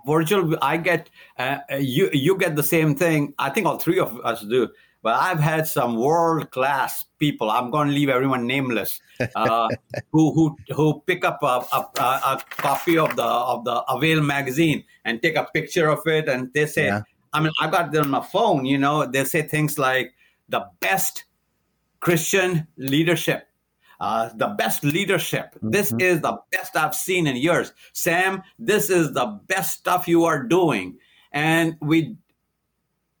Virgil, 0.05 0.57
I 0.61 0.77
get 0.77 1.09
uh, 1.37 1.59
you. 1.79 2.09
You 2.13 2.37
get 2.37 2.55
the 2.55 2.63
same 2.63 2.95
thing. 2.95 3.33
I 3.39 3.49
think 3.49 3.65
all 3.65 3.79
three 3.79 3.99
of 3.99 4.19
us 4.23 4.41
do. 4.41 4.69
But 5.03 5.15
I've 5.19 5.39
had 5.39 5.67
some 5.67 5.97
world 5.97 6.49
class 6.49 7.03
people. 7.19 7.51
I'm 7.51 7.69
going 7.69 7.89
to 7.89 7.93
leave 7.93 8.09
everyone 8.09 8.47
nameless. 8.47 8.99
Uh, 9.35 9.67
who 10.11 10.33
who 10.33 10.57
who 10.73 11.01
pick 11.05 11.23
up 11.23 11.43
a, 11.43 11.63
a, 11.71 12.01
a, 12.01 12.41
copy 12.49 12.97
of 12.97 13.15
the 13.15 13.23
of 13.23 13.65
the 13.65 13.83
Avail 13.89 14.21
magazine 14.21 14.83
and 15.05 15.21
take 15.21 15.35
a 15.35 15.47
picture 15.53 15.89
of 15.89 15.99
it, 16.07 16.27
and 16.27 16.51
they 16.53 16.65
say, 16.65 16.85
yeah. 16.85 17.01
I 17.33 17.41
mean, 17.41 17.51
I 17.59 17.69
got 17.69 17.91
them 17.91 18.05
on 18.05 18.09
my 18.09 18.21
phone. 18.21 18.65
You 18.65 18.77
know, 18.77 19.05
they 19.05 19.25
say 19.25 19.41
things 19.43 19.77
like 19.77 20.13
the 20.49 20.65
best 20.79 21.25
Christian 21.99 22.67
leadership 22.77 23.47
uh, 24.03 24.29
the 24.35 24.47
best 24.47 24.83
leadership. 24.83 25.55
Mm-hmm. 25.55 25.69
This 25.69 25.93
is 25.97 26.19
the 26.19 26.37
best 26.51 26.75
I've 26.75 26.93
seen 26.93 27.25
in 27.25 27.37
years. 27.37 27.71
Sam, 27.93 28.43
this 28.59 28.89
is 28.89 29.13
the 29.13 29.39
best 29.47 29.79
stuff 29.79 30.09
you 30.09 30.25
are 30.25 30.43
doing. 30.43 30.97
And 31.31 31.77
we, 31.79 32.17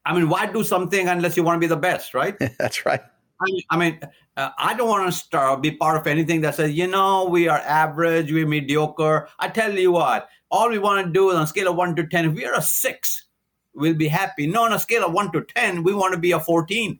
I 0.05 0.13
mean, 0.13 0.29
why 0.29 0.45
do 0.47 0.63
something 0.63 1.07
unless 1.07 1.37
you 1.37 1.43
want 1.43 1.57
to 1.57 1.59
be 1.59 1.67
the 1.67 1.77
best, 1.77 2.13
right? 2.13 2.35
That's 2.59 2.85
right. 2.85 3.01
I 3.41 3.45
mean, 3.45 3.61
I, 3.69 3.77
mean, 3.77 3.99
uh, 4.37 4.49
I 4.57 4.73
don't 4.73 4.87
want 4.87 5.05
to 5.05 5.11
start 5.11 5.61
be 5.61 5.71
part 5.71 5.99
of 5.99 6.07
anything 6.07 6.41
that 6.41 6.55
says, 6.55 6.71
you 6.71 6.87
know, 6.87 7.25
we 7.25 7.47
are 7.47 7.59
average, 7.59 8.31
we're 8.31 8.47
mediocre. 8.47 9.27
I 9.39 9.49
tell 9.49 9.77
you 9.77 9.91
what, 9.91 10.29
all 10.51 10.69
we 10.69 10.79
want 10.79 11.05
to 11.05 11.11
do 11.11 11.29
is 11.31 11.35
on 11.35 11.43
a 11.43 11.47
scale 11.47 11.69
of 11.69 11.75
one 11.75 11.95
to 11.95 12.05
10, 12.05 12.25
if 12.25 12.33
we're 12.33 12.53
a 12.53 12.61
six, 12.61 13.25
we'll 13.73 13.95
be 13.95 14.07
happy. 14.07 14.47
No, 14.47 14.63
on 14.63 14.73
a 14.73 14.79
scale 14.79 15.05
of 15.05 15.13
one 15.13 15.31
to 15.31 15.41
10, 15.41 15.83
we 15.83 15.93
want 15.93 16.13
to 16.13 16.19
be 16.19 16.31
a 16.31 16.39
14. 16.39 16.99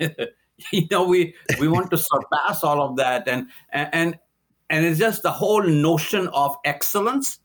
you 0.70 0.86
know 0.90 1.04
we 1.04 1.34
we 1.58 1.68
want 1.68 1.90
to 1.90 1.98
surpass 1.98 2.62
all 2.62 2.82
of 2.82 2.96
that 2.96 3.26
and 3.26 3.48
and 3.70 4.18
and 4.70 4.86
it's 4.86 4.98
just 4.98 5.22
the 5.22 5.30
whole 5.30 5.62
notion 5.62 6.28
of 6.28 6.56
excellence 6.64 7.40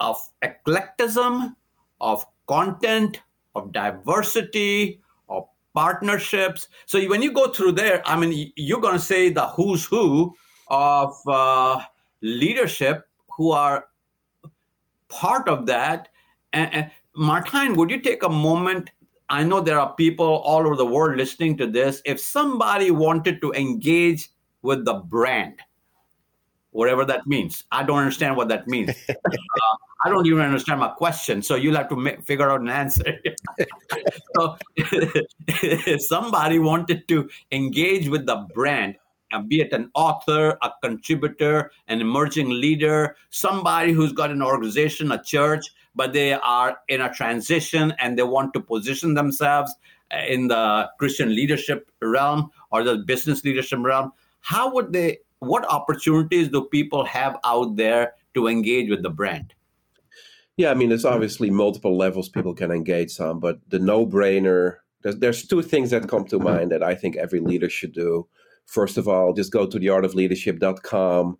of 0.00 0.16
eclecticism 0.42 1.56
of 2.00 2.24
content 2.46 3.20
of 3.54 3.72
diversity 3.72 5.00
of 5.28 5.46
partnerships 5.74 6.68
so 6.86 7.02
when 7.08 7.22
you 7.22 7.32
go 7.32 7.48
through 7.48 7.72
there 7.72 8.02
i 8.06 8.16
mean 8.18 8.52
you're 8.56 8.80
going 8.80 8.94
to 8.94 9.00
say 9.00 9.30
the 9.30 9.46
who's 9.48 9.84
who 9.84 10.34
of 10.68 11.14
uh, 11.26 11.80
leadership 12.22 13.06
who 13.36 13.50
are 13.50 13.86
part 15.08 15.48
of 15.48 15.66
that 15.66 16.08
and, 16.52 16.72
and 16.74 17.76
would 17.76 17.90
you 17.90 18.00
take 18.00 18.22
a 18.22 18.28
moment 18.28 18.90
I 19.32 19.42
know 19.44 19.62
there 19.62 19.80
are 19.80 19.94
people 19.94 20.26
all 20.26 20.66
over 20.66 20.76
the 20.76 20.84
world 20.84 21.16
listening 21.16 21.56
to 21.56 21.66
this. 21.66 22.02
If 22.04 22.20
somebody 22.20 22.90
wanted 22.90 23.40
to 23.40 23.50
engage 23.52 24.28
with 24.60 24.84
the 24.84 24.92
brand, 24.92 25.54
whatever 26.72 27.06
that 27.06 27.26
means, 27.26 27.64
I 27.72 27.82
don't 27.82 27.98
understand 27.98 28.36
what 28.36 28.48
that 28.48 28.68
means. 28.68 28.90
uh, 29.08 29.14
I 30.04 30.08
don't 30.08 30.26
even 30.26 30.40
understand 30.40 30.80
my 30.80 30.88
question. 30.88 31.42
So 31.42 31.54
you'll 31.54 31.76
have 31.76 31.88
to 31.90 31.96
make, 31.96 32.22
figure 32.22 32.50
out 32.50 32.60
an 32.60 32.68
answer. 32.68 33.04
so 34.36 34.56
if 34.76 36.02
somebody 36.02 36.58
wanted 36.58 37.06
to 37.08 37.28
engage 37.52 38.08
with 38.08 38.26
the 38.26 38.46
brand, 38.54 38.96
uh, 39.32 39.40
be 39.40 39.60
it 39.60 39.72
an 39.72 39.90
author, 39.94 40.58
a 40.62 40.70
contributor, 40.82 41.70
an 41.88 42.00
emerging 42.00 42.50
leader, 42.50 43.16
somebody 43.30 43.92
who's 43.92 44.12
got 44.12 44.30
an 44.30 44.42
organization, 44.42 45.12
a 45.12 45.22
church, 45.22 45.66
but 45.94 46.12
they 46.12 46.32
are 46.32 46.78
in 46.88 47.00
a 47.00 47.12
transition 47.12 47.94
and 47.98 48.18
they 48.18 48.22
want 48.22 48.52
to 48.54 48.60
position 48.60 49.14
themselves 49.14 49.74
uh, 50.12 50.18
in 50.26 50.48
the 50.48 50.90
Christian 50.98 51.34
leadership 51.34 51.90
realm 52.00 52.50
or 52.70 52.82
the 52.82 52.98
business 52.98 53.44
leadership 53.44 53.78
realm. 53.82 54.12
How 54.40 54.72
would 54.74 54.92
they, 54.92 55.18
what 55.38 55.64
opportunities 55.70 56.48
do 56.48 56.64
people 56.64 57.04
have 57.04 57.38
out 57.44 57.76
there 57.76 58.14
to 58.34 58.48
engage 58.48 58.90
with 58.90 59.02
the 59.02 59.10
brand? 59.10 59.54
Yeah, 60.56 60.70
I 60.70 60.74
mean, 60.74 60.90
there's 60.90 61.04
obviously 61.04 61.50
multiple 61.50 61.96
levels 61.96 62.28
people 62.28 62.54
can 62.54 62.70
engage 62.70 63.18
on, 63.20 63.40
but 63.40 63.58
the 63.68 63.78
no 63.78 64.06
brainer, 64.06 64.76
there's, 65.02 65.16
there's 65.16 65.46
two 65.46 65.62
things 65.62 65.90
that 65.90 66.08
come 66.08 66.24
to 66.26 66.36
mm-hmm. 66.36 66.44
mind 66.44 66.72
that 66.72 66.82
I 66.82 66.94
think 66.94 67.16
every 67.16 67.40
leader 67.40 67.70
should 67.70 67.92
do. 67.92 68.28
First 68.66 68.98
of 68.98 69.08
all, 69.08 69.32
just 69.32 69.52
go 69.52 69.66
to 69.66 69.78
theartofleadership.com 69.78 71.38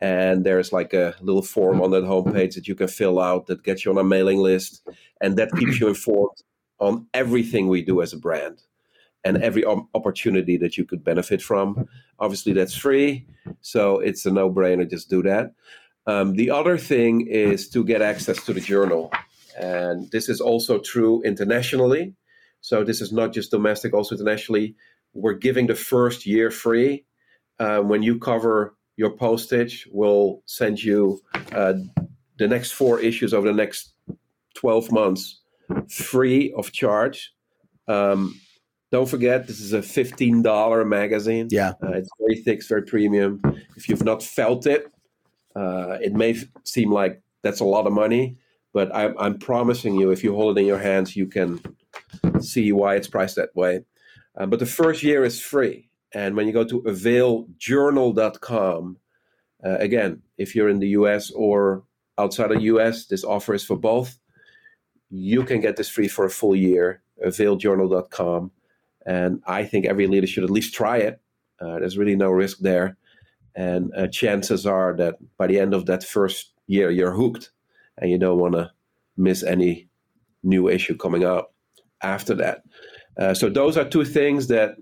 and 0.00 0.44
there's 0.44 0.72
like 0.72 0.92
a 0.92 1.14
little 1.20 1.42
form 1.42 1.74
mm-hmm. 1.76 1.82
on 1.82 1.90
that 1.92 2.04
homepage 2.04 2.54
that 2.54 2.68
you 2.68 2.74
can 2.74 2.88
fill 2.88 3.20
out 3.20 3.46
that 3.46 3.64
gets 3.64 3.84
you 3.84 3.92
on 3.92 3.98
a 3.98 4.04
mailing 4.04 4.38
list 4.38 4.86
and 5.20 5.36
that 5.36 5.52
keeps 5.56 5.78
you 5.80 5.88
informed 5.94 6.36
on 6.78 7.06
everything 7.14 7.68
we 7.68 7.82
do 7.82 8.02
as 8.02 8.12
a 8.12 8.18
brand 8.18 8.62
and 9.24 9.36
mm-hmm. 9.36 9.44
every 9.44 9.64
opportunity 9.94 10.56
that 10.56 10.76
you 10.76 10.84
could 10.84 11.04
benefit 11.04 11.40
from. 11.40 11.88
Obviously 12.18 12.52
that's 12.52 12.74
free 12.76 13.24
so 13.60 14.00
it's 14.00 14.26
a 14.26 14.30
no-brainer 14.30 14.88
just 14.88 15.08
do 15.08 15.22
that 15.22 15.52
um, 16.08 16.34
the 16.34 16.50
other 16.50 16.76
thing 16.76 17.26
is 17.28 17.68
to 17.68 17.84
get 17.84 18.02
access 18.02 18.44
to 18.44 18.52
the 18.52 18.60
journal 18.60 19.12
and 19.60 20.10
this 20.10 20.28
is 20.28 20.40
also 20.40 20.78
true 20.78 21.22
internationally 21.22 22.14
so 22.60 22.82
this 22.82 23.00
is 23.00 23.12
not 23.12 23.32
just 23.32 23.50
domestic 23.50 23.94
also 23.94 24.14
internationally 24.14 24.74
we're 25.14 25.34
giving 25.34 25.66
the 25.66 25.74
first 25.74 26.26
year 26.26 26.50
free 26.50 27.04
uh, 27.58 27.80
when 27.80 28.02
you 28.02 28.18
cover 28.18 28.76
your 28.98 29.10
postage. 29.10 29.88
We'll 29.90 30.42
send 30.44 30.82
you 30.82 31.20
uh, 31.52 31.74
the 32.38 32.48
next 32.48 32.72
four 32.72 33.00
issues 33.00 33.32
over 33.32 33.46
the 33.46 33.54
next 33.54 33.94
12 34.56 34.92
months 34.92 35.40
free 35.88 36.52
of 36.56 36.72
charge. 36.72 37.32
Um, 37.86 38.38
don't 38.90 39.08
forget, 39.08 39.46
this 39.46 39.60
is 39.60 39.72
a 39.72 39.80
$15 39.80 40.86
magazine. 40.86 41.48
Yeah. 41.50 41.72
Uh, 41.82 41.92
it's 41.92 42.10
very 42.18 42.42
thick, 42.42 42.58
it's 42.58 42.68
very 42.68 42.82
premium. 42.82 43.40
If 43.76 43.88
you've 43.88 44.04
not 44.04 44.22
felt 44.22 44.66
it, 44.66 44.90
uh, 45.58 45.98
it 46.00 46.12
may 46.12 46.36
seem 46.64 46.92
like 46.92 47.20
that's 47.42 47.60
a 47.60 47.64
lot 47.64 47.88
of 47.88 47.92
money, 47.92 48.38
but 48.72 48.94
I'm, 48.94 49.18
I'm, 49.18 49.36
promising 49.38 49.96
you, 49.96 50.12
if 50.12 50.22
you 50.22 50.32
hold 50.34 50.56
it 50.56 50.60
in 50.60 50.66
your 50.66 50.78
hands, 50.78 51.16
you 51.16 51.26
can 51.26 51.60
see 52.40 52.70
why 52.70 52.94
it's 52.94 53.08
priced 53.08 53.34
that 53.36 53.56
way. 53.56 53.80
Uh, 54.36 54.44
but 54.46 54.60
the 54.60 54.66
first 54.66 55.02
year 55.02 55.24
is 55.24 55.40
free. 55.40 55.88
And 56.14 56.36
when 56.36 56.46
you 56.46 56.52
go 56.52 56.62
to 56.64 56.82
availjournal.com, 56.82 58.98
uh, 59.64 59.78
again, 59.78 60.22
if 60.36 60.54
you're 60.54 60.68
in 60.68 60.78
the 60.78 60.90
US 60.90 61.32
or 61.32 61.82
outside 62.18 62.52
of 62.52 62.58
the 62.58 62.64
US, 62.64 63.06
this 63.06 63.24
offer 63.24 63.54
is 63.54 63.64
for 63.64 63.76
both. 63.76 64.16
You 65.10 65.42
can 65.42 65.60
get 65.60 65.74
this 65.76 65.88
free 65.88 66.06
for 66.06 66.24
a 66.24 66.30
full 66.30 66.54
year, 66.54 67.02
availjournal.com. 67.26 68.52
And 69.06 69.42
I 69.46 69.64
think 69.64 69.86
every 69.86 70.06
leader 70.06 70.28
should 70.28 70.44
at 70.44 70.50
least 70.50 70.72
try 70.72 70.98
it. 70.98 71.20
Uh, 71.60 71.80
there's 71.80 71.98
really 71.98 72.14
no 72.14 72.30
risk 72.30 72.58
there. 72.58 72.96
And 73.58 73.92
uh, 73.96 74.06
chances 74.06 74.66
are 74.66 74.94
that 74.98 75.16
by 75.36 75.48
the 75.48 75.58
end 75.58 75.74
of 75.74 75.86
that 75.86 76.04
first 76.04 76.52
year, 76.68 76.92
you're 76.92 77.12
hooked 77.12 77.50
and 78.00 78.08
you 78.08 78.16
don't 78.16 78.38
want 78.38 78.54
to 78.54 78.70
miss 79.16 79.42
any 79.42 79.88
new 80.44 80.68
issue 80.68 80.96
coming 80.96 81.24
up 81.24 81.52
after 82.00 82.36
that. 82.36 82.62
Uh, 83.18 83.34
so, 83.34 83.50
those 83.50 83.76
are 83.76 83.88
two 83.88 84.04
things 84.04 84.46
that 84.46 84.76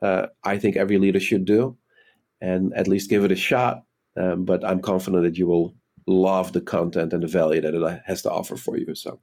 uh, 0.00 0.28
I 0.42 0.56
think 0.56 0.76
every 0.76 0.96
leader 0.96 1.20
should 1.20 1.44
do, 1.44 1.76
and 2.40 2.72
at 2.72 2.88
least 2.88 3.10
give 3.10 3.24
it 3.24 3.32
a 3.32 3.36
shot. 3.36 3.82
Um, 4.18 4.46
but 4.46 4.64
I'm 4.64 4.80
confident 4.80 5.24
that 5.24 5.36
you 5.36 5.46
will 5.46 5.74
love 6.06 6.54
the 6.54 6.62
content 6.62 7.12
and 7.12 7.22
the 7.22 7.26
value 7.26 7.60
that 7.60 7.74
it 7.74 8.02
has 8.06 8.22
to 8.22 8.30
offer 8.30 8.56
for 8.56 8.78
you. 8.78 8.94
So 8.94 9.20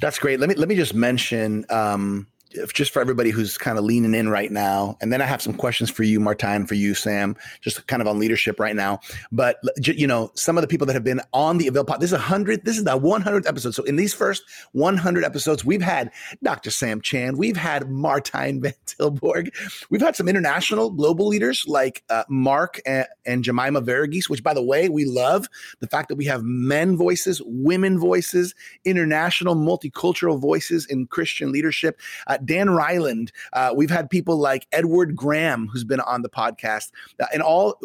that's 0.00 0.18
great. 0.18 0.40
Let 0.40 0.48
me 0.48 0.56
let 0.56 0.68
me 0.68 0.74
just 0.74 0.92
mention 0.92 1.66
um, 1.70 2.26
just 2.72 2.92
for 2.92 3.00
everybody 3.00 3.30
who's 3.30 3.56
kind 3.56 3.78
of 3.78 3.84
leaning 3.84 4.14
in 4.14 4.28
right 4.28 4.50
now. 4.50 4.96
And 5.00 5.12
then 5.12 5.22
I 5.22 5.26
have 5.26 5.40
some 5.40 5.54
questions 5.54 5.90
for 5.90 6.02
you, 6.02 6.18
Martijn, 6.18 6.66
for 6.66 6.74
you, 6.74 6.94
Sam, 6.94 7.36
just 7.60 7.86
kind 7.86 8.02
of 8.02 8.08
on 8.08 8.18
leadership 8.18 8.58
right 8.58 8.74
now. 8.74 9.00
But 9.30 9.58
you 9.82 10.06
know, 10.06 10.30
some 10.34 10.58
of 10.58 10.62
the 10.62 10.68
people 10.68 10.86
that 10.86 10.94
have 10.94 11.04
been 11.04 11.20
on 11.32 11.58
the 11.58 11.68
Avail 11.68 11.84
Pod, 11.84 12.00
this 12.00 12.10
is 12.10 12.14
a 12.14 12.18
hundred, 12.18 12.64
this 12.64 12.76
is 12.76 12.84
the 12.84 12.98
100th 12.98 13.46
episode. 13.46 13.74
So 13.74 13.84
in 13.84 13.96
these 13.96 14.12
first 14.14 14.42
100 14.72 15.24
episodes, 15.24 15.64
we've 15.64 15.82
had 15.82 16.10
Dr. 16.42 16.70
Sam 16.70 17.00
Chand, 17.00 17.38
we've 17.38 17.56
had 17.56 17.84
Martijn 17.84 18.60
Van 18.60 18.74
Tilborg, 18.86 19.50
we've 19.90 20.00
had 20.00 20.16
some 20.16 20.28
international 20.28 20.90
global 20.90 21.28
leaders 21.28 21.64
like 21.68 22.02
uh, 22.10 22.24
Mark 22.28 22.80
and, 22.84 23.06
and 23.26 23.44
Jemima 23.44 23.80
Verghese, 23.80 24.28
which 24.28 24.42
by 24.42 24.54
the 24.54 24.62
way, 24.62 24.88
we 24.88 25.04
love 25.04 25.48
the 25.78 25.86
fact 25.86 26.08
that 26.08 26.16
we 26.16 26.24
have 26.24 26.42
men 26.42 26.96
voices, 26.96 27.40
women 27.44 27.98
voices, 27.98 28.54
international, 28.84 29.54
multicultural 29.54 30.40
voices 30.40 30.86
in 30.86 31.06
Christian 31.06 31.52
leadership. 31.52 32.00
Uh, 32.26 32.38
Dan 32.46 32.70
Ryland. 32.70 33.32
Uh, 33.52 33.72
we've 33.74 33.90
had 33.90 34.10
people 34.10 34.36
like 34.36 34.66
Edward 34.72 35.16
Graham, 35.16 35.68
who's 35.68 35.84
been 35.84 36.00
on 36.00 36.22
the 36.22 36.28
podcast 36.28 36.90
uh, 37.20 37.26
in 37.34 37.40
all 37.40 37.78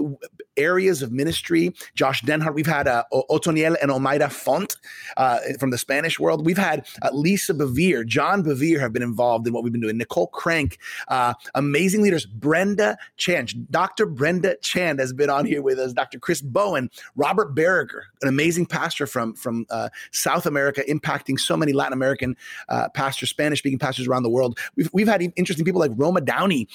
areas 0.57 1.01
of 1.01 1.11
ministry. 1.11 1.73
Josh 1.95 2.21
Denhart. 2.23 2.53
We've 2.53 2.65
had 2.65 2.87
uh, 2.87 3.03
Otoniel 3.11 3.75
and 3.81 3.91
Omaira 3.91 4.31
Font 4.31 4.77
from 5.59 5.71
the 5.71 5.77
Spanish 5.77 6.19
world. 6.19 6.45
We've 6.45 6.57
had 6.57 6.87
Lisa 7.11 7.53
Bevere, 7.53 8.05
John 8.05 8.43
Bevere 8.43 8.79
have 8.79 8.93
been 8.93 9.03
involved 9.03 9.47
in 9.47 9.53
what 9.53 9.63
we've 9.63 9.73
been 9.73 9.81
doing. 9.81 9.97
Nicole 9.97 10.27
Crank, 10.27 10.77
amazing 11.55 12.01
leaders. 12.01 12.25
Brenda 12.25 12.97
Chand, 13.17 13.69
Dr. 13.71 14.05
Brenda 14.05 14.55
Chand 14.61 14.99
has 14.99 15.13
been 15.13 15.29
on 15.29 15.45
here 15.45 15.61
with 15.61 15.79
us. 15.79 15.93
Dr. 15.93 16.19
Chris 16.19 16.41
Bowen, 16.41 16.89
Robert 17.15 17.55
Barriger, 17.55 18.03
an 18.21 18.27
amazing 18.27 18.65
pastor 18.65 19.07
from 19.07 19.33
from 19.33 19.65
uh, 19.69 19.89
South 20.11 20.45
America, 20.45 20.83
impacting 20.89 21.39
so 21.39 21.57
many 21.57 21.73
Latin 21.73 21.93
American 21.93 22.35
uh, 22.69 22.89
pastors, 22.89 23.29
Spanish 23.29 23.59
speaking 23.59 23.79
pastors 23.79 24.07
around 24.07 24.23
the 24.23 24.29
world. 24.29 24.44
We've, 24.75 24.89
we've 24.93 25.07
had 25.07 25.21
interesting 25.35 25.65
people 25.65 25.79
like 25.79 25.91
Roma 25.95 26.21
Downey. 26.21 26.67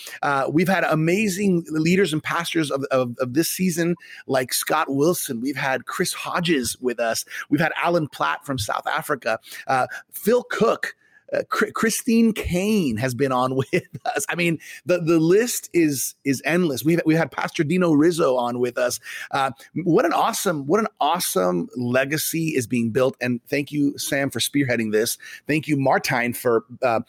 we've 0.50 0.68
had 0.68 0.84
amazing 0.84 1.64
leaders 1.70 2.12
and 2.12 2.22
pastors 2.22 2.70
of, 2.70 2.84
of, 2.90 3.16
of 3.18 3.34
this 3.34 3.48
season, 3.48 3.96
like 4.26 4.52
Scott 4.52 4.88
Wilson. 4.88 5.40
We've 5.40 5.56
had 5.56 5.86
Chris 5.86 6.12
Hodges 6.12 6.76
with 6.80 7.00
us. 7.00 7.24
We've 7.48 7.60
had 7.60 7.72
Alan 7.82 8.08
Platt 8.08 8.44
from 8.44 8.58
South 8.58 8.86
Africa. 8.86 9.38
Uh, 9.66 9.86
Phil 10.12 10.44
Cook. 10.44 10.94
Uh, 11.32 11.42
Christine 11.48 12.32
Caine 12.32 12.96
has 12.96 13.14
been 13.14 13.32
on 13.32 13.54
with 13.72 13.86
us. 14.04 14.24
I 14.28 14.34
mean, 14.34 14.58
the, 14.86 14.98
the 14.98 15.18
list 15.18 15.70
is 15.72 16.14
is 16.24 16.42
endless. 16.44 16.84
We 16.84 16.98
we 17.04 17.14
had 17.14 17.30
Pastor 17.30 17.64
Dino 17.64 17.92
Rizzo 17.92 18.36
on 18.36 18.58
with 18.58 18.78
us. 18.78 19.00
Uh, 19.30 19.50
what 19.84 20.04
an 20.04 20.12
awesome 20.12 20.66
what 20.66 20.80
an 20.80 20.88
awesome 21.00 21.68
legacy 21.76 22.48
is 22.48 22.66
being 22.66 22.90
built. 22.90 23.16
And 23.20 23.40
thank 23.48 23.72
you, 23.72 23.96
Sam, 23.98 24.30
for 24.30 24.38
spearheading 24.40 24.92
this. 24.92 25.18
Thank 25.46 25.68
you, 25.68 25.76
Martijn, 25.76 26.36
for 26.36 26.64
uh, 26.82 27.00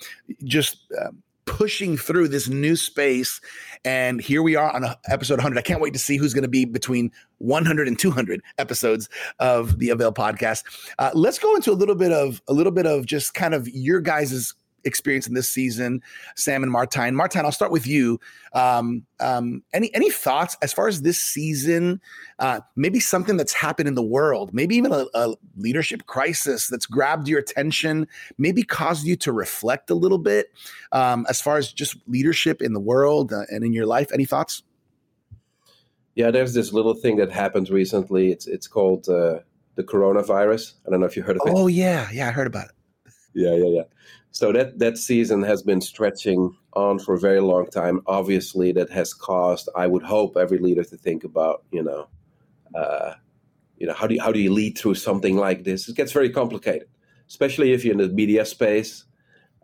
just 0.43 0.77
uh, 0.99 1.11
pushing 1.51 1.97
through 1.97 2.29
this 2.29 2.47
new 2.47 2.77
space. 2.77 3.41
And 3.83 4.21
here 4.21 4.41
we 4.41 4.55
are 4.55 4.73
on 4.73 4.85
episode 5.09 5.35
100. 5.35 5.57
I 5.57 5.61
can't 5.61 5.81
wait 5.81 5.91
to 5.91 5.99
see 5.99 6.15
who's 6.15 6.33
going 6.33 6.43
to 6.43 6.47
be 6.47 6.63
between 6.63 7.11
100 7.39 7.89
and 7.89 7.99
200 7.99 8.41
episodes 8.57 9.09
of 9.39 9.77
the 9.77 9.89
Avail 9.89 10.13
podcast. 10.13 10.63
Uh, 10.97 11.11
let's 11.13 11.39
go 11.39 11.53
into 11.53 11.71
a 11.71 11.73
little 11.73 11.95
bit 11.95 12.13
of 12.13 12.41
a 12.47 12.53
little 12.53 12.71
bit 12.71 12.85
of 12.85 13.05
just 13.05 13.33
kind 13.33 13.53
of 13.53 13.67
your 13.67 13.99
guys's 13.99 14.53
experience 14.83 15.27
in 15.27 15.33
this 15.33 15.49
season, 15.49 16.01
Sam 16.35 16.63
and 16.63 16.73
Martijn. 16.73 17.13
Martijn, 17.13 17.43
I'll 17.43 17.51
start 17.51 17.71
with 17.71 17.87
you. 17.87 18.19
Um, 18.53 19.05
um, 19.19 19.63
any 19.73 19.93
any 19.93 20.09
thoughts 20.09 20.57
as 20.61 20.73
far 20.73 20.87
as 20.87 21.01
this 21.01 21.21
season? 21.21 22.01
Uh, 22.39 22.61
maybe 22.75 22.99
something 22.99 23.37
that's 23.37 23.53
happened 23.53 23.87
in 23.87 23.95
the 23.95 24.03
world, 24.03 24.53
maybe 24.53 24.75
even 24.75 24.91
a, 24.91 25.05
a, 25.13 25.35
leadership 25.55 26.05
crisis 26.07 26.67
that's 26.67 26.85
grabbed 26.85 27.27
your 27.27 27.39
attention, 27.39 28.07
maybe 28.37 28.63
caused 28.63 29.05
you 29.05 29.15
to 29.15 29.31
reflect 29.31 29.89
a 29.89 29.95
little 29.95 30.17
bit 30.17 30.47
um, 30.91 31.25
as 31.29 31.39
far 31.39 31.57
as 31.57 31.71
just 31.71 31.95
leadership 32.07 32.61
in 32.61 32.73
the 32.73 32.79
world 32.79 33.31
uh, 33.31 33.43
and 33.49 33.63
in 33.63 33.73
your 33.73 33.85
life. 33.85 34.09
Any 34.13 34.25
thoughts? 34.25 34.63
Yeah, 36.15 36.31
there's 36.31 36.53
this 36.53 36.73
little 36.73 36.93
thing 36.93 37.17
that 37.17 37.31
happened 37.31 37.69
recently. 37.69 38.31
It's 38.31 38.47
it's 38.47 38.67
called 38.67 39.07
uh, 39.07 39.39
the 39.75 39.83
coronavirus. 39.83 40.73
I 40.85 40.89
don't 40.89 40.99
know 40.99 41.05
if 41.05 41.15
you 41.15 41.23
heard 41.23 41.37
of 41.37 41.43
it. 41.45 41.53
Oh 41.55 41.67
yeah, 41.67 42.09
yeah, 42.11 42.27
I 42.27 42.31
heard 42.31 42.47
about 42.47 42.65
it. 42.65 43.13
Yeah, 43.33 43.55
yeah, 43.55 43.67
yeah. 43.67 43.83
So 44.31 44.51
that 44.53 44.79
that 44.79 44.97
season 44.97 45.43
has 45.43 45.61
been 45.61 45.81
stretching 45.81 46.55
on 46.73 46.99
for 46.99 47.15
a 47.15 47.19
very 47.19 47.41
long 47.41 47.67
time. 47.67 48.01
Obviously, 48.07 48.71
that 48.71 48.89
has 48.89 49.13
caused, 49.13 49.67
I 49.75 49.87
would 49.87 50.03
hope, 50.03 50.37
every 50.37 50.57
leader 50.57 50.85
to 50.85 50.97
think 50.97 51.25
about, 51.25 51.63
you 51.71 51.83
know, 51.83 52.07
uh, 52.73 53.15
you 53.77 53.87
know, 53.87 53.93
how 53.93 54.07
do 54.07 54.15
you, 54.15 54.21
how 54.21 54.31
do 54.31 54.39
you 54.39 54.53
lead 54.53 54.77
through 54.77 54.95
something 54.95 55.35
like 55.35 55.63
this? 55.65 55.89
It 55.89 55.97
gets 55.97 56.13
very 56.13 56.29
complicated, 56.29 56.87
especially 57.27 57.73
if 57.73 57.83
you're 57.83 57.91
in 57.93 57.97
the 57.97 58.07
media 58.07 58.45
space. 58.45 59.03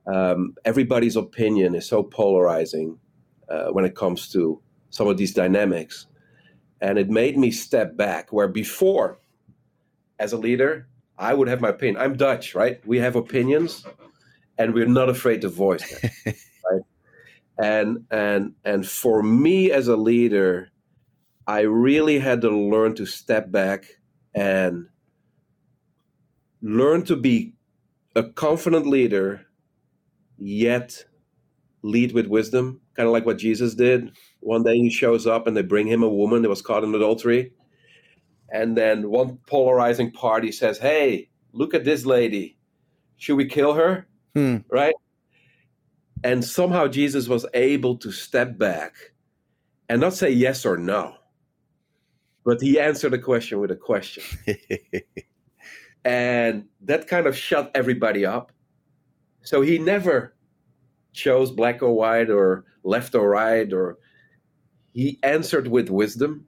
Um, 0.06 0.56
everybody's 0.66 1.16
opinion 1.16 1.76
is 1.76 1.88
so 1.88 2.04
polarizing 2.04 3.00
uh, 3.50 3.68
when 3.68 3.86
it 3.86 3.96
comes 3.96 4.30
to 4.34 4.62
some 4.90 5.08
of 5.08 5.18
these 5.18 5.34
dynamics, 5.34 6.08
and 6.82 6.98
it 6.98 7.10
made 7.10 7.38
me 7.38 7.52
step 7.52 7.96
back. 7.96 8.34
Where 8.34 8.48
before, 8.50 9.20
as 10.20 10.34
a 10.34 10.38
leader, 10.38 10.88
I 11.18 11.34
would 11.34 11.48
have 11.48 11.62
my 11.62 11.70
opinion. 11.70 12.02
I'm 12.02 12.18
Dutch, 12.18 12.54
right? 12.54 12.86
We 12.86 12.98
have 13.00 13.16
opinions 13.16 13.86
and 14.58 14.74
we're 14.74 14.88
not 14.88 15.10
afraid 15.10 15.42
to 15.42 15.50
voice 15.50 15.90
them 15.90 16.12
right? 16.72 16.82
And 17.58 18.06
and 18.12 18.54
and 18.64 18.88
for 18.88 19.24
me 19.24 19.72
as 19.72 19.88
a 19.88 19.96
leader 19.98 20.70
i 21.48 21.62
really 21.62 22.20
had 22.20 22.42
to 22.42 22.50
learn 22.50 22.96
to 22.96 23.06
step 23.06 23.52
back 23.52 23.86
and 24.36 24.88
learn 26.62 27.04
to 27.04 27.16
be 27.16 27.54
a 28.16 28.24
confident 28.24 28.86
leader 28.86 29.46
yet 30.38 31.06
lead 31.84 32.12
with 32.12 32.28
wisdom 32.28 32.82
kind 32.98 33.08
of 33.08 33.14
like 33.14 33.26
what 33.26 33.38
jesus 33.38 33.76
did. 33.76 34.12
One 34.40 34.64
day 34.64 34.76
he 34.78 34.90
shows 34.90 35.28
up 35.28 35.46
and 35.46 35.56
they 35.56 35.62
bring 35.62 35.88
him 35.88 36.04
a 36.04 36.10
woman 36.10 36.42
that 36.42 36.50
was 36.50 36.62
caught 36.64 36.84
in 36.84 36.94
adultery. 36.96 37.54
And 38.52 38.76
then 38.76 39.10
one 39.10 39.38
polarizing 39.46 40.12
party 40.12 40.52
says 40.52 40.80
hey 40.80 41.30
look 41.54 41.74
at 41.74 41.86
this 41.86 42.06
lady. 42.06 42.58
Should 43.18 43.36
we 43.36 43.46
kill 43.46 43.74
her 43.74 44.08
Hmm. 44.38 44.58
Right? 44.70 44.94
And 46.24 46.46
somehow 46.46 46.88
Jesus 46.88 47.28
was 47.28 47.44
able 47.56 47.98
to 47.98 48.12
step 48.12 48.56
back 48.56 48.94
and 49.90 50.00
not 50.00 50.14
say 50.14 50.30
yes 50.30 50.64
or 50.64 50.78
no, 50.78 51.16
but 52.46 52.62
he 52.62 52.80
answered 52.80 53.14
the 53.14 53.18
question 53.18 53.60
with 53.60 53.72
a 53.72 53.76
question. 53.76 54.22
and 56.06 56.66
that 56.82 57.08
kind 57.08 57.26
of 57.26 57.36
shut 57.36 57.72
everybody 57.74 58.28
up. 58.28 58.52
So 59.42 59.62
he 59.62 59.80
never 59.80 60.36
chose 61.14 61.50
black 61.50 61.82
or 61.82 61.94
white 61.94 62.30
or 62.30 62.66
left 62.84 63.16
or 63.16 63.28
right, 63.28 63.74
or 63.74 63.98
he 64.94 65.18
answered 65.24 65.68
with 65.68 65.90
wisdom. 65.90 66.46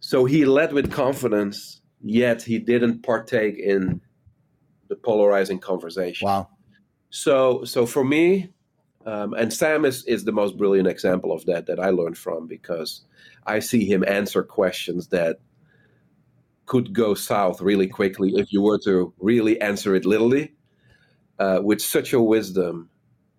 So 0.00 0.24
he 0.24 0.44
led 0.44 0.72
with 0.72 0.90
confidence, 0.90 1.80
yet 2.02 2.42
he 2.42 2.58
didn't 2.58 3.04
partake 3.04 3.56
in 3.56 4.00
the 4.88 4.96
polarizing 4.96 5.60
conversation. 5.60 6.26
Wow. 6.26 6.48
So, 7.10 7.64
so 7.64 7.86
for 7.86 8.04
me, 8.04 8.50
um, 9.06 9.32
and 9.34 9.52
Sam 9.52 9.84
is, 9.84 10.04
is 10.04 10.24
the 10.24 10.32
most 10.32 10.58
brilliant 10.58 10.88
example 10.88 11.32
of 11.32 11.46
that 11.46 11.66
that 11.66 11.80
I 11.80 11.90
learned 11.90 12.18
from 12.18 12.46
because 12.46 13.02
I 13.46 13.60
see 13.60 13.86
him 13.86 14.04
answer 14.06 14.42
questions 14.42 15.08
that 15.08 15.38
could 16.66 16.92
go 16.92 17.14
south 17.14 17.62
really 17.62 17.86
quickly 17.86 18.34
if 18.36 18.52
you 18.52 18.60
were 18.60 18.78
to 18.80 19.12
really 19.18 19.58
answer 19.60 19.94
it 19.94 20.04
literally 20.04 20.52
uh, 21.38 21.60
with 21.62 21.80
such 21.80 22.12
a 22.12 22.20
wisdom. 22.20 22.90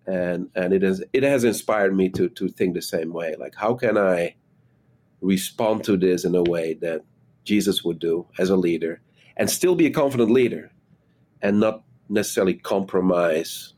And 0.06 0.48
and 0.56 0.72
it 0.72 0.82
has 0.82 1.04
it 1.12 1.22
has 1.22 1.44
inspired 1.44 1.94
me 1.94 2.08
to 2.10 2.28
to 2.30 2.48
think 2.48 2.74
the 2.74 2.82
same 2.82 3.12
way. 3.12 3.36
Like 3.38 3.54
how 3.54 3.74
can 3.74 3.96
i 3.96 4.34
respond 5.20 5.84
to 5.84 5.96
this 5.96 6.24
in 6.24 6.34
a 6.34 6.42
way 6.42 6.74
that 6.74 7.02
jesus 7.44 7.84
would 7.84 7.98
do 7.98 8.26
as 8.38 8.50
a 8.50 8.56
leader 8.56 9.00
and 9.36 9.50
still 9.50 9.74
be 9.74 9.86
a 9.86 9.90
confident 9.90 10.30
leader 10.30 10.72
and 11.42 11.60
not 11.60 11.82
necessarily 12.10 12.54
compromise 12.54 13.74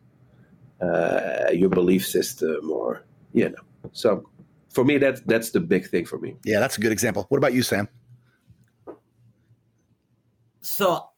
uh, 0.80 1.51
your 1.53 1.68
belief 1.68 2.07
system 2.07 2.70
or 2.70 3.05
you 3.33 3.49
know. 3.49 3.91
So 3.93 4.28
for 4.70 4.85
me 4.85 4.99
that's 4.99 5.20
that's 5.22 5.51
the 5.51 5.61
big 5.61 5.87
thing 5.89 6.05
for 6.05 6.18
me. 6.18 6.37
Yeah 6.45 6.61
that's 6.61 6.78
a 6.78 6.80
good 6.80 6.93
example. 6.93 7.26
What 7.28 7.39
about 7.39 7.53
you 7.53 7.62
sam? 7.62 7.89
So 10.61 11.09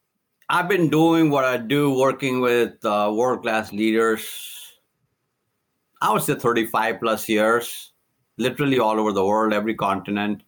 i've 0.51 0.69
been 0.69 0.91
doing 0.91 1.31
what 1.31 1.45
i 1.45 1.57
do 1.57 1.91
working 1.99 2.41
with 2.41 2.85
uh, 2.85 3.11
world 3.17 3.41
class 3.41 3.73
leaders 3.73 4.77
i 6.03 6.13
would 6.13 6.21
say 6.21 6.35
35 6.35 7.01
plus 7.01 7.27
years 7.31 7.95
literally 8.37 8.79
all 8.79 9.01
over 9.01 9.13
the 9.13 9.25
world 9.25 9.53
every 9.53 9.75
continent. 9.75 10.43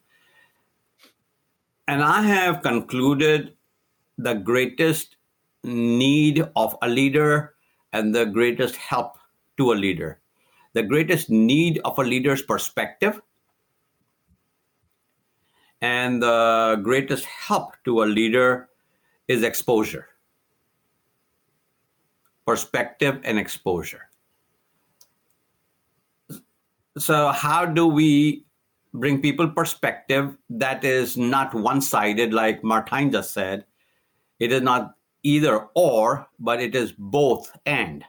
And 1.89 2.03
i 2.03 2.23
have 2.23 2.63
concluded 2.63 3.57
the 4.19 4.35
greatest 4.35 5.16
need 5.67 6.47
of 6.57 6.77
a 6.83 6.89
leader 6.89 7.55
and 7.93 8.15
the 8.15 8.25
greatest 8.25 8.77
help 8.77 9.19
to 9.57 9.73
a 9.73 9.75
leader. 9.75 10.21
The 10.73 10.83
greatest 10.83 11.31
need 11.31 11.81
of 11.85 11.99
a 11.99 12.03
leader's 12.03 12.43
perspective 12.43 13.21
and 15.81 16.23
the 16.23 16.81
greatest 16.83 17.25
help 17.25 17.75
to 17.85 18.03
a 18.03 18.07
leader 18.07 18.69
is 19.29 19.43
exposure. 19.43 20.09
Perspective 22.47 23.21
and 23.25 23.39
exposure. 23.39 24.09
So, 26.99 27.29
how 27.29 27.67
do 27.67 27.87
we 27.87 28.47
bring 28.95 29.21
people 29.21 29.49
perspective 29.49 30.37
that 30.49 30.85
is 30.85 31.17
not 31.17 31.55
one 31.55 31.81
sided, 31.81 32.33
like 32.33 32.63
Martijn 32.63 33.13
just 33.13 33.33
said? 33.33 33.67
It 34.39 34.53
is 34.53 34.63
not 34.63 34.96
either 35.27 35.67
or, 35.75 36.29
but 36.39 36.63
it 36.63 36.75
is 36.75 36.93
both 36.97 37.51
and. 37.67 38.05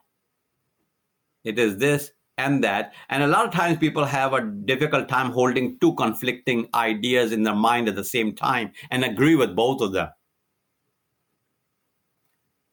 It 1.43 1.57
is 1.57 1.78
this 1.78 2.11
and 2.38 2.63
that. 2.63 2.93
And 3.09 3.24
a 3.24 3.28
lot 3.28 3.45
of 3.45 3.51
times 3.51 3.80
people 3.80 4.05
have 4.05 4.34
a 4.34 4.41
difficult 4.41 5.09
time 5.09 5.32
holding 5.32 5.80
two 5.80 5.95
conflicting 5.95 6.70
ideas 6.76 7.32
in 7.32 7.43
their 7.43 7.55
mind 7.55 7.88
at 7.88 7.95
the 7.95 8.03
same 8.03 8.36
time 8.36 8.72
and 8.91 9.03
agree 9.03 9.36
with 9.36 9.55
both 9.55 9.82
of 9.82 9.93
them. 9.93 10.09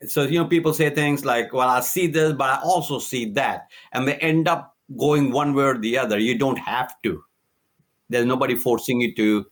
so 0.07 0.23
you 0.23 0.39
know 0.39 0.47
people 0.47 0.75
say 0.75 0.91
things 0.91 1.25
like 1.25 1.53
well 1.53 1.69
i 1.69 1.81
see 1.81 2.07
this 2.07 2.33
but 2.33 2.51
i 2.51 2.59
also 2.63 2.99
see 2.99 3.25
that 3.33 3.71
and 3.93 4.07
they 4.07 4.17
end 4.17 4.49
up 4.49 4.77
going 4.99 5.31
one 5.33 5.55
way 5.55 5.65
or 5.65 5.79
the 5.79 5.97
other 5.97 6.19
you 6.19 6.37
don't 6.37 6.59
have 6.59 6.95
to 7.03 7.23
there's 8.09 8.27
nobody 8.27 8.55
forcing 8.55 9.01
you 9.01 9.15
to 9.15 9.47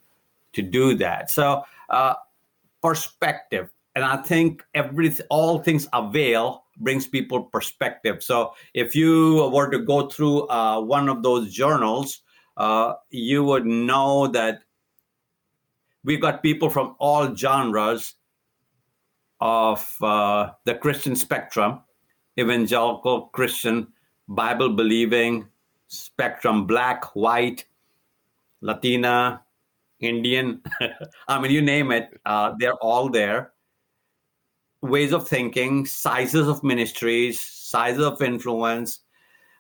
to 0.53 0.63
do 0.63 0.95
that 0.95 1.31
so 1.31 1.63
uh, 1.89 2.15
perspective 2.83 3.71
and 3.95 4.05
i 4.05 4.17
think 4.17 4.63
every 4.75 5.15
all 5.31 5.59
things 5.59 5.89
avail 5.93 6.65
brings 6.79 7.07
people 7.07 7.43
perspective 7.43 8.23
so 8.23 8.55
if 8.75 8.95
you 8.95 9.51
were 9.53 9.71
to 9.71 9.79
go 9.79 10.09
through 10.09 10.49
uh, 10.49 10.81
one 10.81 11.09
of 11.09 11.23
those 11.23 11.53
journals 11.53 12.23
uh, 12.57 12.95
you 13.11 13.45
would 13.45 13.67
know 13.67 14.27
that 14.27 14.63
we 16.05 16.17
got 16.17 16.43
people 16.43 16.69
from 16.69 16.97
all 16.99 17.35
genres 17.35 18.15
of 19.41 19.97
uh, 20.03 20.51
the 20.65 20.75
Christian 20.75 21.17
spectrum, 21.17 21.81
evangelical 22.39 23.27
Christian, 23.29 23.89
Bible 24.29 24.71
believing 24.71 25.49
spectrum, 25.89 26.67
black, 26.67 27.17
white, 27.17 27.65
Latina, 28.61 29.43
Indian. 30.01 30.63
I 31.29 31.41
mean, 31.41 31.51
you 31.51 31.61
name 31.61 31.91
it, 31.91 32.21
uh, 32.25 32.55
they're 32.59 32.75
all 32.75 33.11
there. 33.11 33.53
Ways 34.83 35.13
of 35.13 35.29
thinking, 35.29 35.87
sizes 35.87 36.49
of 36.49 36.63
ministries, 36.63 37.41
sizes 37.41 38.05
of 38.05 38.21
influence. 38.21 39.01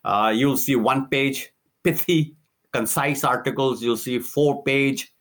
Uh, 0.05 0.33
you'll 0.35 0.57
see 0.57 0.77
one 0.77 1.09
page, 1.09 1.53
pithy, 1.85 2.37
concise 2.73 3.25
articles. 3.25 3.83
You'll 3.83 3.97
see 3.97 4.19
four 4.19 4.63
page, 4.65 5.13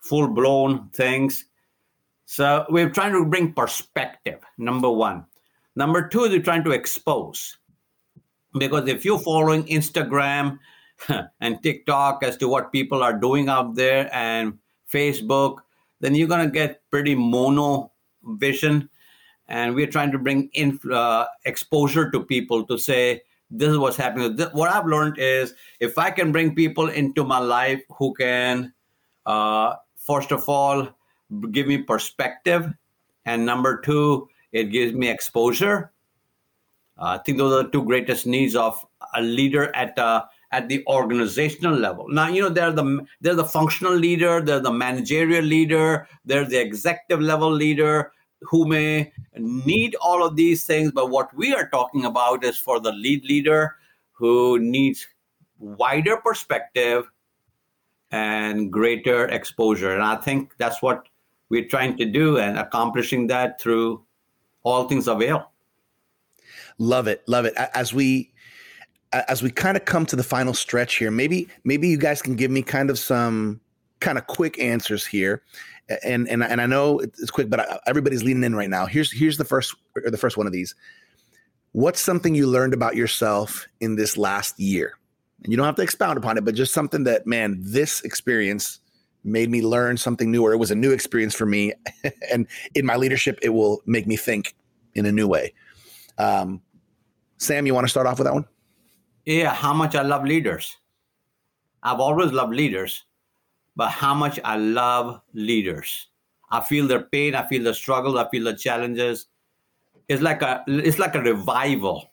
full 0.00 0.28
blown 0.28 0.90
things. 0.90 1.44
So 2.26 2.66
we're 2.68 2.90
trying 2.90 3.12
to 3.12 3.24
bring 3.24 3.54
perspective, 3.54 4.40
number 4.58 4.90
one. 4.90 5.24
Number 5.76 6.06
two 6.08 6.24
is 6.24 6.30
we're 6.30 6.42
trying 6.42 6.64
to 6.64 6.72
expose. 6.72 7.56
Because 8.58 8.88
if 8.88 9.04
you're 9.04 9.18
following 9.18 9.64
Instagram 9.64 10.58
and 11.40 11.62
TikTok 11.62 12.22
as 12.22 12.36
to 12.38 12.48
what 12.48 12.72
people 12.72 13.02
are 13.02 13.18
doing 13.18 13.48
out 13.48 13.76
there 13.76 14.10
and 14.12 14.58
Facebook, 14.92 15.58
then 16.00 16.14
you're 16.14 16.28
going 16.28 16.44
to 16.44 16.52
get 16.52 16.82
pretty 16.90 17.14
mono 17.14 17.92
vision. 18.22 18.90
And 19.48 19.74
we're 19.74 19.86
trying 19.86 20.12
to 20.12 20.18
bring 20.18 20.50
in, 20.52 20.78
uh, 20.92 21.26
exposure 21.44 22.10
to 22.10 22.22
people 22.22 22.64
to 22.66 22.78
say, 22.78 23.22
this 23.50 23.70
is 23.70 23.78
what's 23.78 23.96
happening. 23.96 24.38
What 24.52 24.70
I've 24.70 24.86
learned 24.86 25.16
is 25.18 25.54
if 25.80 25.96
I 25.96 26.10
can 26.10 26.32
bring 26.32 26.54
people 26.54 26.88
into 26.88 27.24
my 27.24 27.38
life 27.38 27.82
who 27.96 28.12
can, 28.14 28.74
uh, 29.24 29.76
first 29.96 30.32
of 30.32 30.48
all, 30.48 30.88
give 31.50 31.66
me 31.66 31.78
perspective, 31.78 32.72
and 33.24 33.46
number 33.46 33.80
two, 33.80 34.28
it 34.52 34.64
gives 34.64 34.92
me 34.92 35.08
exposure. 35.08 35.92
Uh, 36.98 37.16
I 37.16 37.18
think 37.18 37.38
those 37.38 37.52
are 37.52 37.62
the 37.62 37.70
two 37.70 37.84
greatest 37.84 38.26
needs 38.26 38.56
of 38.56 38.84
a 39.14 39.22
leader 39.22 39.74
at 39.74 39.98
uh, 39.98 40.24
at 40.50 40.68
the 40.68 40.82
organizational 40.86 41.76
level. 41.76 42.08
Now, 42.08 42.28
you 42.28 42.42
know, 42.42 42.48
they're 42.48 42.72
the 42.72 43.06
they're 43.20 43.34
the 43.34 43.44
functional 43.44 43.94
leader, 43.94 44.40
they're 44.40 44.60
the 44.60 44.72
managerial 44.72 45.44
leader, 45.44 46.08
they're 46.24 46.44
the 46.44 46.60
executive 46.60 47.20
level 47.20 47.50
leader 47.50 48.12
who 48.42 48.66
may 48.66 49.12
need 49.36 49.94
all 49.96 50.24
of 50.24 50.36
these 50.36 50.64
things. 50.64 50.92
But 50.92 51.10
what 51.10 51.34
we 51.34 51.54
are 51.54 51.68
talking 51.68 52.04
about 52.04 52.44
is 52.44 52.56
for 52.56 52.80
the 52.80 52.92
lead 52.92 53.24
leader 53.24 53.76
who 54.12 54.58
needs 54.58 55.06
wider 55.58 56.16
perspective 56.18 57.10
and 58.10 58.72
greater 58.72 59.26
exposure. 59.26 59.92
And 59.92 60.02
I 60.02 60.16
think 60.16 60.54
that's 60.58 60.82
what 60.82 61.08
we're 61.48 61.68
trying 61.68 61.96
to 61.98 62.04
do 62.04 62.38
and 62.38 62.58
accomplishing 62.58 63.26
that 63.28 63.60
through 63.60 64.04
all 64.62 64.88
things 64.88 65.08
avail. 65.08 65.50
Love 66.78 67.08
it, 67.08 67.22
love 67.26 67.44
it. 67.44 67.54
As 67.74 67.92
we 67.92 68.32
as 69.12 69.42
we 69.42 69.50
kind 69.50 69.76
of 69.76 69.84
come 69.86 70.04
to 70.06 70.16
the 70.16 70.22
final 70.22 70.52
stretch 70.54 70.96
here, 70.96 71.10
maybe 71.10 71.48
maybe 71.64 71.88
you 71.88 71.96
guys 71.96 72.22
can 72.22 72.36
give 72.36 72.50
me 72.50 72.62
kind 72.62 72.90
of 72.90 72.98
some 72.98 73.60
kind 74.00 74.18
of 74.18 74.26
quick 74.26 74.58
answers 74.60 75.04
here, 75.04 75.42
and 76.04 76.28
and 76.28 76.42
and 76.42 76.60
I 76.60 76.66
know 76.66 76.98
it's 77.00 77.30
quick, 77.30 77.50
but 77.50 77.80
everybody's 77.86 78.22
leaning 78.22 78.44
in 78.44 78.54
right 78.54 78.70
now. 78.70 78.86
Here's 78.86 79.12
here's 79.12 79.38
the 79.38 79.44
first 79.44 79.74
the 79.94 80.18
first 80.18 80.36
one 80.36 80.46
of 80.46 80.52
these. 80.52 80.74
What's 81.72 82.00
something 82.00 82.34
you 82.34 82.46
learned 82.46 82.74
about 82.74 82.96
yourself 82.96 83.66
in 83.80 83.96
this 83.96 84.16
last 84.16 84.58
year? 84.58 84.98
And 85.42 85.52
you 85.52 85.56
don't 85.56 85.66
have 85.66 85.76
to 85.76 85.82
expound 85.82 86.18
upon 86.18 86.36
it, 86.36 86.44
but 86.44 86.54
just 86.54 86.74
something 86.74 87.04
that 87.04 87.26
man, 87.26 87.58
this 87.60 88.00
experience 88.02 88.80
made 89.24 89.50
me 89.50 89.62
learn 89.62 89.96
something 89.96 90.30
new 90.30 90.42
or 90.42 90.52
it 90.52 90.56
was 90.56 90.70
a 90.70 90.74
new 90.74 90.92
experience 90.92 91.34
for 91.34 91.46
me 91.46 91.72
and 92.32 92.46
in 92.74 92.86
my 92.86 92.96
leadership 92.96 93.38
it 93.42 93.50
will 93.50 93.82
make 93.86 94.06
me 94.06 94.16
think 94.16 94.54
in 94.94 95.06
a 95.06 95.12
new 95.12 95.26
way 95.26 95.52
um, 96.18 96.60
sam 97.36 97.66
you 97.66 97.74
want 97.74 97.84
to 97.84 97.90
start 97.90 98.06
off 98.06 98.18
with 98.18 98.26
that 98.26 98.34
one 98.34 98.46
yeah 99.26 99.52
how 99.52 99.72
much 99.72 99.94
i 99.94 100.02
love 100.02 100.24
leaders 100.24 100.76
i've 101.82 102.00
always 102.00 102.32
loved 102.32 102.54
leaders 102.54 103.04
but 103.78 103.88
how 103.88 104.12
much 104.12 104.38
i 104.44 104.56
love 104.56 105.20
leaders 105.32 106.08
i 106.50 106.60
feel 106.60 106.86
their 106.86 107.04
pain 107.14 107.34
i 107.34 107.46
feel 107.48 107.62
the 107.62 107.74
struggle 107.74 108.18
i 108.18 108.28
feel 108.30 108.44
the 108.44 108.54
challenges 108.66 109.28
it's 110.08 110.22
like 110.22 110.42
a 110.42 110.62
it's 110.68 110.98
like 110.98 111.14
a 111.14 111.20
revival 111.20 112.10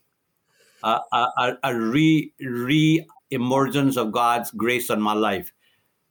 a, 0.83 0.99
a, 1.11 1.57
a 1.63 1.75
re 1.75 2.31
re 2.39 3.05
emergence 3.31 3.97
of 3.97 4.11
god's 4.13 4.51
grace 4.51 4.89
on 4.89 5.01
my 5.01 5.13
life 5.13 5.51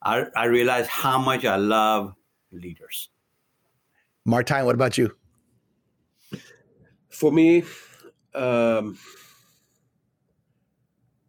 I, 0.05 0.26
I 0.36 0.44
realized 0.44 0.90
how 0.90 1.18
much 1.18 1.44
I 1.46 1.57
love 1.57 2.14
leaders. 2.52 3.09
Martijn, 4.28 4.66
what 4.66 4.74
about 4.74 4.98
you? 4.98 5.16
For 7.09 7.32
me, 7.32 7.64
um, 8.34 8.98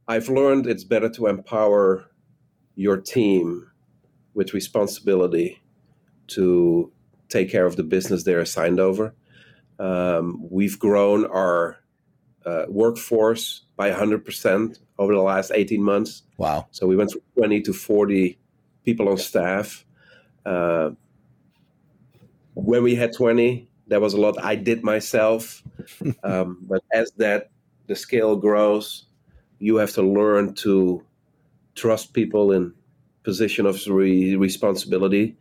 I've 0.08 0.28
learned 0.28 0.68
it's 0.68 0.84
better 0.84 1.10
to 1.10 1.28
empower 1.28 2.06
your 2.76 2.98
team 2.98 3.66
with 4.36 4.54
responsibility 4.54 5.64
to 6.28 6.92
take 7.30 7.50
care 7.50 7.66
of 7.66 7.76
the 7.76 7.84
business 7.84 8.24
they're 8.24 8.40
assigned 8.40 8.80
over. 8.80 9.16
Um, 9.80 10.46
we've 10.50 10.78
grown 10.78 11.26
our 11.26 11.78
uh, 12.46 12.66
workforce 12.68 13.64
by 13.76 13.90
100% 13.92 14.80
over 15.00 15.14
the 15.14 15.22
last 15.22 15.52
18 15.54 15.82
months. 15.82 16.24
Wow. 16.38 16.68
So 16.72 16.86
we 16.86 16.96
went 16.96 17.12
from 17.12 17.22
20 17.38 17.62
to 17.62 17.74
40 17.74 18.38
people 18.84 19.10
on 19.10 19.18
staff. 19.18 19.86
Uh, 20.46 20.92
when 22.54 22.84
we 22.84 22.96
had 22.96 23.14
20, 23.14 23.68
there 23.88 24.00
was 24.00 24.14
a 24.14 24.22
lot 24.22 24.36
I 24.44 24.56
did 24.56 24.84
myself. 24.84 25.64
um, 26.24 26.60
but 26.62 26.84
as 26.94 27.12
that 27.18 27.50
the 27.88 27.96
scale 27.96 28.36
grows, 28.36 29.06
you 29.60 29.78
have 29.78 29.92
to 29.94 30.04
learn 30.04 30.54
to 30.56 31.04
trust 31.74 32.14
people 32.14 32.52
in 32.52 32.74
position 33.26 33.66
of 33.66 33.86
re- 33.88 34.36
responsibility 34.36 35.36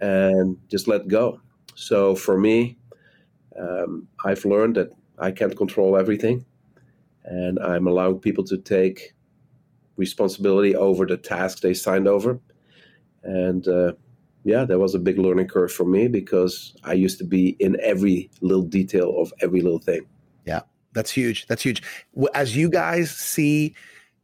and 0.00 0.56
just 0.68 0.86
let 0.86 1.08
go. 1.08 1.40
So 1.74 2.14
for 2.14 2.38
me, 2.38 2.78
um, 3.58 4.06
I've 4.24 4.44
learned 4.44 4.76
that 4.76 4.90
I 5.18 5.30
can't 5.32 5.56
control 5.56 5.96
everything, 5.96 6.44
and 7.24 7.58
I'm 7.58 7.86
allowing 7.86 8.20
people 8.20 8.44
to 8.44 8.58
take 8.58 9.14
responsibility 9.96 10.76
over 10.76 11.06
the 11.06 11.16
task 11.16 11.60
they 11.60 11.72
signed 11.72 12.06
over 12.06 12.38
and 13.26 13.66
uh, 13.66 13.92
yeah, 14.44 14.64
that 14.64 14.78
was 14.78 14.94
a 14.94 14.98
big 14.98 15.18
learning 15.18 15.48
curve 15.48 15.72
for 15.72 15.84
me 15.84 16.08
because 16.08 16.74
I 16.84 16.92
used 16.92 17.18
to 17.18 17.24
be 17.24 17.56
in 17.58 17.76
every 17.82 18.30
little 18.40 18.62
detail 18.62 19.18
of 19.18 19.32
every 19.40 19.60
little 19.60 19.80
thing. 19.80 20.06
Yeah, 20.46 20.60
that's 20.92 21.10
huge. 21.10 21.46
That's 21.48 21.62
huge. 21.62 21.82
As 22.32 22.56
you 22.56 22.70
guys 22.70 23.10
see 23.10 23.74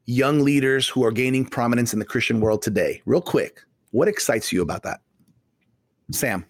young 0.06 0.40
leaders 0.40 0.88
who 0.88 1.04
are 1.04 1.12
gaining 1.12 1.44
prominence 1.44 1.92
in 1.92 1.98
the 1.98 2.04
Christian 2.04 2.40
world 2.40 2.62
today, 2.62 3.02
real 3.06 3.20
quick, 3.20 3.62
what 3.90 4.08
excites 4.08 4.52
you 4.52 4.62
about 4.62 4.82
that? 4.82 5.00
Sam. 6.10 6.44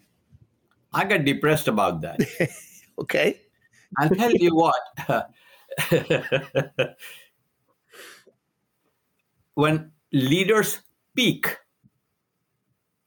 I 0.93 1.05
got 1.05 1.25
depressed 1.25 1.67
about 1.67 2.01
that. 2.01 2.19
okay. 2.99 3.39
I'll 3.97 4.09
tell 4.09 4.31
you 4.31 4.55
what. 4.55 5.31
when 9.55 9.91
leaders 10.11 10.79
peak, 11.15 11.57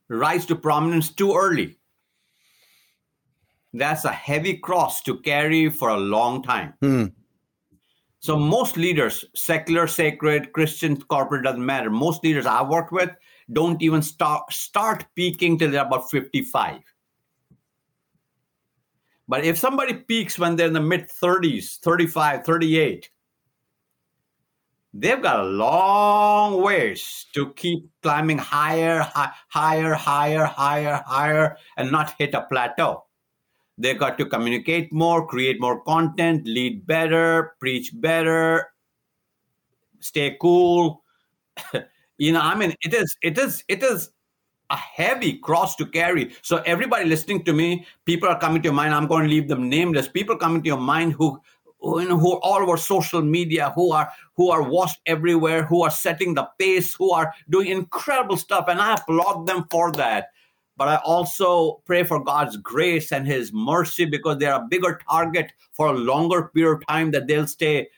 rise 0.09 0.47
to 0.47 0.57
prominence 0.57 1.11
too 1.11 1.35
early. 1.35 1.79
That's 3.73 4.05
a 4.05 4.13
heavy 4.13 4.57
cross 4.57 5.03
to 5.03 5.19
carry 5.21 5.69
for 5.71 5.91
a 5.91 5.97
long 5.97 6.43
time. 6.43 6.75
Mm. 6.83 7.13
So, 8.27 8.37
most 8.37 8.77
leaders, 8.77 9.25
secular, 9.37 9.87
sacred, 9.87 10.53
Christian, 10.53 11.01
corporate, 11.01 11.45
doesn't 11.45 11.65
matter. 11.65 11.91
Most 11.91 12.25
leaders 12.25 12.45
I've 12.45 12.67
worked 12.67 12.91
with 12.91 13.11
don't 13.53 13.81
even 13.81 14.03
start, 14.03 14.53
start 14.53 15.07
peaking 15.15 15.61
till 15.61 15.71
they're 15.71 15.87
about 15.87 16.11
55. 16.11 16.81
But 19.29 19.45
if 19.45 19.57
somebody 19.57 19.95
peaks 19.95 20.41
when 20.41 20.57
they're 20.57 20.67
in 20.67 20.73
the 20.73 20.81
mid 20.81 21.09
30s, 21.09 21.79
35, 21.79 22.45
38, 22.45 23.11
they've 24.93 25.23
got 25.23 25.39
a 25.39 25.45
long 25.45 26.61
ways 26.61 27.27
to 27.33 27.53
keep 27.53 27.89
climbing 28.03 28.39
higher, 28.39 29.09
higher, 29.49 29.95
higher, 29.95 30.45
higher, 30.47 31.01
higher, 31.07 31.57
and 31.77 31.93
not 31.93 32.17
hit 32.19 32.35
a 32.35 32.43
plateau. 32.43 33.06
They 33.79 33.95
got 33.95 34.17
to 34.19 34.27
communicate 34.27 34.93
more, 34.93 35.27
create 35.27 35.61
more 35.61 35.83
content, 35.83 36.47
lead 36.47 36.87
better, 36.87 37.55
preach 37.61 37.91
better, 37.95 38.73
stay 40.01 40.37
cool. 40.41 41.03
you 42.19 42.33
know, 42.33 42.41
I 42.41 42.55
mean, 42.55 42.75
it 42.83 42.95
is, 42.95 43.17
it 43.23 43.39
is, 43.39 43.63
it 43.69 43.83
is 43.83 44.11
a 44.71 44.77
heavy 44.77 45.39
cross 45.39 45.77
to 45.77 45.87
carry. 45.87 46.35
So 46.43 46.59
everybody 46.67 47.05
listening 47.05 47.45
to 47.45 47.53
me, 47.53 47.87
people 48.05 48.29
are 48.29 48.39
coming 48.39 48.63
to 48.63 48.67
your 48.67 48.75
mind. 48.75 48.95
I'm 48.95 49.07
going 49.07 49.25
to 49.25 49.31
leave 49.31 49.49
them 49.49 49.69
nameless. 49.69 50.09
People 50.09 50.37
coming 50.37 50.63
to 50.63 50.67
your 50.67 50.81
mind 50.81 51.13
who, 51.13 51.41
who, 51.79 52.01
you 52.01 52.09
know, 52.09 52.19
who 52.19 52.33
are 52.33 52.41
all 52.41 52.63
over 52.63 52.77
social 52.77 53.23
media, 53.23 53.73
who 53.75 53.93
are 53.93 54.11
who 54.35 54.51
are 54.51 54.63
washed 54.63 55.01
everywhere, 55.07 55.65
who 55.65 55.83
are 55.83 55.91
setting 55.91 56.35
the 56.35 56.49
pace, 56.59 56.95
who 56.95 57.13
are 57.13 57.33
doing 57.49 57.69
incredible 57.69 58.37
stuff, 58.37 58.67
and 58.69 58.81
I 58.81 58.95
applaud 58.95 59.47
them 59.47 59.67
for 59.71 59.93
that. 59.93 60.31
But 60.77 60.89
I 60.89 60.97
also 60.97 61.83
pray 61.87 62.05
for 62.05 62.23
God's 62.23 62.57
grace 62.59 63.13
and 63.13 63.27
His 63.27 63.53
mercy 63.53 64.05
because 64.05 64.39
they're 64.39 64.55
a 64.55 64.67
bigger 64.69 65.01
target 65.09 65.53
for 65.73 65.89
a 65.89 65.93
longer 65.93 66.51
period 66.55 66.75
of 66.75 66.87
time 66.87 67.11
that 67.13 67.27
they'll 67.27 67.47
stay 67.47 67.89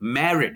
married, 0.00 0.54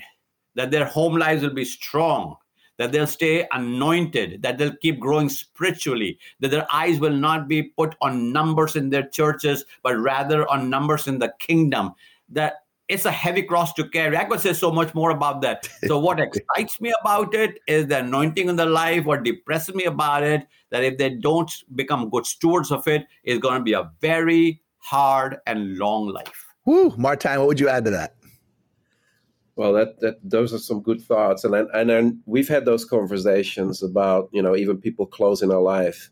that 0.55 0.71
their 0.71 0.85
home 0.85 1.17
lives 1.17 1.43
will 1.43 1.55
be 1.55 1.65
strong, 1.65 2.37
that 2.77 2.93
they'll 2.93 3.07
stay 3.07 3.47
anointed, 3.53 4.43
that 4.43 4.59
they'll 4.59 4.77
keep 4.77 5.01
growing 5.01 5.29
spiritually, 5.29 6.19
that 6.41 6.51
their 6.51 6.67
eyes 6.73 6.99
will 6.99 7.13
not 7.13 7.49
be 7.49 7.63
put 7.63 7.95
on 8.01 8.33
numbers 8.33 8.77
in 8.77 8.91
their 8.91 9.09
churches, 9.09 9.65
but 9.83 9.97
rather 9.99 10.49
on 10.51 10.71
numbers 10.71 11.07
in 11.07 11.19
the 11.19 11.33
kingdom. 11.39 11.93
That 12.29 12.64
it's 12.89 13.05
a 13.05 13.11
heavy 13.11 13.43
cross 13.43 13.73
to 13.75 13.89
carry. 13.89 14.17
I 14.17 14.25
could 14.25 14.41
say 14.41 14.53
so 14.53 14.71
much 14.71 14.95
more 14.95 15.11
about 15.11 15.41
that. 15.43 15.69
So, 15.87 15.99
what 15.99 16.19
excites 16.19 16.81
me 16.81 16.93
about 17.01 17.35
it 17.35 17.59
is 17.67 17.87
the 17.87 17.99
anointing 17.99 18.49
in 18.49 18.57
the 18.57 18.67
life. 18.67 19.05
What 19.05 19.23
depresses 19.23 19.75
me 19.75 19.85
about 19.85 20.23
it, 20.23 20.47
that 20.71 20.83
if 20.83 20.99
they 20.99 21.11
don't 21.11 21.53
become 21.75 22.09
good 22.11 22.27
stewards 22.27 22.71
of 22.71 22.89
it, 22.89 23.07
it's 23.23 23.41
going 23.41 23.59
to 23.59 23.63
be 23.63 23.75
a 23.75 23.91
very 24.01 24.63
hard 24.79 25.37
and 25.47 25.77
long 25.79 26.09
life. 26.09 26.47
Woo, 26.65 26.91
Martijn, 26.93 27.39
what 27.39 27.49
would 27.49 27.61
you 27.61 27.69
add 27.69 27.85
to 27.85 27.91
that? 27.91 28.17
Well, 29.57 29.73
that, 29.75 30.01
that 30.01 30.17
those 30.23 30.53
are 30.53 30.59
some 30.59 30.81
good 30.81 31.01
thoughts, 31.01 31.45
and 31.45 31.55
and 31.55 31.89
then 31.89 32.23
we've 32.27 32.49
had 32.49 32.65
those 32.65 32.85
conversations 32.85 33.83
about 33.83 34.29
you 34.33 34.43
know 34.43 34.57
even 34.57 34.79
people 34.79 35.07
close 35.07 35.43
in 35.43 35.53
our 35.53 35.61
life. 35.61 36.11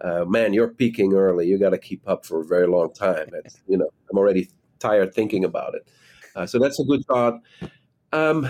Uh, 0.00 0.24
man, 0.26 0.52
you're 0.52 0.68
peaking 0.68 1.14
early. 1.14 1.46
You 1.46 1.58
got 1.58 1.70
to 1.70 1.78
keep 1.78 2.06
up 2.06 2.26
for 2.26 2.40
a 2.40 2.44
very 2.44 2.66
long 2.66 2.92
time. 2.92 3.28
It's, 3.32 3.62
you 3.68 3.78
know, 3.78 3.88
I'm 4.10 4.18
already 4.18 4.50
tired 4.80 5.14
thinking 5.14 5.44
about 5.44 5.74
it. 5.74 5.88
Uh, 6.34 6.46
so 6.46 6.58
that's 6.58 6.80
a 6.80 6.84
good 6.84 7.04
thought. 7.06 7.40
Um, 8.12 8.48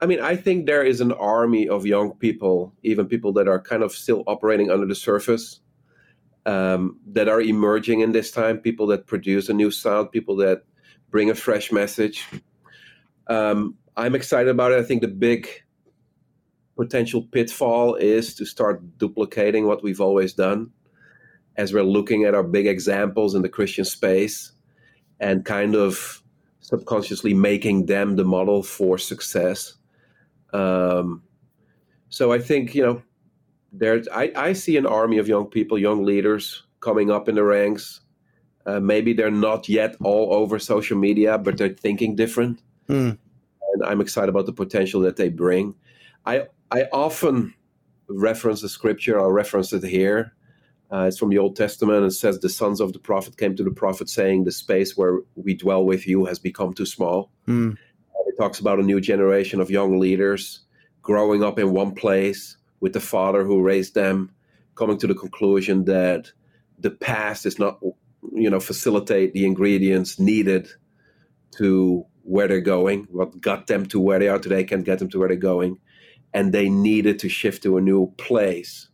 I 0.00 0.06
mean, 0.06 0.20
I 0.20 0.36
think 0.36 0.66
there 0.66 0.84
is 0.84 1.00
an 1.00 1.12
army 1.12 1.68
of 1.68 1.86
young 1.86 2.12
people, 2.12 2.74
even 2.82 3.06
people 3.06 3.32
that 3.34 3.48
are 3.48 3.60
kind 3.60 3.82
of 3.82 3.92
still 3.92 4.22
operating 4.26 4.70
under 4.70 4.86
the 4.86 4.94
surface, 4.94 5.60
um, 6.44 6.98
that 7.06 7.28
are 7.28 7.40
emerging 7.40 8.00
in 8.00 8.12
this 8.12 8.30
time. 8.30 8.58
People 8.58 8.86
that 8.88 9.06
produce 9.06 9.48
a 9.48 9.54
new 9.54 9.70
sound, 9.70 10.12
people 10.12 10.36
that 10.36 10.64
bring 11.10 11.30
a 11.30 11.34
fresh 11.34 11.72
message. 11.72 12.26
Um, 13.28 13.76
I'm 13.96 14.14
excited 14.14 14.48
about 14.50 14.72
it. 14.72 14.78
I 14.78 14.82
think 14.82 15.00
the 15.00 15.08
big 15.08 15.48
potential 16.76 17.22
pitfall 17.22 17.94
is 17.94 18.34
to 18.34 18.44
start 18.44 18.98
duplicating 18.98 19.66
what 19.66 19.82
we've 19.82 20.00
always 20.00 20.34
done 20.34 20.70
as 21.56 21.72
we're 21.72 21.82
looking 21.82 22.24
at 22.24 22.34
our 22.34 22.42
big 22.42 22.66
examples 22.66 23.34
in 23.34 23.40
the 23.40 23.48
Christian 23.48 23.84
space 23.84 24.52
and 25.18 25.44
kind 25.44 25.74
of 25.74 26.22
subconsciously 26.66 27.32
making 27.32 27.86
them 27.86 28.16
the 28.16 28.24
model 28.24 28.60
for 28.60 28.98
success. 28.98 29.74
Um, 30.52 31.22
so 32.08 32.32
I 32.32 32.40
think 32.40 32.74
you 32.74 32.82
know, 32.82 33.02
there's 33.72 34.08
I, 34.08 34.32
I 34.34 34.52
see 34.52 34.76
an 34.76 34.84
army 34.84 35.18
of 35.18 35.28
young 35.28 35.46
people, 35.46 35.78
young 35.78 36.04
leaders 36.04 36.64
coming 36.80 37.08
up 37.08 37.28
in 37.28 37.36
the 37.36 37.44
ranks. 37.44 38.00
Uh, 38.66 38.80
maybe 38.80 39.12
they're 39.12 39.30
not 39.30 39.68
yet 39.68 39.94
all 40.02 40.34
over 40.34 40.58
social 40.58 40.98
media, 40.98 41.38
but 41.38 41.56
they're 41.56 41.68
thinking 41.68 42.16
different, 42.16 42.60
mm. 42.88 43.16
and 43.72 43.84
I'm 43.84 44.00
excited 44.00 44.28
about 44.28 44.46
the 44.46 44.52
potential 44.52 45.00
that 45.02 45.14
they 45.14 45.28
bring. 45.28 45.72
I 46.24 46.46
I 46.72 46.88
often 46.92 47.54
reference 48.08 48.60
the 48.62 48.68
scripture. 48.68 49.20
I'll 49.20 49.30
reference 49.30 49.72
it 49.72 49.84
here. 49.84 50.34
Uh, 50.90 51.04
it's 51.08 51.18
from 51.18 51.30
the 51.30 51.38
Old 51.38 51.56
Testament. 51.56 52.04
It 52.04 52.12
says, 52.12 52.38
The 52.38 52.48
sons 52.48 52.80
of 52.80 52.92
the 52.92 52.98
prophet 52.98 53.36
came 53.36 53.56
to 53.56 53.64
the 53.64 53.70
prophet 53.70 54.08
saying, 54.08 54.44
The 54.44 54.52
space 54.52 54.96
where 54.96 55.20
we 55.34 55.54
dwell 55.54 55.84
with 55.84 56.06
you 56.06 56.26
has 56.26 56.38
become 56.38 56.74
too 56.74 56.86
small. 56.86 57.30
Mm. 57.48 57.76
It 58.26 58.34
talks 58.38 58.60
about 58.60 58.78
a 58.78 58.82
new 58.84 59.00
generation 59.00 59.60
of 59.60 59.70
young 59.70 59.98
leaders 59.98 60.60
growing 61.02 61.42
up 61.42 61.58
in 61.58 61.72
one 61.72 61.94
place 61.94 62.56
with 62.80 62.92
the 62.92 63.00
father 63.00 63.44
who 63.44 63.62
raised 63.62 63.94
them, 63.94 64.30
coming 64.74 64.98
to 64.98 65.06
the 65.06 65.14
conclusion 65.14 65.84
that 65.86 66.30
the 66.78 66.90
past 66.90 67.46
is 67.46 67.58
not, 67.58 67.80
you 68.32 68.50
know, 68.50 68.60
facilitate 68.60 69.32
the 69.32 69.46
ingredients 69.46 70.18
needed 70.18 70.68
to 71.56 72.04
where 72.22 72.48
they're 72.48 72.60
going. 72.60 73.06
What 73.10 73.40
got 73.40 73.66
them 73.66 73.86
to 73.86 74.00
where 74.00 74.18
they 74.18 74.28
are 74.28 74.38
today 74.38 74.64
can 74.64 74.82
get 74.82 74.98
them 74.98 75.08
to 75.10 75.18
where 75.18 75.28
they're 75.28 75.36
going. 75.36 75.78
And 76.34 76.52
they 76.52 76.68
needed 76.68 77.20
to 77.20 77.28
shift 77.28 77.62
to 77.62 77.78
a 77.78 77.80
new 77.80 78.12
place 78.18 78.88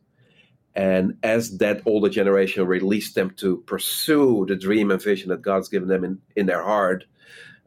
and 0.75 1.19
as 1.23 1.59
that 1.59 1.83
older 1.85 2.09
generation 2.09 2.67
released 2.67 3.15
them 3.15 3.31
to 3.37 3.59
pursue 3.67 4.47
the 4.49 4.57
dream 4.57 4.91
and 4.91 5.03
vision 5.03 5.29
that 5.29 5.43
God's 5.43 5.69
given 5.69 5.89
them 5.89 6.05
in, 6.05 6.19
in 6.35 6.47
their 6.47 6.63
heart, 6.63 7.05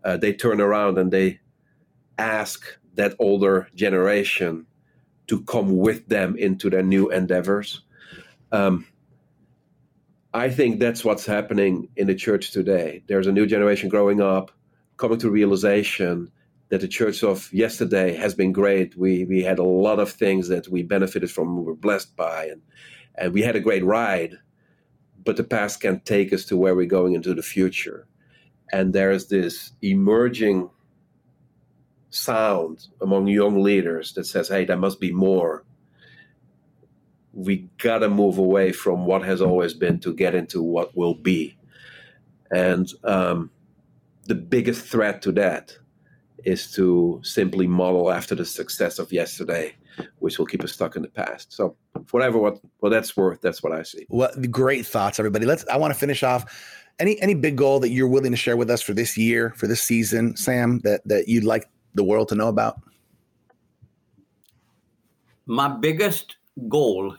uh, 0.03 0.17
they 0.17 0.33
turn 0.33 0.59
around 0.59 0.97
and 0.97 1.11
they 1.11 1.39
ask 2.17 2.65
that 2.95 3.13
older 3.19 3.67
generation 3.75 4.65
to 5.27 5.41
come 5.43 5.77
with 5.77 6.07
them 6.07 6.35
into 6.35 6.69
their 6.69 6.83
new 6.83 7.09
endeavors. 7.09 7.81
Um, 8.51 8.87
I 10.33 10.49
think 10.49 10.79
that's 10.79 11.05
what's 11.05 11.25
happening 11.25 11.89
in 11.95 12.07
the 12.07 12.15
church 12.15 12.51
today. 12.51 13.03
There's 13.07 13.27
a 13.27 13.31
new 13.31 13.45
generation 13.45 13.89
growing 13.89 14.21
up, 14.21 14.51
coming 14.97 15.19
to 15.19 15.29
realization 15.29 16.31
that 16.69 16.81
the 16.81 16.87
church 16.87 17.23
of 17.23 17.51
yesterday 17.53 18.15
has 18.15 18.33
been 18.33 18.51
great. 18.51 18.97
We 18.97 19.25
we 19.25 19.43
had 19.43 19.59
a 19.59 19.63
lot 19.63 19.99
of 19.99 20.11
things 20.11 20.47
that 20.49 20.67
we 20.67 20.83
benefited 20.83 21.31
from, 21.31 21.57
we 21.57 21.63
were 21.63 21.75
blessed 21.75 22.15
by, 22.15 22.45
and 22.47 22.61
and 23.17 23.33
we 23.33 23.41
had 23.41 23.55
a 23.55 23.61
great 23.61 23.83
ride, 23.83 24.37
but 25.23 25.37
the 25.37 25.43
past 25.43 25.81
can't 25.81 26.05
take 26.05 26.33
us 26.33 26.45
to 26.45 26.57
where 26.57 26.75
we're 26.75 26.85
going 26.85 27.13
into 27.13 27.33
the 27.33 27.41
future. 27.41 28.07
And 28.71 28.93
there's 28.93 29.27
this 29.27 29.71
emerging 29.81 30.69
sound 32.09 32.87
among 33.01 33.27
young 33.27 33.61
leaders 33.61 34.13
that 34.13 34.25
says, 34.25 34.49
hey, 34.49 34.65
there 34.65 34.77
must 34.77 34.99
be 34.99 35.11
more. 35.11 35.63
We 37.33 37.69
got 37.77 37.99
to 37.99 38.09
move 38.09 38.37
away 38.37 38.71
from 38.71 39.05
what 39.05 39.23
has 39.23 39.41
always 39.41 39.73
been 39.73 39.99
to 39.99 40.13
get 40.13 40.35
into 40.35 40.61
what 40.61 40.95
will 40.95 41.15
be. 41.15 41.57
And 42.51 42.89
um, 43.03 43.51
the 44.25 44.35
biggest 44.35 44.85
threat 44.85 45.21
to 45.23 45.31
that 45.33 45.77
is 46.45 46.71
to 46.73 47.19
simply 47.23 47.67
model 47.67 48.11
after 48.11 48.35
the 48.35 48.45
success 48.45 48.99
of 48.99 49.11
yesterday 49.11 49.75
which 50.19 50.37
will 50.39 50.45
keep 50.45 50.63
us 50.63 50.73
stuck 50.73 50.95
in 50.95 51.01
the 51.01 51.07
past. 51.07 51.53
So, 51.53 51.75
whatever 52.11 52.37
what 52.37 52.59
what 52.79 52.89
that's 52.89 53.15
worth, 53.15 53.41
that's 53.41 53.63
what 53.63 53.71
I 53.71 53.83
see. 53.83 54.05
Well, 54.09 54.31
great 54.49 54.85
thoughts, 54.85 55.19
everybody. 55.19 55.45
Let's. 55.45 55.65
I 55.67 55.77
want 55.77 55.93
to 55.93 55.99
finish 55.99 56.23
off. 56.23 56.45
Any 56.99 57.19
any 57.21 57.33
big 57.33 57.57
goal 57.57 57.79
that 57.81 57.89
you're 57.89 58.07
willing 58.07 58.31
to 58.31 58.37
share 58.37 58.57
with 58.57 58.69
us 58.69 58.81
for 58.81 58.93
this 58.93 59.17
year, 59.17 59.53
for 59.55 59.67
this 59.67 59.81
season, 59.81 60.35
Sam, 60.35 60.79
that 60.79 61.01
that 61.07 61.27
you'd 61.27 61.43
like 61.43 61.69
the 61.93 62.03
world 62.03 62.29
to 62.29 62.35
know 62.35 62.47
about? 62.47 62.81
My 65.45 65.67
biggest 65.67 66.37
goal 66.67 67.15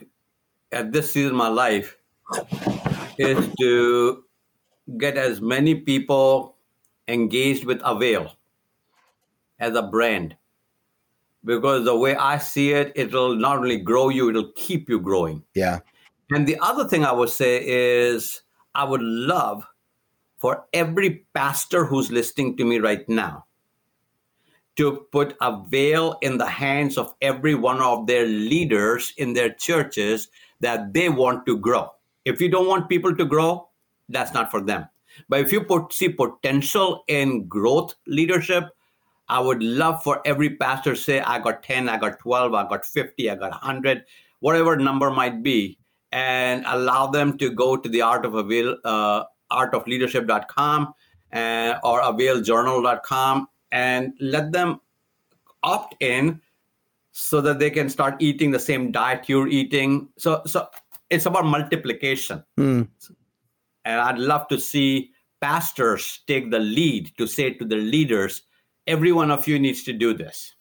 at 0.71 0.91
this 0.91 1.11
season 1.11 1.31
of 1.31 1.37
my 1.37 1.47
life 1.47 1.97
is 3.17 3.47
to 3.59 4.23
get 4.97 5.17
as 5.17 5.39
many 5.41 5.75
people 5.75 6.57
engaged 7.07 7.63
with 7.65 7.79
Avail 7.85 8.33
as 9.59 9.75
a 9.75 9.81
brand 9.81 10.35
because 11.43 11.85
the 11.85 11.95
way 11.95 12.15
I 12.15 12.37
see 12.37 12.73
it, 12.73 12.91
it'll 12.95 13.35
not 13.35 13.57
only 13.57 13.77
grow 13.77 14.09
you, 14.09 14.29
it'll 14.29 14.51
keep 14.55 14.89
you 14.89 14.99
growing. 14.99 15.43
Yeah. 15.55 15.79
And 16.29 16.45
the 16.45 16.57
other 16.61 16.87
thing 16.87 17.05
I 17.05 17.13
would 17.13 17.29
say 17.29 17.65
is 17.65 18.41
I 18.75 18.83
would 18.83 19.01
love 19.01 19.65
for 20.37 20.65
every 20.73 21.25
pastor 21.33 21.85
who's 21.85 22.11
listening 22.11 22.57
to 22.57 22.65
me 22.65 22.79
right 22.79 23.07
now 23.07 23.45
to 24.75 25.07
put 25.11 25.35
Avail 25.41 26.17
in 26.21 26.37
the 26.37 26.45
hands 26.45 26.97
of 26.97 27.13
every 27.21 27.55
one 27.55 27.81
of 27.81 28.05
their 28.05 28.25
leaders 28.25 29.13
in 29.17 29.33
their 29.33 29.49
churches 29.49 30.27
that 30.59 30.93
they 30.93 31.09
want 31.09 31.45
to 31.47 31.57
grow. 31.57 31.89
If 32.25 32.41
you 32.41 32.49
don't 32.49 32.67
want 32.67 32.89
people 32.89 33.15
to 33.15 33.25
grow, 33.25 33.69
that's 34.09 34.33
not 34.33 34.51
for 34.51 34.61
them. 34.61 34.87
But 35.29 35.39
if 35.39 35.51
you 35.51 35.63
put, 35.63 35.93
see 35.93 36.09
potential 36.09 37.03
in 37.07 37.47
growth 37.47 37.95
leadership, 38.05 38.65
I 39.29 39.39
would 39.39 39.61
love 39.61 40.03
for 40.03 40.21
every 40.25 40.51
pastor 40.51 40.95
say, 40.95 41.19
I 41.19 41.39
got 41.39 41.63
10, 41.63 41.89
I 41.89 41.97
got 41.97 42.19
12, 42.19 42.53
I 42.53 42.67
got 42.69 42.85
50, 42.85 43.29
I 43.29 43.35
got 43.35 43.51
100, 43.51 44.05
whatever 44.39 44.77
number 44.77 45.11
might 45.11 45.43
be, 45.43 45.77
and 46.11 46.63
allow 46.67 47.07
them 47.07 47.37
to 47.39 47.49
go 47.49 47.75
to 47.75 47.89
the 47.89 48.01
art 48.01 48.25
of 48.25 48.35
avail, 48.35 48.77
uh, 48.85 49.23
artofleadership.com 49.51 50.93
uh, 51.33 51.73
or 51.83 52.01
availjournal.com 52.01 53.47
and 53.71 54.13
let 54.19 54.51
them 54.51 54.79
opt 55.63 55.95
in 56.01 56.41
so 57.11 57.41
that 57.41 57.59
they 57.59 57.69
can 57.69 57.89
start 57.89 58.15
eating 58.19 58.51
the 58.51 58.59
same 58.59 58.91
diet 58.91 59.27
you're 59.27 59.47
eating. 59.47 60.07
So, 60.17 60.41
so 60.45 60.67
it's 61.09 61.25
about 61.25 61.45
multiplication. 61.45 62.43
Mm. 62.57 62.87
And 63.83 64.01
I'd 64.01 64.19
love 64.19 64.47
to 64.49 64.59
see 64.59 65.11
pastors 65.41 66.21
take 66.27 66.51
the 66.51 66.59
lead 66.59 67.11
to 67.17 67.27
say 67.27 67.51
to 67.51 67.65
the 67.65 67.75
leaders, 67.75 68.43
every 68.87 69.11
one 69.11 69.31
of 69.31 69.47
you 69.47 69.59
needs 69.59 69.83
to 69.83 69.93
do 69.93 70.13
this. 70.13 70.55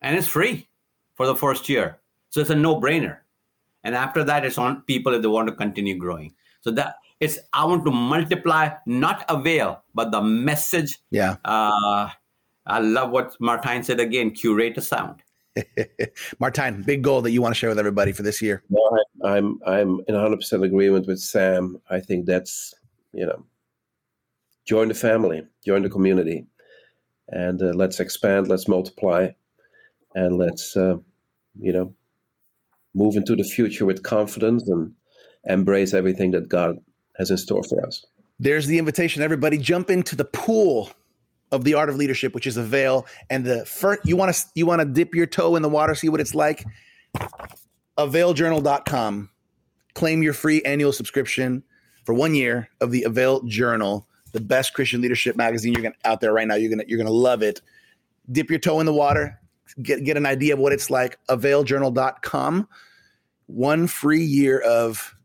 And 0.00 0.16
it's 0.16 0.28
free 0.28 0.68
for 1.14 1.26
the 1.26 1.34
first 1.34 1.68
year. 1.68 1.98
So 2.30 2.40
it's 2.40 2.50
a 2.50 2.54
no 2.54 2.80
brainer. 2.80 3.18
And 3.84 3.94
after 3.94 4.24
that, 4.24 4.44
it's 4.44 4.58
on 4.58 4.82
people 4.82 5.14
if 5.14 5.22
they 5.22 5.28
want 5.28 5.48
to 5.48 5.54
continue 5.54 5.96
growing. 5.96 6.34
So 6.60 6.70
that 6.72 6.96
it's, 7.20 7.38
I 7.52 7.64
want 7.64 7.84
to 7.84 7.90
multiply, 7.90 8.70
not 8.86 9.24
avail, 9.28 9.82
but 9.94 10.12
the 10.12 10.22
message. 10.22 10.98
Yeah. 11.10 11.36
Uh, 11.44 12.10
I 12.66 12.80
love 12.80 13.10
what 13.10 13.36
Martijn 13.40 13.84
said 13.84 13.98
again 13.98 14.30
curate 14.30 14.76
a 14.76 14.82
sound. 14.82 15.22
Martijn, 16.40 16.84
big 16.84 17.02
goal 17.02 17.22
that 17.22 17.30
you 17.30 17.42
want 17.42 17.54
to 17.54 17.58
share 17.58 17.70
with 17.70 17.78
everybody 17.78 18.12
for 18.12 18.22
this 18.22 18.40
year. 18.40 18.62
No, 18.68 18.98
I'm 19.24 19.58
I'm 19.66 20.00
in 20.06 20.14
100 20.14 20.36
percent 20.36 20.62
agreement 20.62 21.06
with 21.08 21.18
Sam. 21.18 21.80
I 21.90 21.98
think 21.98 22.26
that's 22.26 22.74
you 23.12 23.26
know, 23.26 23.44
join 24.66 24.88
the 24.88 24.94
family, 24.94 25.46
join 25.64 25.82
the 25.82 25.90
community, 25.90 26.46
and 27.28 27.62
uh, 27.62 27.72
let's 27.74 28.00
expand, 28.00 28.48
let's 28.48 28.68
multiply, 28.68 29.28
and 30.14 30.38
let's 30.38 30.76
uh, 30.76 30.96
you 31.58 31.72
know, 31.72 31.94
move 32.94 33.16
into 33.16 33.36
the 33.36 33.44
future 33.44 33.84
with 33.84 34.02
confidence 34.02 34.68
and 34.68 34.92
embrace 35.44 35.94
everything 35.94 36.30
that 36.32 36.48
God 36.48 36.78
has 37.16 37.30
in 37.30 37.36
store 37.36 37.62
for 37.62 37.84
us. 37.86 38.04
There's 38.38 38.66
the 38.66 38.78
invitation. 38.78 39.22
Everybody, 39.22 39.58
jump 39.58 39.90
into 39.90 40.14
the 40.14 40.24
pool 40.24 40.90
of 41.50 41.64
the 41.64 41.74
art 41.74 41.88
of 41.88 41.96
leadership, 41.96 42.34
which 42.34 42.46
is 42.46 42.56
Avail. 42.56 43.06
And 43.30 43.44
the 43.44 43.64
first, 43.66 44.00
you 44.04 44.16
want 44.16 44.34
to 44.34 44.44
you 44.54 44.66
want 44.66 44.80
to 44.80 44.86
dip 44.86 45.14
your 45.14 45.26
toe 45.26 45.56
in 45.56 45.62
the 45.62 45.68
water, 45.68 45.94
see 45.94 46.08
what 46.08 46.20
it's 46.20 46.34
like. 46.34 46.64
Availjournal.com. 47.98 49.30
Claim 49.94 50.22
your 50.22 50.32
free 50.32 50.62
annual 50.62 50.92
subscription 50.92 51.64
for 52.04 52.14
one 52.14 52.34
year 52.34 52.68
of 52.80 52.92
the 52.92 53.02
Avail 53.02 53.42
Journal, 53.42 54.06
the 54.38 54.44
best 54.44 54.74
Christian 54.74 55.00
leadership 55.00 55.36
magazine 55.36 55.72
you're 55.72 55.82
gonna 55.82 55.94
out 56.04 56.20
there 56.20 56.32
right 56.32 56.46
now. 56.46 56.54
You're 56.54 56.70
gonna 56.70 56.84
you're 56.86 56.98
gonna 56.98 57.10
love 57.10 57.42
it. 57.42 57.60
Dip 58.30 58.50
your 58.50 58.58
toe 58.58 58.80
in 58.80 58.86
the 58.86 58.92
water, 58.92 59.40
get 59.82 60.04
get 60.04 60.16
an 60.16 60.26
idea 60.26 60.54
of 60.54 60.60
what 60.60 60.72
it's 60.72 60.90
like. 60.90 61.18
Availjournal.com. 61.28 62.68
One 63.46 63.86
free 63.86 64.22
year 64.22 64.60
of 64.60 65.16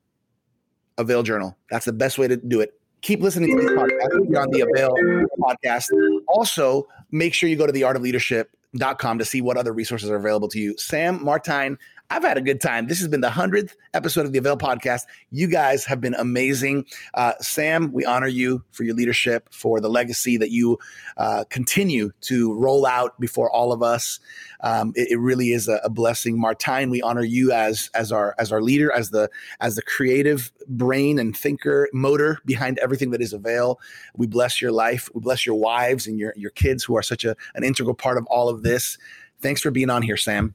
Avail 0.97 1.23
Journal. 1.23 1.57
That's 1.69 1.85
the 1.85 1.93
best 1.93 2.17
way 2.17 2.27
to 2.27 2.37
do 2.37 2.61
it 2.61 2.73
keep 3.03 3.21
listening 3.21 3.55
to 3.55 3.61
these 3.61 3.71
podcasts. 3.71 4.29
You're 4.29 4.41
on 4.41 4.49
the 4.49 4.61
Avail 4.61 4.95
podcast. 5.39 5.85
Also, 6.27 6.87
make 7.11 7.33
sure 7.33 7.47
you 7.47 7.55
go 7.55 7.67
to 7.67 7.73
theartofleadership.com 7.73 9.19
to 9.19 9.25
see 9.25 9.41
what 9.41 9.57
other 9.57 9.73
resources 9.73 10.09
are 10.09 10.15
available 10.15 10.47
to 10.47 10.59
you. 10.59 10.75
Sam 10.77 11.19
Martijn, 11.19 11.77
I've 12.13 12.21
had 12.21 12.37
a 12.37 12.41
good 12.41 12.61
time. 12.61 12.85
This 12.85 12.99
has 12.99 13.07
been 13.07 13.21
the 13.21 13.29
100th 13.29 13.71
episode 13.95 14.27
of 14.27 14.33
the 14.33 14.37
Avail 14.37 14.55
podcast. 14.55 15.01
You 15.31 15.47
guys 15.47 15.83
have 15.85 15.99
been 15.99 16.13
amazing. 16.13 16.85
Uh, 17.15 17.33
Sam, 17.39 17.91
we 17.91 18.05
honor 18.05 18.27
you 18.27 18.63
for 18.71 18.83
your 18.83 18.93
leadership, 18.93 19.51
for 19.51 19.81
the 19.81 19.89
legacy 19.89 20.37
that 20.37 20.51
you 20.51 20.77
uh, 21.17 21.45
continue 21.49 22.11
to 22.21 22.53
roll 22.53 22.85
out 22.85 23.19
before 23.19 23.49
all 23.49 23.73
of 23.73 23.81
us. 23.81 24.19
Um, 24.61 24.93
it, 24.95 25.09
it, 25.09 25.17
really 25.17 25.53
is 25.53 25.67
a, 25.67 25.81
a, 25.83 25.89
blessing. 25.89 26.37
Martijn, 26.37 26.91
we 26.91 27.01
honor 27.01 27.23
you 27.23 27.51
as 27.51 27.89
as 27.95 28.11
our 28.11 28.35
as 28.37 28.51
our 28.51 28.61
leader, 28.61 28.91
as 28.91 29.09
the 29.09 29.27
as 29.59 29.75
the 29.75 29.81
creative 29.81 30.51
brain 30.67 31.17
and 31.17 31.35
thinker, 31.35 31.89
motor 31.93 32.37
behind 32.45 32.77
everything 32.77 33.09
that 33.09 33.21
is 33.23 33.33
Avail. 33.33 33.79
We 34.15 34.27
bless 34.27 34.61
your 34.61 34.71
life. 34.71 35.09
We 35.15 35.21
bless 35.21 35.47
your 35.47 35.55
wives 35.55 36.05
and 36.05 36.19
your 36.19 36.35
your 36.37 36.51
kids 36.51 36.83
who 36.83 36.95
are 36.95 37.01
such 37.01 37.25
a, 37.25 37.35
an 37.55 37.63
integral 37.63 37.95
part 37.95 38.19
of 38.19 38.27
all 38.27 38.49
of 38.49 38.61
this. 38.61 38.99
Thanks 39.41 39.61
for 39.61 39.71
being 39.71 39.89
on 39.89 40.03
here, 40.03 40.15
Sam. 40.15 40.53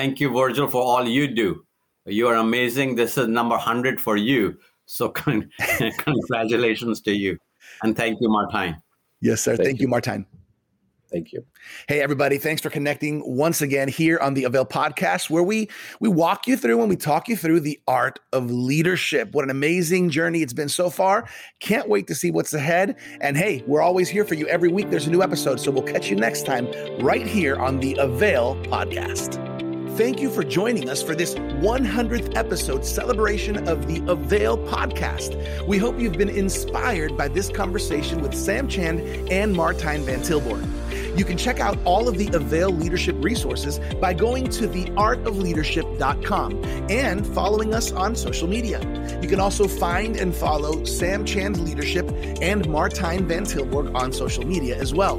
Thank 0.00 0.18
you, 0.18 0.32
Virgil, 0.32 0.66
for 0.66 0.80
all 0.80 1.06
you 1.06 1.28
do. 1.28 1.62
You 2.06 2.28
are 2.28 2.36
amazing. 2.36 2.94
This 2.94 3.18
is 3.18 3.28
number 3.28 3.54
100 3.54 4.00
for 4.00 4.16
you. 4.16 4.56
So, 4.86 5.08
con- 5.22 5.50
congratulations 5.98 7.02
to 7.02 7.12
you. 7.12 7.36
And 7.82 7.94
thank 7.94 8.18
you, 8.22 8.30
Martijn. 8.30 8.80
Yes, 9.20 9.42
sir. 9.42 9.56
Thank, 9.56 9.66
thank 9.66 9.80
you, 9.80 9.88
you, 9.88 9.92
Martijn. 9.92 10.24
Thank 11.12 11.32
you. 11.32 11.44
Hey 11.88 12.00
everybody, 12.00 12.38
thanks 12.38 12.62
for 12.62 12.70
connecting 12.70 13.20
once 13.26 13.60
again 13.60 13.88
here 13.88 14.18
on 14.20 14.34
the 14.34 14.44
Avail 14.44 14.64
podcast 14.64 15.28
where 15.28 15.42
we 15.42 15.68
we 15.98 16.08
walk 16.08 16.46
you 16.46 16.56
through 16.56 16.80
and 16.80 16.88
we 16.88 16.94
talk 16.94 17.28
you 17.28 17.36
through 17.36 17.60
the 17.60 17.80
art 17.88 18.20
of 18.32 18.48
leadership. 18.50 19.32
What 19.32 19.42
an 19.42 19.50
amazing 19.50 20.10
journey 20.10 20.40
it's 20.40 20.52
been 20.52 20.68
so 20.68 20.88
far. 20.88 21.28
Can't 21.58 21.88
wait 21.88 22.06
to 22.06 22.14
see 22.14 22.30
what's 22.30 22.54
ahead. 22.54 22.96
And 23.20 23.36
hey, 23.36 23.64
we're 23.66 23.82
always 23.82 24.08
here 24.08 24.24
for 24.24 24.34
you 24.34 24.46
every 24.46 24.68
week 24.68 24.88
there's 24.88 25.08
a 25.08 25.10
new 25.10 25.22
episode, 25.22 25.58
so 25.58 25.72
we'll 25.72 25.82
catch 25.82 26.08
you 26.08 26.16
next 26.16 26.46
time 26.46 26.70
right 27.00 27.26
here 27.26 27.56
on 27.56 27.80
the 27.80 27.96
Avail 27.98 28.54
podcast. 28.66 29.69
Thank 29.96 30.20
you 30.20 30.30
for 30.30 30.42
joining 30.42 30.88
us 30.88 31.02
for 31.02 31.14
this 31.14 31.34
100th 31.34 32.34
episode 32.36 32.86
celebration 32.86 33.68
of 33.68 33.86
the 33.86 34.02
Avail 34.10 34.56
podcast. 34.68 35.36
We 35.66 35.78
hope 35.78 35.98
you've 35.98 36.16
been 36.16 36.30
inspired 36.30 37.18
by 37.18 37.28
this 37.28 37.50
conversation 37.50 38.22
with 38.22 38.34
Sam 38.34 38.66
Chand 38.66 39.00
and 39.30 39.54
Martijn 39.54 40.04
van 40.04 40.20
Tilborg. 40.20 40.79
You 41.16 41.24
can 41.24 41.36
check 41.36 41.58
out 41.60 41.78
all 41.84 42.08
of 42.08 42.18
the 42.18 42.28
Avail 42.34 42.70
leadership 42.70 43.14
resources 43.18 43.78
by 44.00 44.14
going 44.14 44.48
to 44.50 44.68
theartofleadership.com 44.68 46.64
and 46.90 47.26
following 47.26 47.74
us 47.74 47.90
on 47.92 48.16
social 48.16 48.48
media. 48.48 48.80
You 49.20 49.28
can 49.28 49.40
also 49.40 49.68
find 49.68 50.16
and 50.16 50.34
follow 50.34 50.82
Sam 50.84 51.24
Chand's 51.24 51.60
leadership 51.60 52.08
and 52.40 52.64
Martijn 52.66 53.26
van 53.26 53.44
Tilborg 53.44 53.94
on 53.94 54.12
social 54.12 54.46
media 54.46 54.76
as 54.76 54.94
well. 54.94 55.18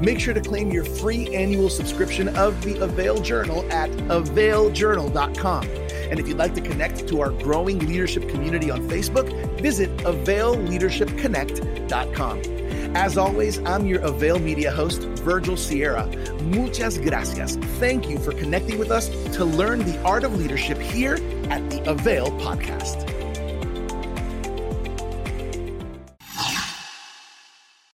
Make 0.00 0.18
sure 0.20 0.34
to 0.34 0.40
claim 0.40 0.70
your 0.70 0.84
free 0.84 1.34
annual 1.34 1.70
subscription 1.70 2.28
of 2.36 2.62
the 2.62 2.78
Avail 2.82 3.20
Journal 3.20 3.64
at 3.72 3.90
availjournal.com. 3.90 5.66
And 6.10 6.20
if 6.20 6.28
you'd 6.28 6.38
like 6.38 6.54
to 6.54 6.60
connect 6.60 7.08
to 7.08 7.20
our 7.20 7.30
growing 7.30 7.80
leadership 7.80 8.28
community 8.28 8.70
on 8.70 8.88
Facebook, 8.88 9.28
visit 9.60 9.90
availleadershipconnect.com. 9.98 12.65
As 12.94 13.18
always, 13.18 13.58
I'm 13.60 13.86
your 13.86 14.00
Avail 14.02 14.38
Media 14.38 14.70
host, 14.70 15.02
Virgil 15.02 15.56
Sierra. 15.56 16.06
Muchas 16.42 16.98
gracias. 16.98 17.56
Thank 17.78 18.08
you 18.08 18.18
for 18.18 18.32
connecting 18.32 18.78
with 18.78 18.90
us 18.90 19.08
to 19.36 19.44
learn 19.44 19.80
the 19.80 20.00
art 20.02 20.24
of 20.24 20.36
leadership 20.36 20.78
here 20.78 21.14
at 21.50 21.68
the 21.70 21.82
Avail 21.90 22.28
Podcast. 22.40 23.15